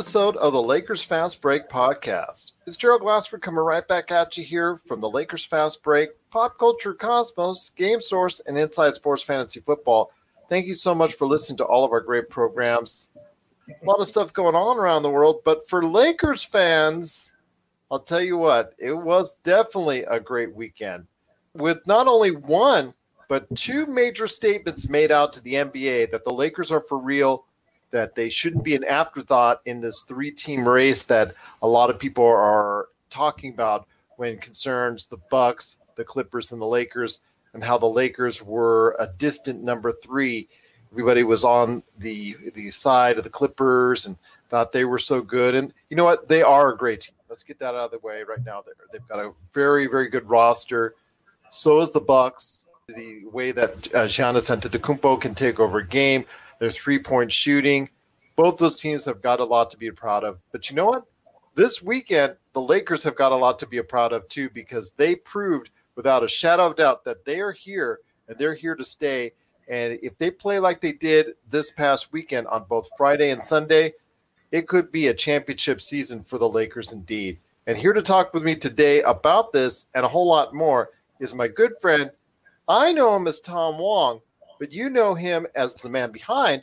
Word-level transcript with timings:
Episode 0.00 0.34
of 0.38 0.54
the 0.54 0.62
Lakers 0.62 1.04
Fast 1.04 1.42
Break 1.42 1.68
podcast. 1.68 2.52
It's 2.66 2.78
Gerald 2.78 3.02
Glassford 3.02 3.42
coming 3.42 3.60
right 3.60 3.86
back 3.86 4.10
at 4.10 4.34
you 4.34 4.42
here 4.42 4.78
from 4.88 5.02
the 5.02 5.10
Lakers 5.10 5.44
Fast 5.44 5.82
Break, 5.82 6.08
Pop 6.30 6.58
Culture 6.58 6.94
Cosmos, 6.94 7.68
Game 7.76 8.00
Source, 8.00 8.40
and 8.46 8.56
Inside 8.56 8.94
Sports 8.94 9.22
Fantasy 9.22 9.60
Football. 9.60 10.10
Thank 10.48 10.64
you 10.64 10.72
so 10.72 10.94
much 10.94 11.16
for 11.16 11.26
listening 11.26 11.58
to 11.58 11.66
all 11.66 11.84
of 11.84 11.92
our 11.92 12.00
great 12.00 12.30
programs. 12.30 13.10
A 13.68 13.84
lot 13.84 14.00
of 14.00 14.08
stuff 14.08 14.32
going 14.32 14.54
on 14.54 14.78
around 14.78 15.02
the 15.02 15.10
world, 15.10 15.42
but 15.44 15.68
for 15.68 15.84
Lakers 15.84 16.42
fans, 16.42 17.34
I'll 17.90 18.00
tell 18.00 18.22
you 18.22 18.38
what, 18.38 18.72
it 18.78 18.94
was 18.94 19.34
definitely 19.44 20.04
a 20.04 20.18
great 20.18 20.54
weekend 20.54 21.06
with 21.52 21.86
not 21.86 22.08
only 22.08 22.30
one, 22.30 22.94
but 23.28 23.54
two 23.54 23.84
major 23.84 24.26
statements 24.26 24.88
made 24.88 25.12
out 25.12 25.34
to 25.34 25.42
the 25.42 25.56
NBA 25.56 26.10
that 26.10 26.24
the 26.24 26.32
Lakers 26.32 26.72
are 26.72 26.80
for 26.80 26.96
real 26.96 27.44
that 27.90 28.14
they 28.14 28.30
shouldn't 28.30 28.64
be 28.64 28.76
an 28.76 28.84
afterthought 28.84 29.60
in 29.64 29.80
this 29.80 30.02
three 30.02 30.30
team 30.30 30.66
race 30.66 31.04
that 31.04 31.34
a 31.62 31.68
lot 31.68 31.90
of 31.90 31.98
people 31.98 32.24
are 32.24 32.88
talking 33.10 33.52
about 33.52 33.86
when 34.16 34.38
concerns 34.38 35.06
the 35.06 35.18
Bucks, 35.30 35.78
the 35.96 36.04
Clippers, 36.04 36.52
and 36.52 36.60
the 36.60 36.66
Lakers, 36.66 37.20
and 37.52 37.64
how 37.64 37.78
the 37.78 37.86
Lakers 37.86 38.42
were 38.42 38.96
a 38.98 39.08
distant 39.18 39.62
number 39.62 39.92
three. 39.92 40.48
Everybody 40.92 41.22
was 41.22 41.44
on 41.44 41.82
the 41.98 42.36
the 42.54 42.70
side 42.70 43.18
of 43.18 43.24
the 43.24 43.30
Clippers 43.30 44.06
and 44.06 44.16
thought 44.48 44.72
they 44.72 44.84
were 44.84 44.98
so 44.98 45.20
good. 45.22 45.54
And 45.54 45.72
you 45.88 45.96
know 45.96 46.04
what? 46.04 46.28
They 46.28 46.42
are 46.42 46.72
a 46.72 46.76
great 46.76 47.02
team. 47.02 47.14
Let's 47.28 47.44
get 47.44 47.60
that 47.60 47.74
out 47.74 47.76
of 47.76 47.90
the 47.92 48.00
way 48.00 48.24
right 48.24 48.44
now. 48.44 48.64
They've 48.92 49.06
got 49.08 49.20
a 49.20 49.32
very, 49.54 49.86
very 49.86 50.08
good 50.08 50.28
roster. 50.28 50.94
So 51.50 51.80
is 51.80 51.92
the 51.92 52.00
Bucks. 52.00 52.64
The 52.88 53.24
way 53.26 53.52
that 53.52 53.70
uh, 53.94 54.06
Giannis 54.06 54.50
Antetokounmpo 54.50 55.20
can 55.20 55.34
take 55.34 55.60
over 55.60 55.78
a 55.78 55.86
game, 55.86 56.24
their 56.60 56.70
three 56.70 57.00
point 57.00 57.32
shooting. 57.32 57.90
Both 58.36 58.58
those 58.58 58.80
teams 58.80 59.04
have 59.06 59.20
got 59.20 59.40
a 59.40 59.44
lot 59.44 59.72
to 59.72 59.76
be 59.76 59.90
proud 59.90 60.22
of. 60.22 60.38
But 60.52 60.70
you 60.70 60.76
know 60.76 60.86
what? 60.86 61.04
This 61.56 61.82
weekend, 61.82 62.36
the 62.52 62.60
Lakers 62.60 63.02
have 63.02 63.16
got 63.16 63.32
a 63.32 63.36
lot 63.36 63.58
to 63.58 63.66
be 63.66 63.82
proud 63.82 64.12
of 64.12 64.28
too 64.28 64.48
because 64.50 64.92
they 64.92 65.16
proved 65.16 65.70
without 65.96 66.22
a 66.22 66.28
shadow 66.28 66.66
of 66.66 66.76
doubt 66.76 67.04
that 67.04 67.24
they 67.24 67.40
are 67.40 67.52
here 67.52 68.00
and 68.28 68.38
they're 68.38 68.54
here 68.54 68.76
to 68.76 68.84
stay. 68.84 69.32
And 69.68 69.98
if 70.02 70.16
they 70.18 70.30
play 70.30 70.58
like 70.58 70.80
they 70.80 70.92
did 70.92 71.34
this 71.50 71.72
past 71.72 72.12
weekend 72.12 72.46
on 72.46 72.64
both 72.68 72.88
Friday 72.96 73.30
and 73.30 73.42
Sunday, 73.42 73.94
it 74.52 74.68
could 74.68 74.90
be 74.90 75.08
a 75.08 75.14
championship 75.14 75.80
season 75.80 76.22
for 76.22 76.38
the 76.38 76.48
Lakers 76.48 76.92
indeed. 76.92 77.38
And 77.66 77.76
here 77.76 77.92
to 77.92 78.02
talk 78.02 78.32
with 78.32 78.42
me 78.42 78.56
today 78.56 79.02
about 79.02 79.52
this 79.52 79.86
and 79.94 80.04
a 80.04 80.08
whole 80.08 80.26
lot 80.26 80.54
more 80.54 80.90
is 81.20 81.34
my 81.34 81.46
good 81.46 81.72
friend. 81.80 82.10
I 82.68 82.92
know 82.92 83.14
him 83.14 83.26
as 83.26 83.40
Tom 83.40 83.78
Wong, 83.78 84.20
but 84.60 84.70
you 84.70 84.90
know 84.90 85.14
him 85.14 85.46
as 85.56 85.74
the 85.74 85.88
man 85.88 86.12
behind 86.12 86.62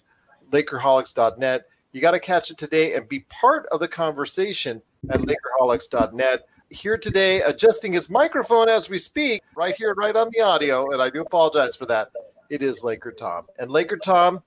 Lakerholics.net. 0.51 1.65
You 1.91 1.99
got 1.99 2.11
to 2.11 2.19
catch 2.19 2.51
it 2.51 2.57
today 2.57 2.93
and 2.93 3.09
be 3.09 3.21
part 3.21 3.65
of 3.71 3.81
the 3.81 3.87
conversation 3.87 4.81
at 5.09 5.19
Lakerholics.net. 5.19 6.47
Here 6.69 6.97
today, 6.97 7.41
adjusting 7.41 7.91
his 7.91 8.09
microphone 8.09 8.69
as 8.69 8.89
we 8.89 8.99
speak, 8.99 9.41
right 9.55 9.75
here, 9.75 9.93
right 9.95 10.15
on 10.15 10.29
the 10.31 10.41
audio, 10.41 10.91
and 10.91 11.01
I 11.01 11.09
do 11.09 11.21
apologize 11.21 11.75
for 11.75 11.85
that. 11.87 12.11
It 12.49 12.61
is 12.61 12.83
Laker 12.83 13.11
Tom. 13.11 13.47
And 13.57 13.71
Laker 13.71 13.97
Tom, 13.97 14.43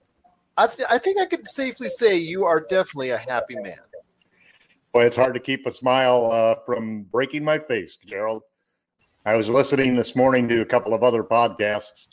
I, 0.56 0.66
th- 0.66 0.88
I 0.88 0.98
think 0.98 1.20
I 1.20 1.26
can 1.26 1.44
safely 1.46 1.88
say 1.88 2.16
you 2.16 2.44
are 2.44 2.60
definitely 2.60 3.10
a 3.10 3.18
happy 3.18 3.56
man. 3.56 3.78
Boy, 4.92 5.06
it's 5.06 5.16
hard 5.16 5.34
to 5.34 5.40
keep 5.40 5.66
a 5.66 5.72
smile 5.72 6.30
uh, 6.30 6.56
from 6.66 7.02
breaking 7.04 7.44
my 7.44 7.58
face, 7.58 7.98
Gerald. 8.06 8.42
I 9.24 9.34
was 9.34 9.48
listening 9.48 9.96
this 9.96 10.14
morning 10.14 10.46
to 10.48 10.60
a 10.60 10.66
couple 10.66 10.94
of 10.94 11.02
other 11.02 11.24
podcasts, 11.24 12.08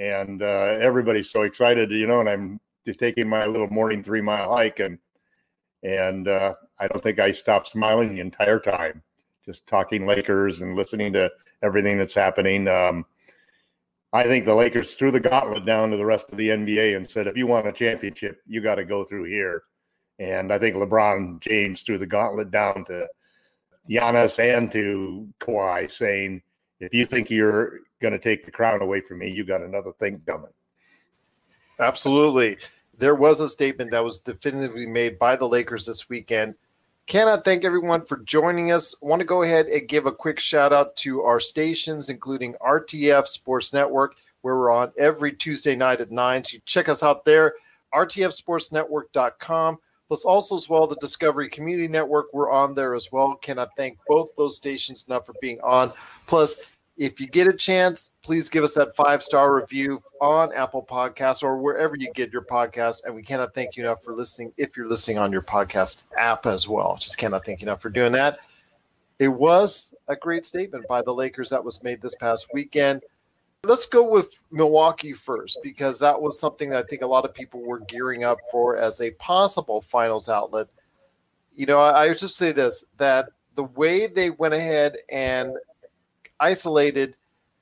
and 0.00 0.42
uh, 0.42 0.78
everybody's 0.80 1.30
so 1.30 1.42
excited, 1.42 1.90
you 1.92 2.06
know. 2.06 2.20
And 2.20 2.28
I'm 2.28 2.60
just 2.86 2.98
taking 2.98 3.28
my 3.28 3.44
little 3.46 3.68
morning 3.68 4.02
three 4.02 4.22
mile 4.22 4.52
hike, 4.52 4.80
and 4.80 4.98
and 5.82 6.26
uh, 6.26 6.54
I 6.78 6.88
don't 6.88 7.02
think 7.02 7.18
I 7.18 7.32
stopped 7.32 7.68
smiling 7.68 8.14
the 8.14 8.20
entire 8.20 8.58
time, 8.58 9.02
just 9.44 9.66
talking 9.66 10.06
Lakers 10.06 10.62
and 10.62 10.74
listening 10.74 11.12
to 11.12 11.30
everything 11.62 11.98
that's 11.98 12.14
happening. 12.14 12.66
Um, 12.66 13.04
I 14.12 14.24
think 14.24 14.44
the 14.44 14.54
Lakers 14.54 14.94
threw 14.94 15.10
the 15.10 15.20
gauntlet 15.20 15.64
down 15.64 15.90
to 15.90 15.96
the 15.96 16.06
rest 16.06 16.32
of 16.32 16.38
the 16.38 16.48
NBA 16.48 16.96
and 16.96 17.08
said, 17.08 17.28
if 17.28 17.36
you 17.36 17.46
want 17.46 17.68
a 17.68 17.72
championship, 17.72 18.40
you 18.44 18.60
got 18.60 18.74
to 18.76 18.84
go 18.84 19.04
through 19.04 19.24
here. 19.24 19.62
And 20.18 20.52
I 20.52 20.58
think 20.58 20.74
LeBron 20.74 21.40
James 21.40 21.82
threw 21.82 21.96
the 21.96 22.08
gauntlet 22.08 22.50
down 22.50 22.84
to 22.86 23.06
Giannis 23.88 24.38
and 24.40 24.70
to 24.72 25.28
Kawhi, 25.38 25.88
saying, 25.90 26.42
if 26.80 26.94
you 26.94 27.06
think 27.06 27.30
you're 27.30 27.80
going 28.00 28.12
to 28.12 28.18
take 28.18 28.44
the 28.44 28.50
crown 28.50 28.82
away 28.82 29.00
from 29.00 29.18
me, 29.18 29.30
you 29.30 29.44
got 29.44 29.60
another 29.60 29.92
thing 29.92 30.22
coming. 30.26 30.50
Absolutely. 31.78 32.56
There 32.98 33.14
was 33.14 33.40
a 33.40 33.48
statement 33.48 33.90
that 33.92 34.04
was 34.04 34.20
definitively 34.20 34.86
made 34.86 35.18
by 35.18 35.36
the 35.36 35.48
Lakers 35.48 35.86
this 35.86 36.08
weekend. 36.08 36.54
Cannot 37.06 37.44
thank 37.44 37.64
everyone 37.64 38.04
for 38.04 38.18
joining 38.18 38.72
us. 38.72 38.94
Want 39.02 39.20
to 39.20 39.26
go 39.26 39.42
ahead 39.42 39.66
and 39.66 39.88
give 39.88 40.06
a 40.06 40.12
quick 40.12 40.38
shout 40.38 40.72
out 40.72 40.94
to 40.96 41.22
our 41.22 41.40
stations, 41.40 42.08
including 42.08 42.54
RTF 42.60 43.26
Sports 43.26 43.72
Network, 43.72 44.16
where 44.42 44.56
we're 44.56 44.70
on 44.70 44.92
every 44.98 45.32
Tuesday 45.32 45.74
night 45.74 46.00
at 46.00 46.10
9. 46.10 46.44
So 46.44 46.58
check 46.66 46.88
us 46.88 47.02
out 47.02 47.24
there, 47.24 47.54
rtfsportsnetwork.com. 47.94 49.78
Plus, 50.10 50.24
also 50.24 50.56
as 50.56 50.68
well, 50.68 50.88
the 50.88 50.96
Discovery 50.96 51.48
Community 51.48 51.86
Network. 51.86 52.34
We're 52.34 52.50
on 52.50 52.74
there 52.74 52.96
as 52.96 53.12
well. 53.12 53.36
Cannot 53.36 53.68
thank 53.76 53.96
both 54.08 54.34
those 54.36 54.56
stations 54.56 55.04
enough 55.06 55.24
for 55.24 55.36
being 55.40 55.60
on. 55.60 55.92
Plus, 56.26 56.56
if 56.96 57.20
you 57.20 57.28
get 57.28 57.46
a 57.46 57.52
chance, 57.52 58.10
please 58.20 58.48
give 58.48 58.64
us 58.64 58.74
that 58.74 58.96
five 58.96 59.22
star 59.22 59.54
review 59.54 60.02
on 60.20 60.52
Apple 60.52 60.84
Podcasts 60.84 61.44
or 61.44 61.58
wherever 61.58 61.94
you 61.94 62.10
get 62.12 62.32
your 62.32 62.42
podcast. 62.42 63.04
And 63.04 63.14
we 63.14 63.22
cannot 63.22 63.54
thank 63.54 63.76
you 63.76 63.84
enough 63.84 64.02
for 64.02 64.12
listening 64.16 64.52
if 64.56 64.76
you're 64.76 64.88
listening 64.88 65.18
on 65.18 65.30
your 65.30 65.42
podcast 65.42 66.02
app 66.18 66.44
as 66.44 66.66
well. 66.66 66.96
Just 66.98 67.16
cannot 67.16 67.46
thank 67.46 67.60
you 67.60 67.66
enough 67.66 67.80
for 67.80 67.88
doing 67.88 68.10
that. 68.10 68.40
It 69.20 69.28
was 69.28 69.94
a 70.08 70.16
great 70.16 70.44
statement 70.44 70.88
by 70.88 71.02
the 71.02 71.14
Lakers 71.14 71.50
that 71.50 71.64
was 71.64 71.84
made 71.84 72.02
this 72.02 72.16
past 72.16 72.48
weekend. 72.52 73.02
Let's 73.64 73.84
go 73.84 74.08
with 74.08 74.38
Milwaukee 74.50 75.12
first 75.12 75.58
because 75.62 75.98
that 75.98 76.20
was 76.20 76.40
something 76.40 76.70
that 76.70 76.84
I 76.84 76.88
think 76.88 77.02
a 77.02 77.06
lot 77.06 77.26
of 77.26 77.34
people 77.34 77.60
were 77.60 77.80
gearing 77.80 78.24
up 78.24 78.38
for 78.50 78.78
as 78.78 79.02
a 79.02 79.10
possible 79.12 79.82
finals 79.82 80.30
outlet. 80.30 80.68
You 81.54 81.66
know, 81.66 81.78
I, 81.78 82.04
I 82.04 82.14
just 82.14 82.36
say 82.36 82.52
this 82.52 82.84
that 82.96 83.28
the 83.56 83.64
way 83.64 84.06
they 84.06 84.30
went 84.30 84.54
ahead 84.54 84.96
and 85.10 85.56
isolated 86.40 87.16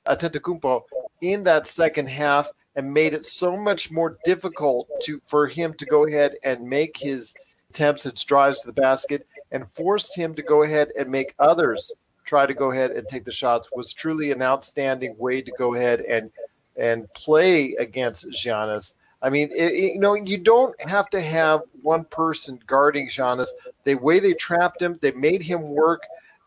Antetokounmpo 0.05 0.83
in 1.21 1.43
that 1.43 1.67
second 1.67 2.09
half 2.09 2.49
and 2.77 2.93
made 2.93 3.13
it 3.13 3.25
so 3.25 3.57
much 3.57 3.91
more 3.91 4.17
difficult 4.23 4.87
to 5.01 5.21
for 5.27 5.47
him 5.47 5.73
to 5.73 5.85
go 5.85 6.07
ahead 6.07 6.35
and 6.45 6.61
make 6.61 6.95
his 6.95 7.33
attempts 7.71 8.05
and 8.05 8.15
drives 8.25 8.61
to 8.61 8.67
the 8.67 8.81
basket 8.81 9.27
and 9.51 9.69
forced 9.71 10.15
him 10.15 10.33
to 10.35 10.41
go 10.41 10.63
ahead 10.63 10.91
and 10.97 11.09
make 11.09 11.35
others 11.39 11.93
try 12.29 12.45
to 12.45 12.53
go 12.53 12.71
ahead 12.71 12.91
and 12.91 13.07
take 13.07 13.25
the 13.25 13.31
shots 13.31 13.67
was 13.73 13.91
truly 13.91 14.31
an 14.31 14.41
outstanding 14.41 15.17
way 15.17 15.41
to 15.41 15.51
go 15.57 15.73
ahead 15.73 16.01
and 16.01 16.31
and 16.77 17.11
play 17.13 17.73
against 17.79 18.29
Giannis. 18.29 18.93
I 19.21 19.29
mean, 19.29 19.49
it, 19.51 19.73
it, 19.73 19.93
you 19.95 19.99
know, 19.99 20.13
you 20.13 20.37
don't 20.37 20.79
have 20.87 21.09
to 21.09 21.19
have 21.19 21.61
one 21.81 22.05
person 22.05 22.57
guarding 22.67 23.09
Giannis. 23.09 23.49
The 23.83 23.95
way 23.95 24.21
they 24.21 24.33
trapped 24.33 24.81
him, 24.81 24.97
they 25.01 25.11
made 25.11 25.43
him 25.43 25.63
work 25.63 26.03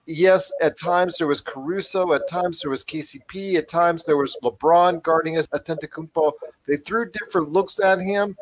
yes, 0.07 0.53
at 0.61 0.79
times 0.79 1.19
there 1.19 1.27
was 1.27 1.41
Caruso, 1.41 2.13
at 2.13 2.29
times 2.29 2.61
there 2.61 2.71
was 2.71 2.85
KCP, 2.85 3.57
at 3.57 3.69
times 3.69 4.05
there 4.05 4.17
was 4.17 4.37
LeBron 4.43 5.03
guarding 5.03 5.37
Antetokounmpo. 5.37 6.33
They 6.67 6.77
threw 6.77 7.11
different 7.11 7.51
looks 7.51 7.81
at 7.81 8.01
him, 8.01 8.37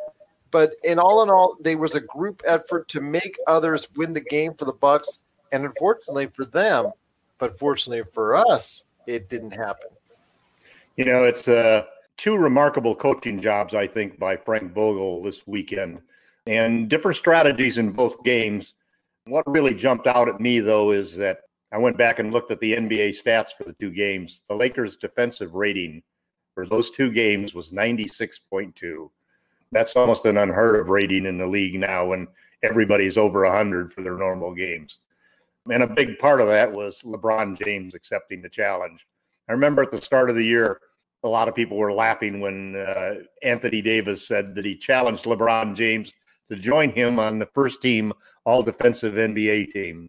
but 0.50 0.74
in 0.84 0.98
all 0.98 1.22
in 1.22 1.30
all, 1.30 1.56
there 1.60 1.78
was 1.78 1.94
a 1.94 2.00
group 2.00 2.42
effort 2.46 2.88
to 2.88 3.00
make 3.00 3.36
others 3.46 3.88
win 3.96 4.12
the 4.12 4.20
game 4.20 4.54
for 4.54 4.64
the 4.64 4.72
Bucks, 4.72 5.20
and 5.52 5.64
unfortunately 5.64 6.26
for 6.28 6.44
them, 6.44 6.92
but 7.40 7.58
fortunately 7.58 8.04
for 8.12 8.36
us, 8.36 8.84
it 9.06 9.28
didn't 9.28 9.52
happen. 9.52 9.88
You 10.96 11.06
know, 11.06 11.24
it's 11.24 11.48
uh, 11.48 11.84
two 12.16 12.36
remarkable 12.36 12.94
coaching 12.94 13.40
jobs, 13.40 13.74
I 13.74 13.86
think, 13.86 14.18
by 14.18 14.36
Frank 14.36 14.72
Vogel 14.74 15.22
this 15.22 15.46
weekend, 15.46 16.02
and 16.46 16.88
different 16.88 17.16
strategies 17.16 17.78
in 17.78 17.90
both 17.90 18.22
games. 18.22 18.74
What 19.24 19.44
really 19.46 19.74
jumped 19.74 20.06
out 20.06 20.28
at 20.28 20.40
me, 20.40 20.60
though, 20.60 20.92
is 20.92 21.16
that 21.16 21.40
I 21.72 21.78
went 21.78 21.96
back 21.96 22.18
and 22.18 22.32
looked 22.32 22.52
at 22.52 22.60
the 22.60 22.74
NBA 22.74 23.20
stats 23.22 23.50
for 23.56 23.64
the 23.64 23.74
two 23.80 23.90
games. 23.90 24.42
The 24.48 24.54
Lakers' 24.54 24.96
defensive 24.96 25.54
rating 25.54 26.02
for 26.54 26.66
those 26.66 26.90
two 26.90 27.10
games 27.10 27.54
was 27.54 27.70
96.2. 27.70 29.10
That's 29.72 29.94
almost 29.94 30.26
an 30.26 30.36
unheard 30.36 30.80
of 30.80 30.88
rating 30.88 31.26
in 31.26 31.38
the 31.38 31.46
league 31.46 31.78
now 31.78 32.06
when 32.06 32.26
everybody's 32.62 33.16
over 33.16 33.44
100 33.44 33.92
for 33.92 34.02
their 34.02 34.18
normal 34.18 34.52
games. 34.52 34.98
And 35.70 35.82
a 35.82 35.86
big 35.86 36.18
part 36.18 36.40
of 36.40 36.48
that 36.48 36.72
was 36.72 37.02
LeBron 37.02 37.60
James 37.62 37.94
accepting 37.94 38.40
the 38.40 38.48
challenge. 38.48 39.06
I 39.48 39.52
remember 39.52 39.82
at 39.82 39.90
the 39.90 40.00
start 40.00 40.30
of 40.30 40.36
the 40.36 40.44
year, 40.44 40.80
a 41.22 41.28
lot 41.28 41.48
of 41.48 41.54
people 41.54 41.76
were 41.76 41.92
laughing 41.92 42.40
when 42.40 42.76
uh, 42.76 43.14
Anthony 43.42 43.82
Davis 43.82 44.26
said 44.26 44.54
that 44.54 44.64
he 44.64 44.76
challenged 44.76 45.24
LeBron 45.24 45.74
James 45.74 46.12
to 46.48 46.56
join 46.56 46.90
him 46.90 47.18
on 47.18 47.38
the 47.38 47.48
first 47.54 47.82
team 47.82 48.12
all 48.44 48.62
defensive 48.62 49.14
NBA 49.14 49.72
team 49.72 50.08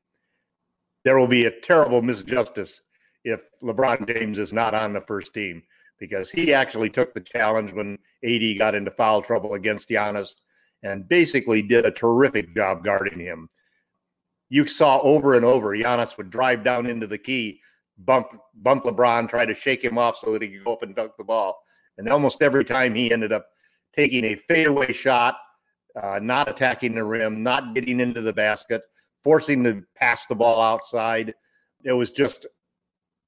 there 1.04 1.18
will 1.18 1.28
be 1.28 1.46
a 1.46 1.60
terrible 1.62 2.02
misjustice 2.02 2.80
if 3.24 3.42
LeBron 3.64 4.08
James 4.08 4.38
is 4.38 4.54
not 4.54 4.74
on 4.74 4.94
the 4.94 5.02
first 5.02 5.34
team 5.34 5.62
because 6.00 6.30
he 6.30 6.54
actually 6.54 6.90
took 6.90 7.14
the 7.14 7.22
challenge 7.22 7.72
when 7.72 7.98
AD 8.24 8.58
got 8.58 8.76
into 8.76 8.92
foul 8.92 9.22
trouble 9.22 9.54
against 9.54 9.90
Giannis 9.90 10.30
and 10.84 11.08
basically 11.08 11.62
did 11.62 11.86
a 11.86 11.92
terrific 11.92 12.56
job 12.56 12.84
guarding 12.84 13.20
him. 13.20 13.48
You 14.52 14.68
saw 14.68 15.00
over 15.00 15.36
and 15.36 15.46
over 15.46 15.70
Giannis 15.70 16.18
would 16.18 16.30
drive 16.30 16.62
down 16.62 16.86
into 16.86 17.08
the 17.08 17.18
key, 17.18 17.62
bump 18.00 18.28
bump 18.54 18.84
LeBron, 18.84 19.30
try 19.30 19.46
to 19.46 19.56
shake 19.56 19.82
him 19.82 19.98
off 19.98 20.18
so 20.18 20.34
that 20.34 20.42
he 20.42 20.50
could 20.50 20.66
go 20.66 20.74
up 20.74 20.84
and 20.84 20.94
dunk 20.94 21.14
the 21.18 21.24
ball. 21.24 21.64
And 21.98 22.10
almost 22.10 22.44
every 22.44 22.66
time 22.66 22.94
he 22.94 23.14
ended 23.14 23.32
up 23.32 23.46
taking 23.96 24.26
a 24.26 24.36
fadeaway 24.36 24.92
shot, 24.92 25.38
uh, 25.96 26.20
not 26.22 26.50
attacking 26.50 26.96
the 26.96 27.04
rim, 27.06 27.42
not 27.42 27.74
getting 27.74 28.02
into 28.02 28.20
the 28.20 28.34
basket, 28.34 28.82
forcing 29.24 29.64
to 29.64 29.84
pass 29.96 30.26
the 30.26 30.36
ball 30.36 30.60
outside. 30.60 31.34
It 31.86 31.94
was 31.94 32.12
just 32.12 32.46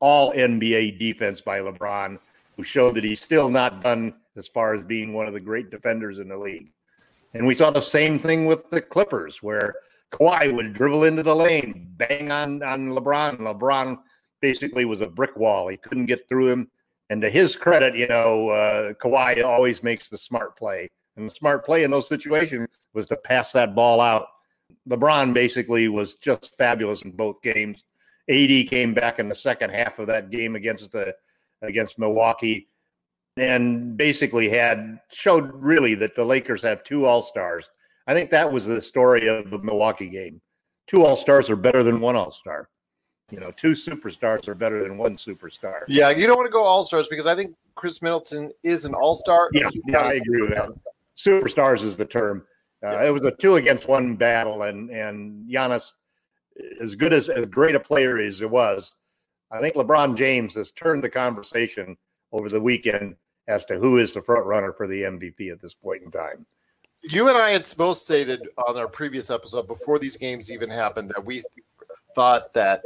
all 0.01 0.33
NBA 0.33 0.99
defense 0.99 1.39
by 1.39 1.59
LeBron, 1.59 2.19
who 2.57 2.63
showed 2.63 2.95
that 2.95 3.05
he's 3.05 3.21
still 3.21 3.49
not 3.49 3.81
done 3.81 4.13
as 4.35 4.49
far 4.49 4.73
as 4.73 4.83
being 4.83 5.13
one 5.13 5.27
of 5.27 5.33
the 5.33 5.39
great 5.39 5.69
defenders 5.71 6.19
in 6.19 6.27
the 6.27 6.37
league. 6.37 6.73
And 7.33 7.47
we 7.47 7.55
saw 7.55 7.71
the 7.71 7.79
same 7.79 8.19
thing 8.19 8.45
with 8.45 8.69
the 8.69 8.81
Clippers, 8.81 9.41
where 9.41 9.75
Kawhi 10.13 10.53
would 10.53 10.73
dribble 10.73 11.03
into 11.03 11.23
the 11.23 11.35
lane, 11.35 11.87
bang 11.97 12.31
on, 12.31 12.63
on 12.63 12.89
LeBron. 12.89 13.39
LeBron 13.39 13.97
basically 14.41 14.85
was 14.85 15.01
a 15.01 15.07
brick 15.07 15.35
wall. 15.35 15.67
He 15.67 15.77
couldn't 15.77 16.05
get 16.05 16.27
through 16.29 16.49
him. 16.49 16.69
And 17.09 17.21
to 17.21 17.29
his 17.29 17.57
credit, 17.57 17.97
you 17.97 18.07
know, 18.07 18.49
uh, 18.49 18.93
Kawhi 18.93 19.43
always 19.43 19.83
makes 19.83 20.09
the 20.09 20.17
smart 20.17 20.55
play. 20.55 20.89
And 21.17 21.29
the 21.29 21.33
smart 21.33 21.65
play 21.65 21.83
in 21.83 21.91
those 21.91 22.07
situations 22.07 22.69
was 22.93 23.07
to 23.07 23.17
pass 23.17 23.51
that 23.51 23.75
ball 23.75 23.99
out 23.99 24.27
LeBron 24.89 25.33
basically 25.33 25.87
was 25.87 26.15
just 26.15 26.55
fabulous 26.57 27.01
in 27.01 27.11
both 27.11 27.41
games. 27.41 27.83
AD 28.29 28.67
came 28.67 28.93
back 28.93 29.19
in 29.19 29.29
the 29.29 29.35
second 29.35 29.71
half 29.71 29.99
of 29.99 30.07
that 30.07 30.29
game 30.29 30.55
against 30.55 30.91
the 30.91 31.13
against 31.61 31.99
Milwaukee 31.99 32.67
and 33.37 33.95
basically 33.97 34.49
had 34.49 34.99
showed 35.11 35.51
really 35.53 35.95
that 35.95 36.15
the 36.15 36.23
Lakers 36.23 36.61
have 36.61 36.83
two 36.83 37.05
all-stars. 37.05 37.69
I 38.07 38.13
think 38.13 38.31
that 38.31 38.51
was 38.51 38.65
the 38.65 38.81
story 38.81 39.27
of 39.27 39.49
the 39.49 39.59
Milwaukee 39.59 40.09
game. 40.09 40.41
Two 40.87 41.05
all-stars 41.05 41.49
are 41.49 41.55
better 41.55 41.83
than 41.83 42.01
one 42.01 42.15
all-star. 42.15 42.69
You 43.31 43.39
know, 43.39 43.51
two 43.51 43.71
superstars 43.71 44.47
are 44.47 44.55
better 44.55 44.83
than 44.83 44.97
one 44.97 45.15
superstar. 45.15 45.81
Yeah, 45.87 46.09
you 46.09 46.27
don't 46.27 46.35
want 46.35 46.47
to 46.47 46.51
go 46.51 46.63
all-stars 46.63 47.07
because 47.07 47.25
I 47.25 47.35
think 47.35 47.55
Khris 47.75 48.01
Middleton 48.01 48.51
is 48.63 48.85
an 48.85 48.93
all-star. 48.93 49.49
Yeah, 49.53 49.69
yeah 49.87 49.99
I 49.99 50.13
agree 50.13 50.41
with 50.41 50.51
that. 50.51 50.69
Superstars 51.17 51.83
is 51.83 51.95
the 51.95 52.05
term. 52.05 52.45
Uh, 52.85 52.91
yes. 52.91 53.07
It 53.07 53.11
was 53.11 53.23
a 53.23 53.31
two 53.37 53.55
against 53.55 53.87
one 53.87 54.15
battle, 54.15 54.63
and 54.63 54.89
and 54.89 55.49
Giannis, 55.49 55.93
as 56.81 56.95
good 56.95 57.13
as 57.13 57.29
as 57.29 57.45
great 57.45 57.75
a 57.75 57.79
player 57.79 58.19
as 58.19 58.41
it 58.41 58.49
was, 58.49 58.93
I 59.51 59.59
think 59.59 59.75
LeBron 59.75 60.17
James 60.17 60.55
has 60.55 60.71
turned 60.71 61.03
the 61.03 61.09
conversation 61.09 61.95
over 62.31 62.49
the 62.49 62.59
weekend 62.59 63.15
as 63.47 63.65
to 63.65 63.77
who 63.77 63.97
is 63.97 64.13
the 64.13 64.21
front 64.21 64.45
runner 64.45 64.73
for 64.73 64.87
the 64.87 65.03
MVP 65.03 65.51
at 65.51 65.61
this 65.61 65.73
point 65.73 66.03
in 66.03 66.11
time. 66.11 66.45
You 67.03 67.27
and 67.27 67.37
I 67.37 67.51
had 67.51 67.71
both 67.77 67.97
stated 67.97 68.47
on 68.57 68.77
our 68.77 68.87
previous 68.87 69.29
episode 69.29 69.67
before 69.67 69.99
these 69.99 70.17
games 70.17 70.51
even 70.51 70.69
happened 70.69 71.09
that 71.09 71.23
we 71.23 71.43
thought 72.15 72.53
that 72.53 72.85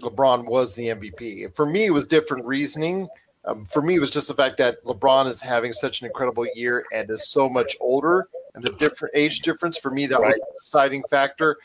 LeBron 0.00 0.46
was 0.46 0.74
the 0.74 0.88
MVP. 0.88 1.54
For 1.54 1.66
me, 1.66 1.84
it 1.84 1.90
was 1.90 2.06
different 2.06 2.44
reasoning. 2.44 3.08
Um, 3.44 3.66
for 3.66 3.82
me, 3.82 3.96
it 3.96 4.00
was 4.00 4.10
just 4.10 4.28
the 4.28 4.34
fact 4.34 4.56
that 4.58 4.82
LeBron 4.84 5.26
is 5.26 5.40
having 5.40 5.72
such 5.72 6.00
an 6.00 6.06
incredible 6.06 6.46
year 6.54 6.86
and 6.92 7.10
is 7.10 7.28
so 7.28 7.48
much 7.48 7.76
older 7.80 8.28
and 8.54 8.64
the 8.64 8.70
different 8.72 9.14
age 9.14 9.40
difference 9.40 9.76
for 9.78 9.90
me 9.90 10.06
that 10.06 10.20
right. 10.20 10.28
was 10.28 10.36
the 10.36 10.46
deciding 10.58 11.02
factor. 11.10 11.58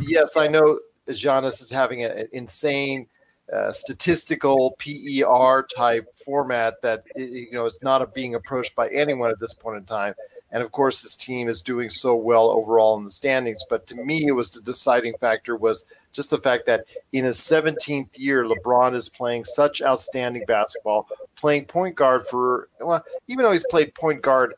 Yes, 0.00 0.36
I 0.36 0.48
know 0.48 0.80
Giannis 1.08 1.60
is 1.60 1.70
having 1.70 2.04
an 2.04 2.28
insane 2.32 3.06
uh, 3.52 3.70
statistical 3.70 4.76
PER 4.78 5.66
type 5.74 6.12
format 6.16 6.80
that 6.82 7.04
you 7.14 7.52
know 7.52 7.66
it's 7.66 7.82
not 7.82 8.02
a, 8.02 8.06
being 8.06 8.34
approached 8.34 8.74
by 8.74 8.88
anyone 8.88 9.30
at 9.30 9.38
this 9.38 9.52
point 9.52 9.76
in 9.76 9.84
time. 9.84 10.14
And 10.56 10.64
of 10.64 10.72
course, 10.72 11.02
this 11.02 11.16
team 11.16 11.48
is 11.48 11.60
doing 11.60 11.90
so 11.90 12.14
well 12.14 12.48
overall 12.48 12.96
in 12.96 13.04
the 13.04 13.10
standings. 13.10 13.62
But 13.68 13.86
to 13.88 13.94
me, 13.94 14.26
it 14.26 14.32
was 14.32 14.48
the 14.48 14.62
deciding 14.62 15.12
factor 15.18 15.54
was 15.54 15.84
just 16.14 16.30
the 16.30 16.40
fact 16.40 16.64
that 16.64 16.86
in 17.12 17.26
his 17.26 17.36
17th 17.36 18.18
year, 18.18 18.42
LeBron 18.42 18.94
is 18.94 19.10
playing 19.10 19.44
such 19.44 19.82
outstanding 19.82 20.46
basketball, 20.46 21.08
playing 21.36 21.66
point 21.66 21.94
guard 21.94 22.26
for 22.26 22.70
well, 22.80 23.04
even 23.28 23.42
though 23.42 23.52
he's 23.52 23.66
played 23.68 23.94
point 23.94 24.22
guard 24.22 24.54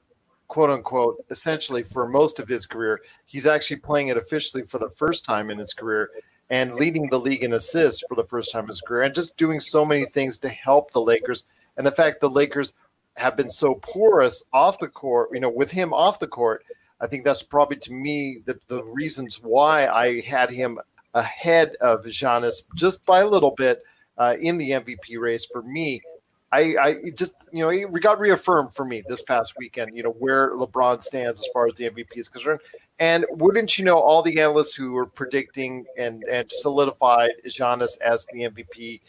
quote 0.46 0.70
unquote, 0.70 1.24
essentially 1.30 1.82
for 1.82 2.06
most 2.06 2.38
of 2.38 2.46
his 2.46 2.64
career. 2.64 3.00
He's 3.26 3.48
actually 3.48 3.78
playing 3.78 4.06
it 4.06 4.16
officially 4.16 4.62
for 4.62 4.78
the 4.78 4.90
first 4.90 5.24
time 5.24 5.50
in 5.50 5.58
his 5.58 5.74
career 5.74 6.10
and 6.48 6.76
leading 6.76 7.10
the 7.10 7.18
league 7.18 7.42
in 7.42 7.54
assists 7.54 8.04
for 8.08 8.14
the 8.14 8.22
first 8.22 8.52
time 8.52 8.66
in 8.66 8.68
his 8.68 8.82
career 8.82 9.02
and 9.02 9.16
just 9.16 9.36
doing 9.36 9.58
so 9.58 9.84
many 9.84 10.04
things 10.04 10.38
to 10.38 10.48
help 10.48 10.92
the 10.92 11.02
Lakers. 11.02 11.46
And 11.76 11.84
the 11.84 11.90
fact 11.90 12.20
the 12.20 12.30
Lakers 12.30 12.74
have 13.18 13.36
been 13.36 13.50
so 13.50 13.74
porous 13.74 14.44
off 14.52 14.78
the 14.78 14.88
court, 14.88 15.30
you 15.32 15.40
know, 15.40 15.50
with 15.50 15.70
him 15.70 15.92
off 15.92 16.18
the 16.18 16.26
court, 16.26 16.64
I 17.00 17.06
think 17.06 17.24
that's 17.24 17.42
probably 17.42 17.76
to 17.78 17.92
me 17.92 18.38
the, 18.44 18.58
the 18.68 18.82
reasons 18.84 19.40
why 19.42 19.86
I 19.86 20.20
had 20.20 20.50
him 20.50 20.78
ahead 21.14 21.76
of 21.80 22.04
Giannis 22.04 22.62
just 22.74 23.04
by 23.06 23.20
a 23.20 23.26
little 23.26 23.52
bit 23.52 23.82
uh, 24.16 24.36
in 24.40 24.58
the 24.58 24.70
MVP 24.70 25.18
race 25.18 25.46
for 25.46 25.62
me. 25.62 26.02
I, 26.50 26.76
I 26.80 27.10
just 27.14 27.34
you 27.52 27.60
know 27.60 27.88
we 27.88 28.00
got 28.00 28.18
reaffirmed 28.18 28.74
for 28.74 28.84
me 28.84 29.02
this 29.06 29.22
past 29.22 29.54
weekend. 29.58 29.94
You 29.94 30.02
know 30.04 30.12
where 30.12 30.56
LeBron 30.56 31.02
stands 31.02 31.40
as 31.40 31.46
far 31.52 31.66
as 31.66 31.74
the 31.74 31.90
MVP 31.90 32.16
is 32.16 32.28
concerned, 32.28 32.60
and 32.98 33.26
wouldn't 33.30 33.78
you 33.78 33.84
know 33.84 33.98
all 33.98 34.22
the 34.22 34.40
analysts 34.40 34.74
who 34.74 34.92
were 34.92 35.04
predicting 35.04 35.84
and 35.98 36.24
and 36.24 36.50
solidified 36.50 37.32
Giannis 37.46 38.00
as 38.00 38.26
the 38.32 38.48
MVP 38.48 39.00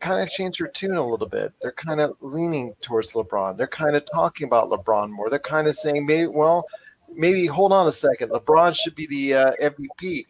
kind 0.00 0.22
of 0.22 0.28
changed 0.28 0.60
their 0.60 0.68
tune 0.68 0.96
a 0.96 1.06
little 1.06 1.28
bit. 1.28 1.52
They're 1.60 1.72
kind 1.72 2.00
of 2.00 2.16
leaning 2.20 2.74
towards 2.80 3.12
LeBron. 3.12 3.56
They're 3.56 3.66
kind 3.66 3.96
of 3.96 4.04
talking 4.12 4.46
about 4.46 4.70
LeBron 4.70 5.10
more. 5.10 5.30
They're 5.30 5.38
kind 5.38 5.68
of 5.68 5.76
saying, 5.76 6.06
maybe 6.06 6.26
well, 6.26 6.66
maybe 7.14 7.46
hold 7.46 7.72
on 7.72 7.86
a 7.86 7.92
second, 7.92 8.30
LeBron 8.30 8.74
should 8.76 8.94
be 8.94 9.06
the 9.06 9.34
uh, 9.34 9.52
MVP, 9.62 10.26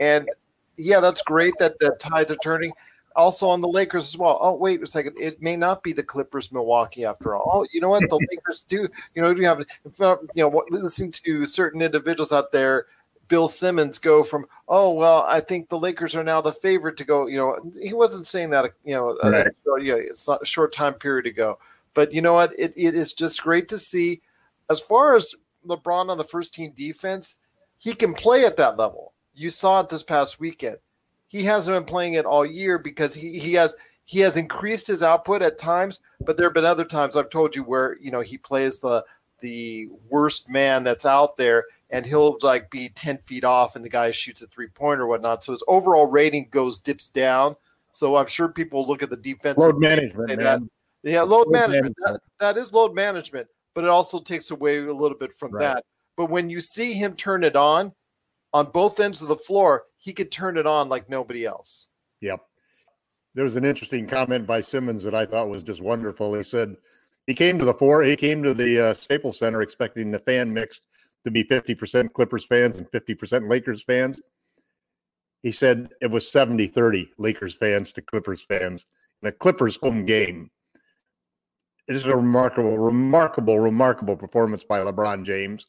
and 0.00 0.28
yeah, 0.76 1.00
that's 1.00 1.22
great 1.22 1.54
that 1.58 1.78
the 1.80 1.90
tides 1.98 2.30
are 2.30 2.36
turning 2.36 2.72
also 3.18 3.48
on 3.48 3.60
the 3.60 3.68
Lakers 3.68 4.04
as 4.04 4.16
well. 4.16 4.38
Oh, 4.40 4.54
wait 4.54 4.80
a 4.80 4.86
second. 4.86 5.16
It 5.18 5.42
may 5.42 5.56
not 5.56 5.82
be 5.82 5.92
the 5.92 6.04
Clippers, 6.04 6.52
Milwaukee 6.52 7.04
after 7.04 7.34
all. 7.34 7.50
Oh, 7.52 7.66
you 7.72 7.80
know 7.80 7.88
what? 7.88 8.08
The 8.08 8.26
Lakers 8.30 8.64
do, 8.68 8.88
you 9.14 9.22
know, 9.22 9.34
do 9.34 9.42
have, 9.42 9.58
you 10.34 10.42
know, 10.42 10.64
listening 10.70 11.12
to 11.24 11.44
certain 11.44 11.82
individuals 11.82 12.32
out 12.32 12.52
there, 12.52 12.86
Bill 13.28 13.48
Simmons 13.48 13.98
go 13.98 14.24
from, 14.24 14.46
oh, 14.68 14.90
well, 14.90 15.22
I 15.28 15.40
think 15.40 15.68
the 15.68 15.78
Lakers 15.78 16.14
are 16.14 16.24
now 16.24 16.40
the 16.40 16.52
favorite 16.52 16.96
to 16.98 17.04
go. 17.04 17.26
You 17.26 17.38
know, 17.38 17.72
he 17.80 17.92
wasn't 17.92 18.26
saying 18.26 18.50
that, 18.50 18.72
you 18.84 18.94
know, 18.94 19.16
right. 19.22 19.46
a, 19.46 19.82
yeah, 19.82 19.96
a 20.40 20.44
short 20.44 20.72
time 20.72 20.94
period 20.94 21.26
ago. 21.26 21.58
But 21.94 22.12
you 22.12 22.22
know 22.22 22.34
what? 22.34 22.58
It, 22.58 22.72
it 22.76 22.94
is 22.94 23.12
just 23.12 23.42
great 23.42 23.68
to 23.68 23.78
see. 23.78 24.20
As 24.70 24.80
far 24.80 25.14
as 25.16 25.34
LeBron 25.66 26.08
on 26.08 26.18
the 26.18 26.24
first 26.24 26.54
team 26.54 26.72
defense, 26.76 27.36
he 27.78 27.94
can 27.94 28.14
play 28.14 28.44
at 28.44 28.56
that 28.56 28.76
level. 28.76 29.12
You 29.34 29.50
saw 29.50 29.80
it 29.80 29.88
this 29.88 30.02
past 30.02 30.40
weekend 30.40 30.78
he 31.28 31.44
hasn't 31.44 31.76
been 31.76 31.84
playing 31.84 32.14
it 32.14 32.24
all 32.24 32.44
year 32.44 32.78
because 32.78 33.14
he, 33.14 33.38
he 33.38 33.52
has 33.54 33.76
he 34.06 34.20
has 34.20 34.38
increased 34.38 34.86
his 34.86 35.02
output 35.02 35.42
at 35.42 35.58
times, 35.58 36.00
but 36.24 36.38
there 36.38 36.46
have 36.46 36.54
been 36.54 36.64
other 36.64 36.86
times 36.86 37.14
I've 37.14 37.28
told 37.28 37.54
you 37.54 37.62
where 37.62 37.98
you 38.00 38.10
know 38.10 38.20
he 38.20 38.38
plays 38.38 38.80
the 38.80 39.04
the 39.40 39.88
worst 40.08 40.48
man 40.48 40.82
that's 40.82 41.06
out 41.06 41.36
there 41.36 41.64
and 41.90 42.04
he'll 42.04 42.38
like 42.42 42.70
be 42.70 42.88
10 42.90 43.18
feet 43.18 43.44
off 43.44 43.76
and 43.76 43.84
the 43.84 43.88
guy 43.88 44.10
shoots 44.10 44.42
a 44.42 44.46
three 44.48 44.68
point 44.68 45.00
or 45.00 45.06
whatnot. 45.06 45.42
So 45.42 45.52
his 45.52 45.62
overall 45.68 46.06
rating 46.06 46.48
goes 46.50 46.80
dips 46.80 47.08
down. 47.08 47.56
So 47.92 48.16
I'm 48.16 48.26
sure 48.26 48.48
people 48.48 48.86
look 48.86 49.02
at 49.02 49.10
the 49.10 49.16
defense. 49.16 49.58
Load 49.58 49.80
management. 49.80 50.28
That, 50.38 50.60
yeah, 51.02 51.22
load, 51.22 51.46
load 51.46 51.52
management. 51.52 51.96
management. 51.98 52.22
That, 52.38 52.54
that 52.54 52.60
is 52.60 52.72
load 52.72 52.94
management, 52.94 53.48
but 53.74 53.84
it 53.84 53.90
also 53.90 54.20
takes 54.20 54.50
away 54.50 54.78
a 54.78 54.92
little 54.92 55.16
bit 55.16 55.32
from 55.32 55.52
right. 55.52 55.60
that. 55.60 55.84
But 56.16 56.30
when 56.30 56.50
you 56.50 56.60
see 56.60 56.92
him 56.92 57.14
turn 57.14 57.44
it 57.44 57.56
on, 57.56 57.92
on 58.52 58.70
both 58.70 59.00
ends 59.00 59.22
of 59.22 59.28
the 59.28 59.36
floor, 59.36 59.84
he 59.96 60.12
could 60.12 60.30
turn 60.30 60.56
it 60.56 60.66
on 60.66 60.88
like 60.88 61.08
nobody 61.08 61.44
else. 61.44 61.88
Yep. 62.20 62.40
There 63.34 63.44
was 63.44 63.56
an 63.56 63.64
interesting 63.64 64.06
comment 64.06 64.46
by 64.46 64.60
Simmons 64.60 65.04
that 65.04 65.14
I 65.14 65.26
thought 65.26 65.48
was 65.48 65.62
just 65.62 65.80
wonderful. 65.80 66.34
He 66.34 66.42
said 66.42 66.76
he 67.26 67.34
came 67.34 67.58
to 67.58 67.64
the 67.64 67.74
four, 67.74 68.02
he 68.02 68.16
came 68.16 68.42
to 68.42 68.54
the 68.54 68.88
uh, 68.88 68.94
Staples 68.94 69.38
Center 69.38 69.62
expecting 69.62 70.10
the 70.10 70.18
fan 70.18 70.52
mix 70.52 70.80
to 71.28 71.44
be 71.44 71.44
50% 71.44 72.12
Clippers 72.12 72.44
fans 72.44 72.78
and 72.78 72.90
50% 72.90 73.48
Lakers 73.48 73.82
fans. 73.82 74.20
He 75.42 75.52
said 75.52 75.90
it 76.00 76.10
was 76.10 76.30
70 76.30 76.66
30 76.66 77.12
Lakers 77.18 77.54
fans 77.54 77.92
to 77.92 78.02
Clippers 78.02 78.42
fans 78.42 78.86
in 79.22 79.28
a 79.28 79.32
Clippers 79.32 79.76
home 79.76 80.04
game. 80.04 80.50
It 81.86 81.96
is 81.96 82.04
a 82.04 82.16
remarkable, 82.16 82.78
remarkable, 82.78 83.60
remarkable 83.60 84.16
performance 84.16 84.64
by 84.64 84.80
LeBron 84.80 85.24
James. 85.24 85.66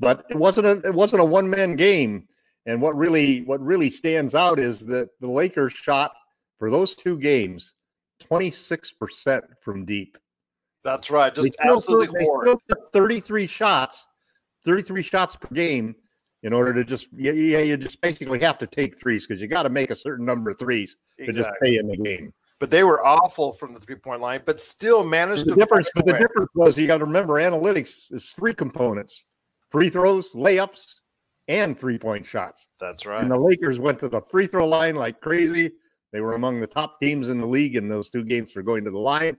But 0.00 0.24
it 0.30 0.36
wasn't 0.36 0.66
a 0.66 0.86
it 0.86 0.94
wasn't 0.94 1.22
a 1.22 1.24
one 1.24 1.50
man 1.50 1.74
game. 1.74 2.28
And 2.66 2.80
what 2.80 2.96
really 2.96 3.42
what 3.42 3.60
really 3.60 3.90
stands 3.90 4.34
out 4.34 4.60
is 4.60 4.80
that 4.86 5.10
the 5.20 5.28
Lakers 5.28 5.72
shot 5.72 6.12
for 6.58 6.70
those 6.70 6.94
two 6.94 7.18
games 7.18 7.74
26% 8.30 9.42
from 9.60 9.84
deep. 9.84 10.16
That's 10.84 11.10
right. 11.10 11.34
Just 11.34 11.56
absolutely 11.60 12.26
took, 12.44 12.62
33 12.92 13.46
shots, 13.46 14.06
33 14.64 15.02
shots 15.02 15.36
per 15.36 15.48
game 15.54 15.94
in 16.42 16.52
order 16.52 16.72
to 16.72 16.84
just 16.84 17.08
yeah, 17.16 17.32
yeah 17.32 17.60
you 17.60 17.76
just 17.76 18.00
basically 18.00 18.38
have 18.38 18.58
to 18.58 18.66
take 18.66 18.98
threes 18.98 19.26
because 19.26 19.40
you 19.40 19.48
got 19.48 19.64
to 19.64 19.70
make 19.70 19.90
a 19.90 19.96
certain 19.96 20.24
number 20.24 20.50
of 20.50 20.58
threes 20.58 20.96
exactly. 21.18 21.26
to 21.26 21.32
just 21.32 21.60
pay 21.62 21.76
in 21.78 21.88
the 21.88 21.96
game. 21.96 22.32
But 22.60 22.70
they 22.70 22.82
were 22.82 23.04
awful 23.06 23.52
from 23.52 23.72
the 23.72 23.80
three 23.80 23.96
point 23.96 24.20
line, 24.20 24.42
but 24.44 24.58
still 24.58 25.04
managed 25.04 25.46
the 25.46 25.54
to. 25.54 25.60
Difference, 25.60 25.90
but 25.94 26.06
the 26.06 26.12
difference 26.12 26.50
was 26.54 26.76
you 26.76 26.86
got 26.86 26.98
to 26.98 27.04
remember 27.04 27.34
analytics 27.34 28.12
is 28.12 28.30
three 28.30 28.54
components: 28.54 29.26
free 29.70 29.88
throws, 29.88 30.32
layups, 30.32 30.84
and 31.46 31.78
three 31.78 31.98
point 31.98 32.26
shots. 32.26 32.68
That's 32.80 33.06
right. 33.06 33.22
And 33.22 33.30
the 33.30 33.38
Lakers 33.38 33.78
went 33.78 33.98
to 34.00 34.08
the 34.08 34.22
free 34.30 34.46
throw 34.46 34.66
line 34.66 34.96
like 34.96 35.20
crazy. 35.20 35.72
They 36.12 36.20
were 36.20 36.34
among 36.34 36.60
the 36.60 36.66
top 36.66 37.00
teams 37.00 37.28
in 37.28 37.40
the 37.40 37.46
league 37.46 37.76
in 37.76 37.88
those 37.88 38.10
two 38.10 38.24
games 38.24 38.52
for 38.52 38.62
going 38.62 38.84
to 38.84 38.90
the 38.90 38.98
line. 38.98 39.36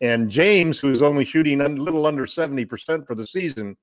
And 0.00 0.30
James, 0.30 0.78
who's 0.78 1.00
only 1.00 1.24
shooting 1.24 1.60
a 1.60 1.68
little 1.68 2.06
under 2.06 2.26
70% 2.26 3.06
for 3.06 3.14
the 3.14 3.26
season, 3.26 3.76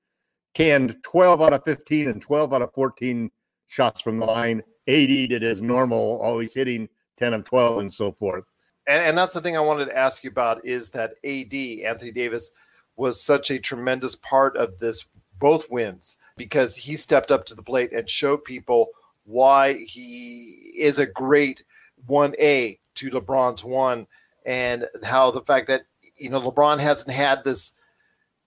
canned 0.54 0.96
12 1.02 1.42
out 1.42 1.52
of 1.52 1.64
15 1.64 2.08
and 2.08 2.22
12 2.22 2.52
out 2.52 2.62
of 2.62 2.72
14 2.74 3.30
shots 3.68 4.00
from 4.00 4.18
the 4.18 4.26
line. 4.26 4.62
AD 4.88 5.08
did 5.08 5.42
his 5.42 5.62
normal, 5.62 6.20
always 6.20 6.54
hitting 6.54 6.88
10 7.18 7.34
of 7.34 7.44
12 7.44 7.78
and 7.78 7.92
so 7.92 8.12
forth. 8.12 8.44
And, 8.88 9.04
and 9.04 9.18
that's 9.18 9.32
the 9.32 9.40
thing 9.40 9.56
I 9.56 9.60
wanted 9.60 9.86
to 9.86 9.96
ask 9.96 10.24
you 10.24 10.30
about 10.30 10.64
is 10.64 10.90
that 10.90 11.12
AD, 11.24 11.54
Anthony 11.86 12.10
Davis, 12.10 12.52
was 12.96 13.22
such 13.22 13.50
a 13.50 13.58
tremendous 13.58 14.16
part 14.16 14.56
of 14.56 14.78
this, 14.78 15.06
both 15.38 15.70
wins 15.70 16.16
because 16.36 16.76
he 16.76 16.96
stepped 16.96 17.30
up 17.30 17.44
to 17.46 17.54
the 17.54 17.62
plate 17.62 17.92
and 17.92 18.08
showed 18.08 18.44
people 18.44 18.88
why 19.24 19.74
he 19.74 20.72
is 20.76 20.98
a 20.98 21.06
great 21.06 21.64
1A 22.08 22.78
to 22.96 23.10
LeBron's 23.10 23.64
1 23.64 24.06
and 24.46 24.86
how 25.04 25.30
the 25.30 25.42
fact 25.42 25.68
that 25.68 25.82
you 26.16 26.30
know 26.30 26.40
LeBron 26.40 26.78
hasn't 26.78 27.10
had 27.10 27.44
this 27.44 27.72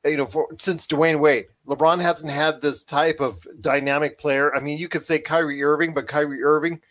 you 0.05 0.17
know 0.17 0.25
for 0.25 0.47
since 0.59 0.87
Dwyane 0.87 1.19
Wade 1.19 1.45
LeBron 1.67 2.01
hasn't 2.01 2.31
had 2.31 2.61
this 2.61 2.83
type 2.83 3.19
of 3.19 3.45
dynamic 3.61 4.17
player 4.17 4.55
I 4.55 4.59
mean 4.59 4.77
you 4.77 4.89
could 4.89 5.03
say 5.03 5.19
Kyrie 5.19 5.63
Irving 5.63 5.93
but 5.93 6.07
Kyrie 6.07 6.43
Irving 6.43 6.81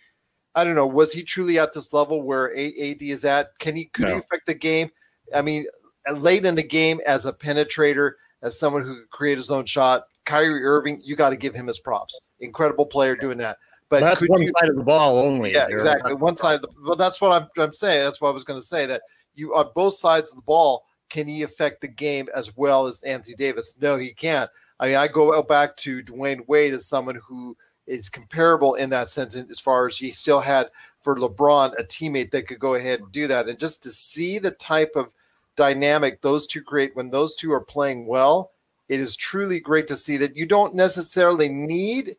I 0.55 0.65
don't 0.65 0.75
know 0.75 0.87
was 0.87 1.13
he 1.13 1.23
truly 1.23 1.59
at 1.59 1.73
this 1.73 1.93
level 1.93 2.23
where 2.23 2.51
AD 2.53 3.03
is 3.03 3.25
at 3.25 3.59
can 3.59 3.77
he 3.77 3.87
could 3.87 4.07
no. 4.07 4.15
he 4.15 4.19
affect 4.21 4.47
the 4.47 4.55
game 4.55 4.91
I 5.35 5.43
mean 5.43 5.67
uh, 6.09 6.13
late 6.13 6.45
in 6.45 6.55
the 6.55 6.63
game 6.63 7.01
as 7.07 7.27
a 7.27 7.33
penetrator 7.33 8.13
as 8.43 8.59
someone 8.59 8.83
who 8.83 8.97
could 8.97 9.11
create 9.11 9.37
his 9.37 9.51
own 9.51 9.67
shot 9.67 10.05
Kyrie 10.25 10.65
Irving, 10.65 11.01
you 11.03 11.17
got 11.17 11.31
to 11.31 11.37
give 11.37 11.55
him 11.55 11.67
his 11.67 11.81
props. 11.81 12.21
Incredible 12.41 12.87
player 12.87 13.17
doing 13.17 13.39
that. 13.39 13.57
But 13.89 14.01
that's 14.01 14.27
one 14.27 14.41
you, 14.41 14.47
side 14.47 14.71
of 14.71 14.77
the 14.77 14.83
ball 14.83 15.19
only. 15.19 15.53
Yeah, 15.53 15.67
exactly. 15.69 16.15
One 16.15 16.37
side 16.37 16.55
of 16.57 16.63
the 16.63 16.69
well, 16.83 16.97
that's 16.97 17.21
what 17.21 17.33
I'm, 17.33 17.49
I'm 17.59 17.75
saying. 17.75 18.03
That's 18.03 18.21
what 18.21 18.31
I 18.31 18.33
was 18.33 18.45
going 18.45 18.61
to 18.61 18.67
say. 18.67 18.87
That 18.87 19.03
you 19.35 19.55
on 19.55 19.71
both 19.75 19.95
sides 19.95 20.31
of 20.31 20.37
the 20.37 20.43
ball, 20.43 20.85
can 21.13 21.29
he 21.29 21.43
affect 21.43 21.81
the 21.81 21.89
game 21.89 22.29
as 22.35 22.57
well 22.57 22.87
as 22.87 23.03
Anthony 23.03 23.37
Davis? 23.37 23.77
No, 23.81 23.97
he 23.97 24.13
can't. 24.13 24.51
I 24.81 24.89
mean, 24.89 24.97
I 24.97 25.07
go 25.07 25.41
back 25.43 25.77
to 25.79 26.03
Dwyane 26.03 26.49
Wade 26.49 26.75
as 26.75 26.87
someone 26.87 27.21
who 27.25 27.57
is 27.87 28.09
comparable 28.09 28.75
in 28.75 28.91
that 28.91 29.11
sense, 29.11 29.37
as 29.37 29.61
far 29.61 29.87
as 29.87 29.99
he 29.99 30.11
still 30.11 30.41
had 30.41 30.71
for 31.01 31.17
LeBron 31.17 31.79
a 31.79 31.85
teammate 31.85 32.31
that 32.33 32.49
could 32.49 32.59
go 32.59 32.75
ahead 32.75 33.01
and 33.01 33.13
do 33.13 33.29
that, 33.29 33.49
and 33.49 33.59
just 33.59 33.83
to 33.85 33.91
see 33.91 34.39
the 34.39 34.53
type 34.53 34.93
of 34.97 35.11
dynamic 35.55 36.21
those 36.23 36.47
two 36.47 36.63
create 36.63 36.97
when 36.97 37.11
those 37.11 37.37
two 37.37 37.53
are 37.53 37.61
playing 37.61 38.07
well 38.07 38.53
it 38.93 39.01
is 39.01 39.17
truly 39.17 39.59
great 39.59 39.89
to 39.89 39.97
see 39.97 40.19
that 40.19 40.37
you 40.37 40.45
don't 40.45 40.75
necessarily 40.75 41.49
need 41.49 42.11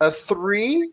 a 0.00 0.10
three, 0.10 0.92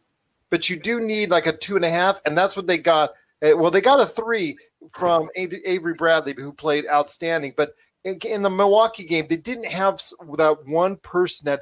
but 0.50 0.70
you 0.70 0.80
do 0.80 1.02
need 1.02 1.30
like 1.30 1.48
a 1.48 1.58
two 1.58 1.76
and 1.76 1.84
a 1.84 1.90
half, 1.90 2.22
and 2.26 2.38
that's 2.38 2.56
what 2.56 2.66
they 2.66 2.78
got. 2.78 3.12
Eh, 3.42 3.54
well, 3.54 3.72
they 3.72 3.82
got 3.82 4.00
a 4.00 4.06
three 4.06 4.58
from 4.92 5.30
Avery 5.36 5.94
Bradley, 5.94 6.34
who 6.36 6.52
played 6.52 6.86
outstanding. 6.88 7.54
But 7.56 7.74
in 8.04 8.42
the 8.42 8.50
Milwaukee 8.50 9.06
game, 9.06 9.28
they 9.30 9.38
didn't 9.38 9.68
have 9.68 10.02
that 10.38 10.58
one 10.66 10.98
person 10.98 11.46
that 11.46 11.62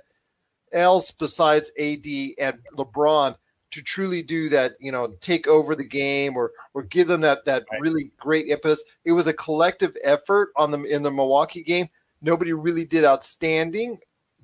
else 0.72 1.12
besides 1.12 1.72
AD 1.80 2.06
and 2.40 2.60
LeBron 2.78 3.36
to 3.72 3.82
truly 3.82 4.22
do 4.22 4.48
that, 4.50 4.76
you 4.80 4.92
know, 4.92 5.16
take 5.20 5.48
over 5.48 5.76
the 5.76 5.84
game 5.84 6.38
or 6.38 6.52
or 6.74 6.84
give 6.84 7.08
them 7.08 7.22
that 7.22 7.46
that 7.46 7.66
really 7.80 8.12
great 8.18 8.48
impetus. 8.48 8.84
It 9.04 9.12
was 9.12 9.28
a 9.28 9.34
collective 9.34 9.96
effort 10.04 10.52
on 10.56 10.72
them 10.72 10.86
in 10.86 11.04
the 11.04 11.12
Milwaukee 11.12 11.64
game 11.64 11.90
Nobody 12.26 12.54
really 12.54 12.86
did 12.86 13.06
outstanding, 13.06 14.00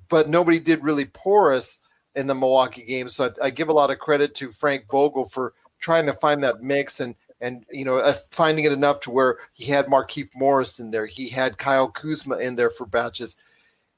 but 0.08 0.28
nobody 0.28 0.60
did 0.60 0.84
really 0.84 1.06
porous 1.06 1.80
in 2.14 2.28
the 2.28 2.34
Milwaukee 2.34 2.84
game. 2.84 3.08
So 3.08 3.32
I, 3.42 3.46
I 3.46 3.50
give 3.50 3.68
a 3.68 3.72
lot 3.72 3.90
of 3.90 3.98
credit 3.98 4.36
to 4.36 4.52
Frank 4.52 4.84
Vogel 4.88 5.28
for 5.28 5.54
trying 5.80 6.06
to 6.06 6.14
find 6.14 6.44
that 6.44 6.62
mix 6.62 7.00
and 7.00 7.16
and 7.42 7.66
you 7.70 7.84
know 7.84 7.98
uh, 7.98 8.14
finding 8.30 8.64
it 8.64 8.72
enough 8.72 9.00
to 9.00 9.10
where 9.10 9.38
he 9.52 9.64
had 9.64 9.86
Markieff 9.86 10.30
Morris 10.34 10.78
in 10.78 10.90
there, 10.90 11.06
he 11.06 11.28
had 11.28 11.58
Kyle 11.58 11.88
Kuzma 11.88 12.38
in 12.38 12.56
there 12.56 12.70
for 12.70 12.86
batches. 12.86 13.36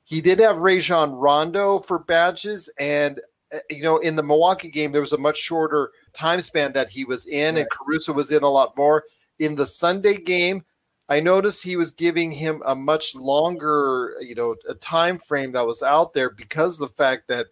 He 0.02 0.20
did 0.20 0.40
have 0.40 0.58
Rajon 0.58 1.12
Rondo 1.12 1.78
for 1.78 2.00
batches, 2.00 2.68
and 2.78 3.20
uh, 3.54 3.58
you 3.70 3.82
know 3.82 3.98
in 3.98 4.16
the 4.16 4.22
Milwaukee 4.22 4.70
game 4.70 4.90
there 4.90 5.00
was 5.00 5.12
a 5.12 5.18
much 5.18 5.38
shorter 5.38 5.92
time 6.12 6.40
span 6.40 6.72
that 6.72 6.88
he 6.88 7.04
was 7.04 7.26
in, 7.26 7.58
and 7.58 7.70
Caruso 7.70 8.12
was 8.12 8.32
in 8.32 8.42
a 8.42 8.48
lot 8.48 8.76
more. 8.76 9.04
In 9.38 9.54
the 9.54 9.66
Sunday 9.66 10.16
game, 10.16 10.64
I 11.08 11.20
noticed 11.20 11.62
he 11.62 11.76
was 11.76 11.90
giving 11.90 12.32
him 12.32 12.62
a 12.64 12.74
much 12.74 13.14
longer, 13.14 14.16
you 14.20 14.34
know, 14.34 14.54
a 14.68 14.74
time 14.74 15.18
frame 15.18 15.52
that 15.52 15.66
was 15.66 15.82
out 15.82 16.14
there 16.14 16.30
because 16.30 16.80
of 16.80 16.88
the 16.88 16.94
fact 16.94 17.28
that, 17.28 17.46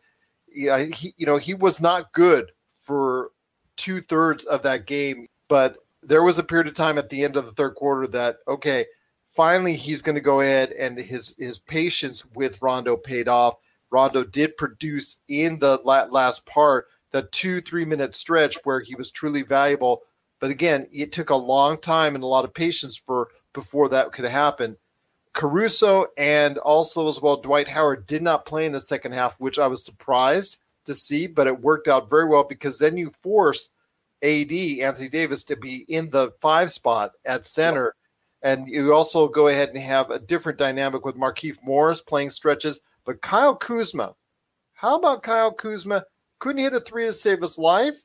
you 0.46 0.68
know, 0.68 0.78
he, 0.78 1.12
you 1.18 1.26
know, 1.26 1.36
he 1.36 1.52
was 1.52 1.80
not 1.80 2.12
good 2.12 2.52
for 2.80 3.30
two 3.76 4.00
thirds 4.00 4.44
of 4.44 4.62
that 4.62 4.86
game. 4.86 5.26
But 5.48 5.78
there 6.02 6.22
was 6.22 6.38
a 6.38 6.42
period 6.42 6.66
of 6.66 6.74
time 6.74 6.98
at 6.98 7.10
the 7.10 7.24
end 7.24 7.36
of 7.36 7.46
the 7.46 7.52
third 7.52 7.74
quarter 7.74 8.06
that, 8.08 8.36
okay, 8.48 8.86
finally 9.32 9.76
he's 9.76 10.02
going 10.02 10.14
to 10.14 10.20
go 10.20 10.40
ahead 10.40 10.72
and 10.72 10.98
his 10.98 11.34
his 11.38 11.58
patience 11.58 12.24
with 12.34 12.60
Rondo 12.60 12.96
paid 12.96 13.28
off. 13.28 13.56
Rondo 13.90 14.24
did 14.24 14.56
produce 14.56 15.22
in 15.28 15.58
the 15.58 15.78
last 15.84 16.46
part, 16.46 16.88
the 17.10 17.22
two 17.24 17.60
three 17.60 17.84
minute 17.84 18.16
stretch 18.16 18.56
where 18.64 18.80
he 18.80 18.94
was 18.94 19.10
truly 19.10 19.42
valuable. 19.42 20.02
But 20.40 20.50
again, 20.50 20.88
it 20.92 21.12
took 21.12 21.30
a 21.30 21.36
long 21.36 21.78
time 21.78 22.14
and 22.14 22.24
a 22.24 22.26
lot 22.26 22.44
of 22.44 22.54
patience 22.54 22.96
for 22.96 23.28
before 23.52 23.88
that 23.90 24.12
could 24.12 24.24
happen. 24.24 24.76
Caruso 25.34 26.08
and 26.18 26.58
also 26.58 27.08
as 27.08 27.20
well 27.20 27.40
Dwight 27.40 27.68
Howard 27.68 28.06
did 28.06 28.22
not 28.22 28.44
play 28.44 28.66
in 28.66 28.72
the 28.72 28.80
second 28.80 29.12
half, 29.12 29.38
which 29.40 29.58
I 29.58 29.66
was 29.66 29.84
surprised 29.84 30.58
to 30.86 30.94
see, 30.94 31.26
but 31.26 31.46
it 31.46 31.60
worked 31.60 31.88
out 31.88 32.10
very 32.10 32.26
well 32.26 32.44
because 32.44 32.78
then 32.78 32.96
you 32.96 33.12
force 33.22 33.70
AD 34.22 34.52
Anthony 34.52 35.08
Davis 35.08 35.44
to 35.44 35.56
be 35.56 35.84
in 35.88 36.10
the 36.10 36.32
five 36.40 36.72
spot 36.72 37.12
at 37.24 37.46
center, 37.46 37.94
and 38.42 38.68
you 38.68 38.92
also 38.94 39.28
go 39.28 39.48
ahead 39.48 39.70
and 39.70 39.78
have 39.78 40.10
a 40.10 40.18
different 40.18 40.58
dynamic 40.58 41.04
with 41.04 41.16
Markieff 41.16 41.58
Morris 41.62 42.00
playing 42.00 42.30
stretches. 42.30 42.80
But 43.04 43.22
Kyle 43.22 43.56
Kuzma, 43.56 44.14
how 44.74 44.98
about 44.98 45.22
Kyle 45.22 45.52
Kuzma? 45.52 46.04
Couldn't 46.38 46.62
hit 46.62 46.72
a 46.72 46.80
three 46.80 47.06
to 47.06 47.12
save 47.12 47.40
his 47.40 47.58
life, 47.58 48.02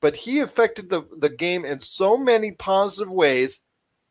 but 0.00 0.16
he 0.16 0.40
affected 0.40 0.88
the, 0.90 1.02
the 1.18 1.30
game 1.30 1.64
in 1.64 1.80
so 1.80 2.16
many 2.16 2.52
positive 2.52 3.10
ways 3.10 3.60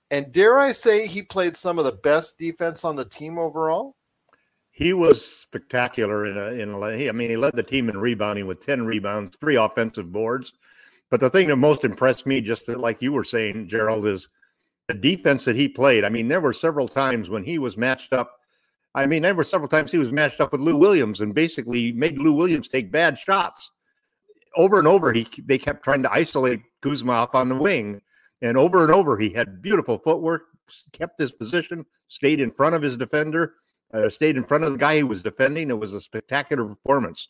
and 0.09 0.31
dare 0.31 0.57
I 0.57 0.71
say, 0.71 1.05
he 1.05 1.21
played 1.21 1.57
some 1.57 1.77
of 1.77 1.85
the 1.85 1.91
best 1.91 2.39
defense 2.39 2.85
on 2.85 2.95
the 2.95 3.05
team 3.05 3.37
overall. 3.37 3.95
He 4.71 4.93
was 4.93 5.25
spectacular 5.25 6.25
in 6.25 6.37
a, 6.37 6.61
in 6.61 6.73
a, 6.73 7.09
I 7.09 7.11
mean, 7.11 7.29
he 7.29 7.37
led 7.37 7.55
the 7.55 7.63
team 7.63 7.89
in 7.89 7.97
rebounding 7.97 8.47
with 8.47 8.65
10 8.65 8.85
rebounds, 8.85 9.35
three 9.37 9.55
offensive 9.55 10.11
boards. 10.11 10.53
But 11.09 11.19
the 11.19 11.29
thing 11.29 11.47
that 11.47 11.55
most 11.55 11.83
impressed 11.83 12.25
me, 12.25 12.41
just 12.41 12.67
like 12.67 13.01
you 13.01 13.13
were 13.13 13.23
saying, 13.23 13.69
Gerald, 13.69 14.07
is 14.07 14.27
the 14.87 14.93
defense 14.93 15.45
that 15.45 15.55
he 15.55 15.67
played. 15.67 16.03
I 16.03 16.09
mean, 16.09 16.27
there 16.27 16.41
were 16.41 16.53
several 16.53 16.87
times 16.87 17.29
when 17.29 17.43
he 17.43 17.59
was 17.59 17.77
matched 17.77 18.13
up. 18.13 18.39
I 18.95 19.05
mean, 19.05 19.21
there 19.21 19.35
were 19.35 19.43
several 19.43 19.69
times 19.69 19.91
he 19.91 19.97
was 19.97 20.11
matched 20.11 20.41
up 20.41 20.51
with 20.51 20.61
Lou 20.61 20.77
Williams 20.77 21.21
and 21.21 21.33
basically 21.33 21.91
made 21.91 22.17
Lou 22.17 22.33
Williams 22.33 22.67
take 22.67 22.91
bad 22.91 23.17
shots. 23.17 23.71
Over 24.55 24.79
and 24.79 24.87
over, 24.87 25.13
he 25.13 25.27
they 25.45 25.57
kept 25.57 25.83
trying 25.83 26.03
to 26.03 26.11
isolate 26.11 26.61
Kuzma 26.81 27.29
on 27.33 27.49
the 27.49 27.55
wing 27.55 28.01
and 28.41 28.57
over 28.57 28.83
and 28.83 28.93
over, 28.93 29.17
he 29.17 29.29
had 29.29 29.61
beautiful 29.61 29.97
footwork, 29.97 30.43
kept 30.91 31.19
his 31.19 31.31
position, 31.31 31.85
stayed 32.07 32.39
in 32.39 32.51
front 32.51 32.75
of 32.75 32.81
his 32.81 32.97
defender, 32.97 33.55
uh, 33.93 34.09
stayed 34.09 34.37
in 34.37 34.43
front 34.43 34.63
of 34.63 34.71
the 34.71 34.77
guy 34.77 34.97
he 34.97 35.03
was 35.03 35.23
defending. 35.23 35.69
It 35.69 35.79
was 35.79 35.93
a 35.93 36.01
spectacular 36.01 36.65
performance. 36.65 37.29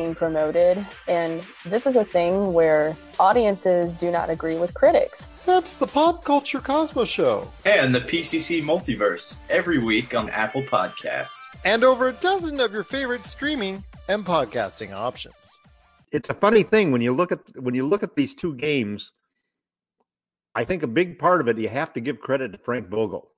promoted, 0.15 0.85
and 1.07 1.43
this 1.65 1.85
is 1.85 1.95
a 1.95 2.03
thing 2.03 2.53
where 2.53 2.95
audiences 3.19 3.97
do 3.97 4.09
not 4.09 4.29
agree 4.29 4.57
with 4.57 4.73
critics. 4.73 5.27
That's 5.45 5.75
the 5.75 5.87
Pop 5.87 6.23
Culture 6.23 6.59
Cosmos 6.59 7.07
Show. 7.07 7.51
And 7.65 7.93
the 7.93 7.99
PCC 7.99 8.63
Multiverse 8.63 9.39
every 9.49 9.77
week 9.77 10.15
on 10.15 10.29
Apple 10.29 10.63
Podcasts. 10.63 11.37
And 11.63 11.83
over 11.83 12.09
a 12.09 12.13
dozen 12.13 12.59
of 12.59 12.73
your 12.73 12.83
favorite 12.83 13.25
streaming 13.25 13.83
and 14.09 14.25
podcasting 14.25 14.93
options. 14.93 15.59
It's 16.11 16.29
a 16.29 16.33
funny 16.33 16.63
thing 16.63 16.91
when 16.91 17.01
you 17.01 17.13
look 17.13 17.31
at 17.31 17.39
when 17.55 17.75
you 17.75 17.87
look 17.87 18.03
at 18.03 18.15
these 18.15 18.35
two 18.35 18.55
games. 18.55 19.11
I 20.53 20.65
think 20.65 20.83
a 20.83 20.87
big 20.87 21.17
part 21.17 21.39
of 21.39 21.47
it 21.47 21.57
you 21.57 21.69
have 21.69 21.93
to 21.93 22.01
give 22.01 22.19
credit 22.19 22.51
to 22.51 22.57
Frank 22.57 22.89
Vogel. 22.89 23.29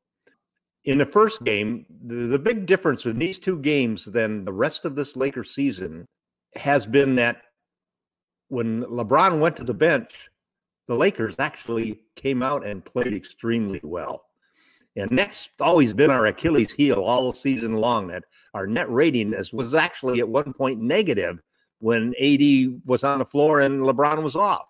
In 0.85 0.97
the 0.97 1.05
first 1.05 1.43
game, 1.43 1.85
the, 2.05 2.15
the 2.27 2.39
big 2.39 2.65
difference 2.65 3.05
in 3.05 3.19
these 3.19 3.39
two 3.39 3.59
games 3.59 4.05
than 4.05 4.43
the 4.43 4.51
rest 4.51 4.83
of 4.83 4.95
this 4.95 5.15
Lakers 5.15 5.53
season 5.53 6.07
has 6.55 6.85
been 6.85 7.15
that 7.15 7.41
when 8.49 8.83
LeBron 8.83 9.39
went 9.39 9.55
to 9.57 9.63
the 9.63 9.73
bench, 9.73 10.29
the 10.87 10.95
Lakers 10.95 11.35
actually 11.39 12.03
came 12.15 12.43
out 12.43 12.65
and 12.65 12.83
played 12.83 13.13
extremely 13.13 13.79
well. 13.83 14.25
And 14.95 15.17
that's 15.17 15.49
always 15.59 15.93
been 15.93 16.11
our 16.11 16.27
Achilles 16.27 16.71
heel 16.71 17.01
all 17.01 17.33
season 17.33 17.77
long. 17.77 18.07
That 18.07 18.25
our 18.53 18.67
net 18.67 18.91
rating 18.91 19.33
is, 19.33 19.51
was 19.51 19.73
actually 19.73 20.19
at 20.19 20.29
one 20.29 20.53
point 20.53 20.79
negative 20.79 21.39
when 21.79 22.13
AD 22.21 22.81
was 22.85 23.03
on 23.03 23.19
the 23.19 23.25
floor 23.25 23.61
and 23.61 23.81
LeBron 23.81 24.21
was 24.21 24.35
off. 24.35 24.67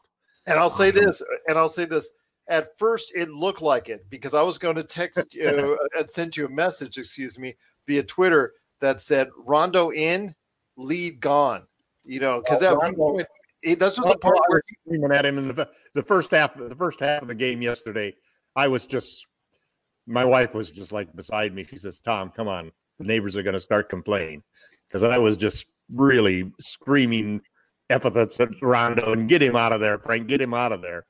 And 0.48 0.60
I'll 0.60 0.70
say 0.70 0.90
um, 0.90 0.96
this, 0.96 1.22
and 1.48 1.58
I'll 1.58 1.70
say 1.70 1.86
this. 1.86 2.10
At 2.50 2.78
first, 2.78 3.12
it 3.16 3.30
looked 3.30 3.62
like 3.62 3.88
it 3.88 4.06
because 4.10 4.34
I 4.34 4.42
was 4.42 4.58
going 4.58 4.76
to 4.76 4.84
text 4.84 5.34
you 5.36 5.78
and 5.98 6.10
send 6.10 6.36
you 6.38 6.46
a 6.46 6.50
message, 6.50 6.98
excuse 6.98 7.38
me, 7.38 7.56
via 7.88 8.04
Twitter 8.04 8.54
that 8.82 9.02
said 9.02 9.30
Rondo 9.38 9.92
in, 9.92 10.36
lead 10.78 11.20
gone. 11.20 11.64
You 12.06 12.20
know, 12.20 12.42
because 12.42 12.60
that 12.60 12.78
Rondo- 12.78 13.26
it, 13.64 13.80
that's 13.80 13.96
just 13.96 14.08
the 14.08 14.18
part 14.18 14.38
I 14.38 14.42
where 14.48 14.62
was 14.68 14.78
screaming 14.86 15.12
at 15.12 15.26
him 15.26 15.38
in 15.38 15.48
the, 15.50 15.70
the 15.94 16.04
first 16.04 16.32
half. 16.32 16.56
The 16.56 16.76
first 16.76 17.00
half 17.00 17.22
of 17.22 17.28
the 17.28 17.36
game 17.36 17.62
yesterday, 17.62 18.14
I 18.56 18.68
was 18.68 18.88
just. 18.88 19.28
My 20.06 20.26
wife 20.26 20.54
was 20.54 20.70
just 20.70 20.92
like 20.92 21.16
beside 21.16 21.56
me. 21.56 21.64
She 21.64 21.78
says, 21.78 22.00
"Tom, 22.00 22.30
come 22.30 22.50
on, 22.50 22.72
the 23.00 23.06
neighbors 23.06 23.38
are 23.38 23.44
going 23.44 23.54
to 23.54 23.60
start 23.62 23.88
complaining," 23.88 24.44
because 24.88 25.04
I 25.04 25.18
was 25.18 25.38
just 25.38 25.66
really 25.96 26.52
screaming 26.60 27.42
epithets 27.90 28.40
at 28.42 28.50
Rondo 28.62 29.14
and 29.14 29.30
get 29.30 29.42
him 29.42 29.56
out 29.56 29.72
of 29.72 29.80
there, 29.80 29.98
Frank. 30.00 30.28
Get 30.28 30.42
him 30.42 30.54
out 30.54 30.74
of 30.74 30.82
there. 30.82 31.06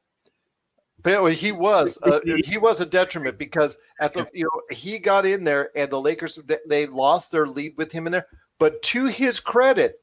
But 1.02 1.34
he 1.34 1.52
was 1.52 1.98
uh, 2.04 2.20
he 2.46 2.58
was 2.58 2.82
a 2.82 2.86
detriment 2.86 3.40
because 3.40 3.78
at 4.00 4.14
the 4.14 4.28
you 4.34 4.44
know 4.44 4.76
he 4.76 5.00
got 5.00 5.26
in 5.26 5.44
there 5.44 5.72
and 5.76 5.90
the 5.90 6.00
Lakers 6.00 6.40
they 6.68 6.86
lost 6.86 7.32
their 7.32 7.48
lead 7.48 7.74
with 7.78 7.92
him 7.92 8.06
in 8.06 8.12
there. 8.12 8.28
But 8.60 8.82
to 8.84 9.08
his 9.08 9.40
credit, 9.40 9.96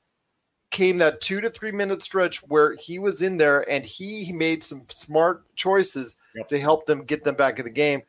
came 0.71 0.99
that 0.99 1.21
two 1.21 1.41
to 1.41 1.51
three 1.51 1.73
minute 1.73 2.03
stretch 2.03 2.39
where 2.49 2.75
he 2.77 2.99
was 2.99 3.23
in 3.23 3.37
there 3.37 3.69
and 3.69 3.85
he 3.85 4.33
made 4.33 4.63
some 4.63 4.83
smart 4.89 5.45
choices 5.57 6.17
Yep. 6.37 6.47
to 6.49 6.61
help 6.61 6.87
them 6.87 7.03
get 7.05 7.25
them 7.25 7.35
back 7.35 7.59
in 7.59 7.65
the 7.65 7.71
game. 7.73 8.03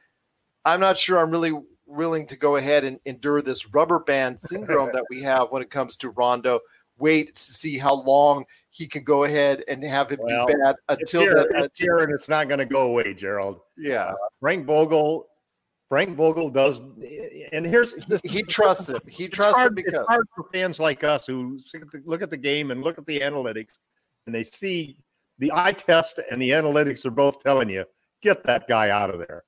I'm 0.64 0.80
not 0.80 0.96
sure 0.98 1.18
I'm 1.18 1.32
really 1.32 1.60
willing 1.88 2.28
to 2.28 2.38
go 2.38 2.58
ahead 2.58 2.84
and 2.84 3.00
endure 3.06 3.42
this 3.42 3.74
rubber 3.74 4.00
band 4.00 4.40
syndrome 4.40 4.92
that 4.94 5.06
we 5.10 5.24
have 5.24 5.48
when 5.50 5.64
it 5.64 5.72
comes 5.72 5.96
to 5.98 6.10
Rondo. 6.12 6.60
Wait 7.00 7.36
to 7.36 7.42
see 7.42 7.80
how 7.80 7.96
long 7.96 8.46
he 8.70 8.86
can 8.88 9.04
go 9.04 9.24
ahead 9.24 9.64
and 9.68 9.84
have 9.84 10.12
it 10.12 10.20
Well, 10.22 10.46
be 10.46 10.54
bad 10.54 10.76
It's 10.90 11.14
until 11.14 11.22
here, 11.22 11.34
the, 11.50 11.64
it's 11.64 11.80
here 11.80 11.98
and 11.98 12.14
it's 12.14 12.30
not 12.30 12.48
going 12.48 12.60
to 12.60 12.66
go 12.66 12.82
away, 12.92 13.16
Gerald. 13.16 13.60
yeah. 13.76 14.14
Frank 14.40 14.68
Vogel. 14.68 15.28
Frank 15.92 16.16
Vogel 16.16 16.48
does, 16.48 16.80
and 17.52 17.66
here's 17.66 17.94
this, 18.08 18.22
he 18.24 18.44
trusts 18.44 18.88
him. 18.88 19.02
He 19.10 19.28
trusts 19.28 19.58
him 19.58 19.64
hard, 19.64 19.76
because 19.76 19.92
it's 19.92 20.08
hard 20.08 20.26
for 20.34 20.46
fans 20.54 20.80
like 20.80 21.04
us 21.04 21.26
who 21.26 21.60
look 22.06 22.22
at 22.22 22.30
the 22.30 22.38
game 22.38 22.72
and 22.72 22.82
look 22.82 22.98
at 22.98 23.06
the 23.06 23.20
analytics 23.20 23.74
and 24.26 24.34
they 24.34 24.42
see 24.42 24.96
the 25.40 25.52
eye 25.54 25.74
test 25.74 26.18
and 26.32 26.42
the 26.42 26.52
analytics 26.52 27.06
are 27.06 27.12
both 27.12 27.44
telling 27.44 27.68
you 27.70 27.84
get 28.22 28.42
that 28.46 28.70
guy 28.70 28.90
out 28.90 29.10
of 29.10 29.20
there 29.20 29.44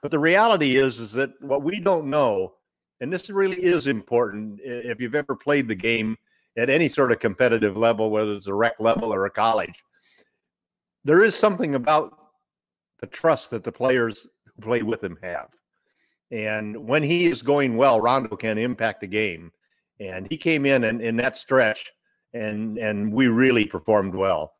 but 0.00 0.10
the 0.10 0.18
reality 0.18 0.76
is 0.76 0.98
is 0.98 1.12
that 1.12 1.32
what 1.42 1.62
we 1.62 1.78
don't 1.78 2.08
know 2.08 2.54
and 3.02 3.12
this 3.12 3.28
really 3.28 3.62
is 3.62 3.86
important 3.86 4.58
if 4.64 5.02
you've 5.02 5.14
ever 5.14 5.36
played 5.36 5.68
the 5.68 5.74
game 5.74 6.16
at 6.56 6.70
any 6.70 6.88
sort 6.88 7.12
of 7.12 7.18
competitive 7.18 7.76
level 7.76 8.10
whether 8.10 8.32
it's 8.32 8.46
a 8.46 8.54
rec 8.54 8.80
level 8.80 9.12
or 9.12 9.26
a 9.26 9.30
college 9.30 9.84
there 11.04 11.22
is 11.22 11.34
something 11.34 11.74
about 11.74 12.16
the 13.00 13.06
trust 13.06 13.50
that 13.50 13.64
the 13.64 13.72
players 13.72 14.26
who 14.46 14.62
play 14.62 14.82
with 14.82 15.04
him 15.04 15.18
have 15.22 15.50
and 16.30 16.76
when 16.76 17.02
he 17.02 17.26
is 17.26 17.42
going 17.42 17.76
well, 17.76 18.00
Rondo 18.00 18.36
can 18.36 18.58
impact 18.58 19.00
the 19.00 19.06
game. 19.06 19.52
And 20.00 20.26
he 20.28 20.36
came 20.36 20.66
in 20.66 20.84
and 20.84 21.00
in 21.00 21.16
that 21.16 21.36
stretch, 21.36 21.92
and 22.32 22.78
and 22.78 23.12
we 23.12 23.28
really 23.28 23.64
performed 23.64 24.14
well. 24.14 24.54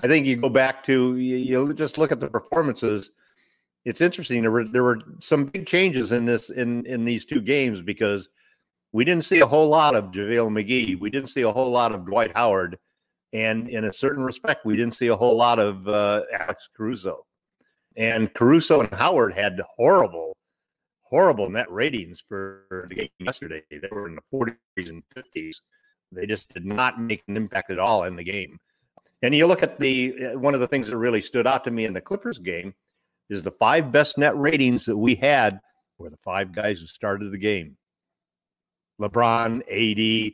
I 0.00 0.06
think 0.06 0.26
you 0.26 0.36
go 0.36 0.48
back 0.48 0.84
to 0.84 1.16
you, 1.16 1.36
you 1.36 1.74
just 1.74 1.98
look 1.98 2.12
at 2.12 2.20
the 2.20 2.28
performances. 2.28 3.10
It's 3.84 4.00
interesting. 4.00 4.42
There 4.42 4.52
were 4.52 4.64
there 4.64 4.84
were 4.84 5.00
some 5.20 5.46
big 5.46 5.66
changes 5.66 6.12
in 6.12 6.24
this 6.24 6.50
in 6.50 6.86
in 6.86 7.04
these 7.04 7.24
two 7.24 7.40
games 7.40 7.80
because 7.82 8.28
we 8.92 9.04
didn't 9.04 9.24
see 9.24 9.40
a 9.40 9.46
whole 9.46 9.68
lot 9.68 9.96
of 9.96 10.12
JaVale 10.12 10.50
McGee. 10.50 11.00
We 11.00 11.10
didn't 11.10 11.30
see 11.30 11.42
a 11.42 11.50
whole 11.50 11.70
lot 11.70 11.92
of 11.92 12.06
Dwight 12.06 12.32
Howard, 12.36 12.78
and 13.32 13.68
in 13.68 13.86
a 13.86 13.92
certain 13.92 14.22
respect, 14.22 14.64
we 14.64 14.76
didn't 14.76 14.94
see 14.94 15.08
a 15.08 15.16
whole 15.16 15.36
lot 15.36 15.58
of 15.58 15.88
uh, 15.88 16.22
Alex 16.32 16.68
Caruso. 16.76 17.26
And 17.96 18.32
Caruso 18.34 18.80
and 18.80 18.92
Howard 18.94 19.34
had 19.34 19.60
horrible 19.74 20.36
horrible 21.12 21.50
net 21.50 21.70
ratings 21.70 22.24
for 22.26 22.86
the 22.88 22.94
game 22.94 23.08
yesterday. 23.18 23.62
They 23.70 23.86
were 23.92 24.08
in 24.08 24.16
the 24.16 24.22
40s 24.32 24.88
and 24.88 25.02
50s. 25.14 25.56
They 26.10 26.26
just 26.26 26.52
did 26.54 26.64
not 26.64 26.98
make 26.98 27.22
an 27.28 27.36
impact 27.36 27.70
at 27.70 27.78
all 27.78 28.04
in 28.04 28.16
the 28.16 28.24
game. 28.24 28.58
And 29.20 29.34
you 29.34 29.46
look 29.46 29.62
at 29.62 29.78
the 29.78 30.32
uh, 30.32 30.38
one 30.38 30.54
of 30.54 30.60
the 30.60 30.66
things 30.66 30.88
that 30.88 30.96
really 30.96 31.20
stood 31.20 31.46
out 31.46 31.64
to 31.64 31.70
me 31.70 31.84
in 31.84 31.92
the 31.92 32.00
Clippers 32.00 32.38
game 32.38 32.74
is 33.28 33.42
the 33.42 33.52
five 33.52 33.92
best 33.92 34.16
net 34.16 34.36
ratings 34.36 34.86
that 34.86 34.96
we 34.96 35.14
had 35.14 35.60
were 35.98 36.08
the 36.08 36.16
five 36.24 36.52
guys 36.52 36.80
who 36.80 36.86
started 36.86 37.30
the 37.30 37.38
game. 37.38 37.76
LeBron, 39.00 39.60
AD, 39.68 40.32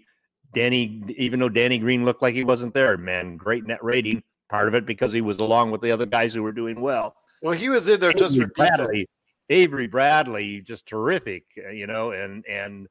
Danny, 0.55 1.03
even 1.17 1.41
though 1.41 1.49
Danny 1.49 1.79
Green 1.79 2.05
looked 2.05 2.23
like 2.23 2.35
he 2.35 2.45
wasn't 2.45 2.73
there, 2.73 2.97
man, 2.97 3.37
great 3.37 3.67
net 3.67 3.83
rating. 3.83 4.23
Part 4.49 4.69
of 4.69 4.75
it 4.75 4.87
because 4.87 5.13
he 5.13 5.21
was 5.21 5.39
along 5.39 5.73
with 5.73 5.83
the 5.83 5.93
other 5.93 6.07
guys 6.07 6.33
who 6.33 6.43
were 6.43 6.53
doing 6.53 6.81
well. 6.81 7.17
well, 7.43 7.53
he 7.53 7.69
was 7.69 7.87
in 7.89 8.01
there 8.01 8.15
just 8.15 8.39
for. 8.39 8.47
Bradley, 8.47 9.07
Avery 9.51 9.87
Bradley, 9.87 10.61
just 10.61 10.87
terrific, 10.87 11.45
uh, 11.65 11.71
you 11.71 11.87
know, 11.87 12.13
and 12.13 12.45
and 12.47 12.89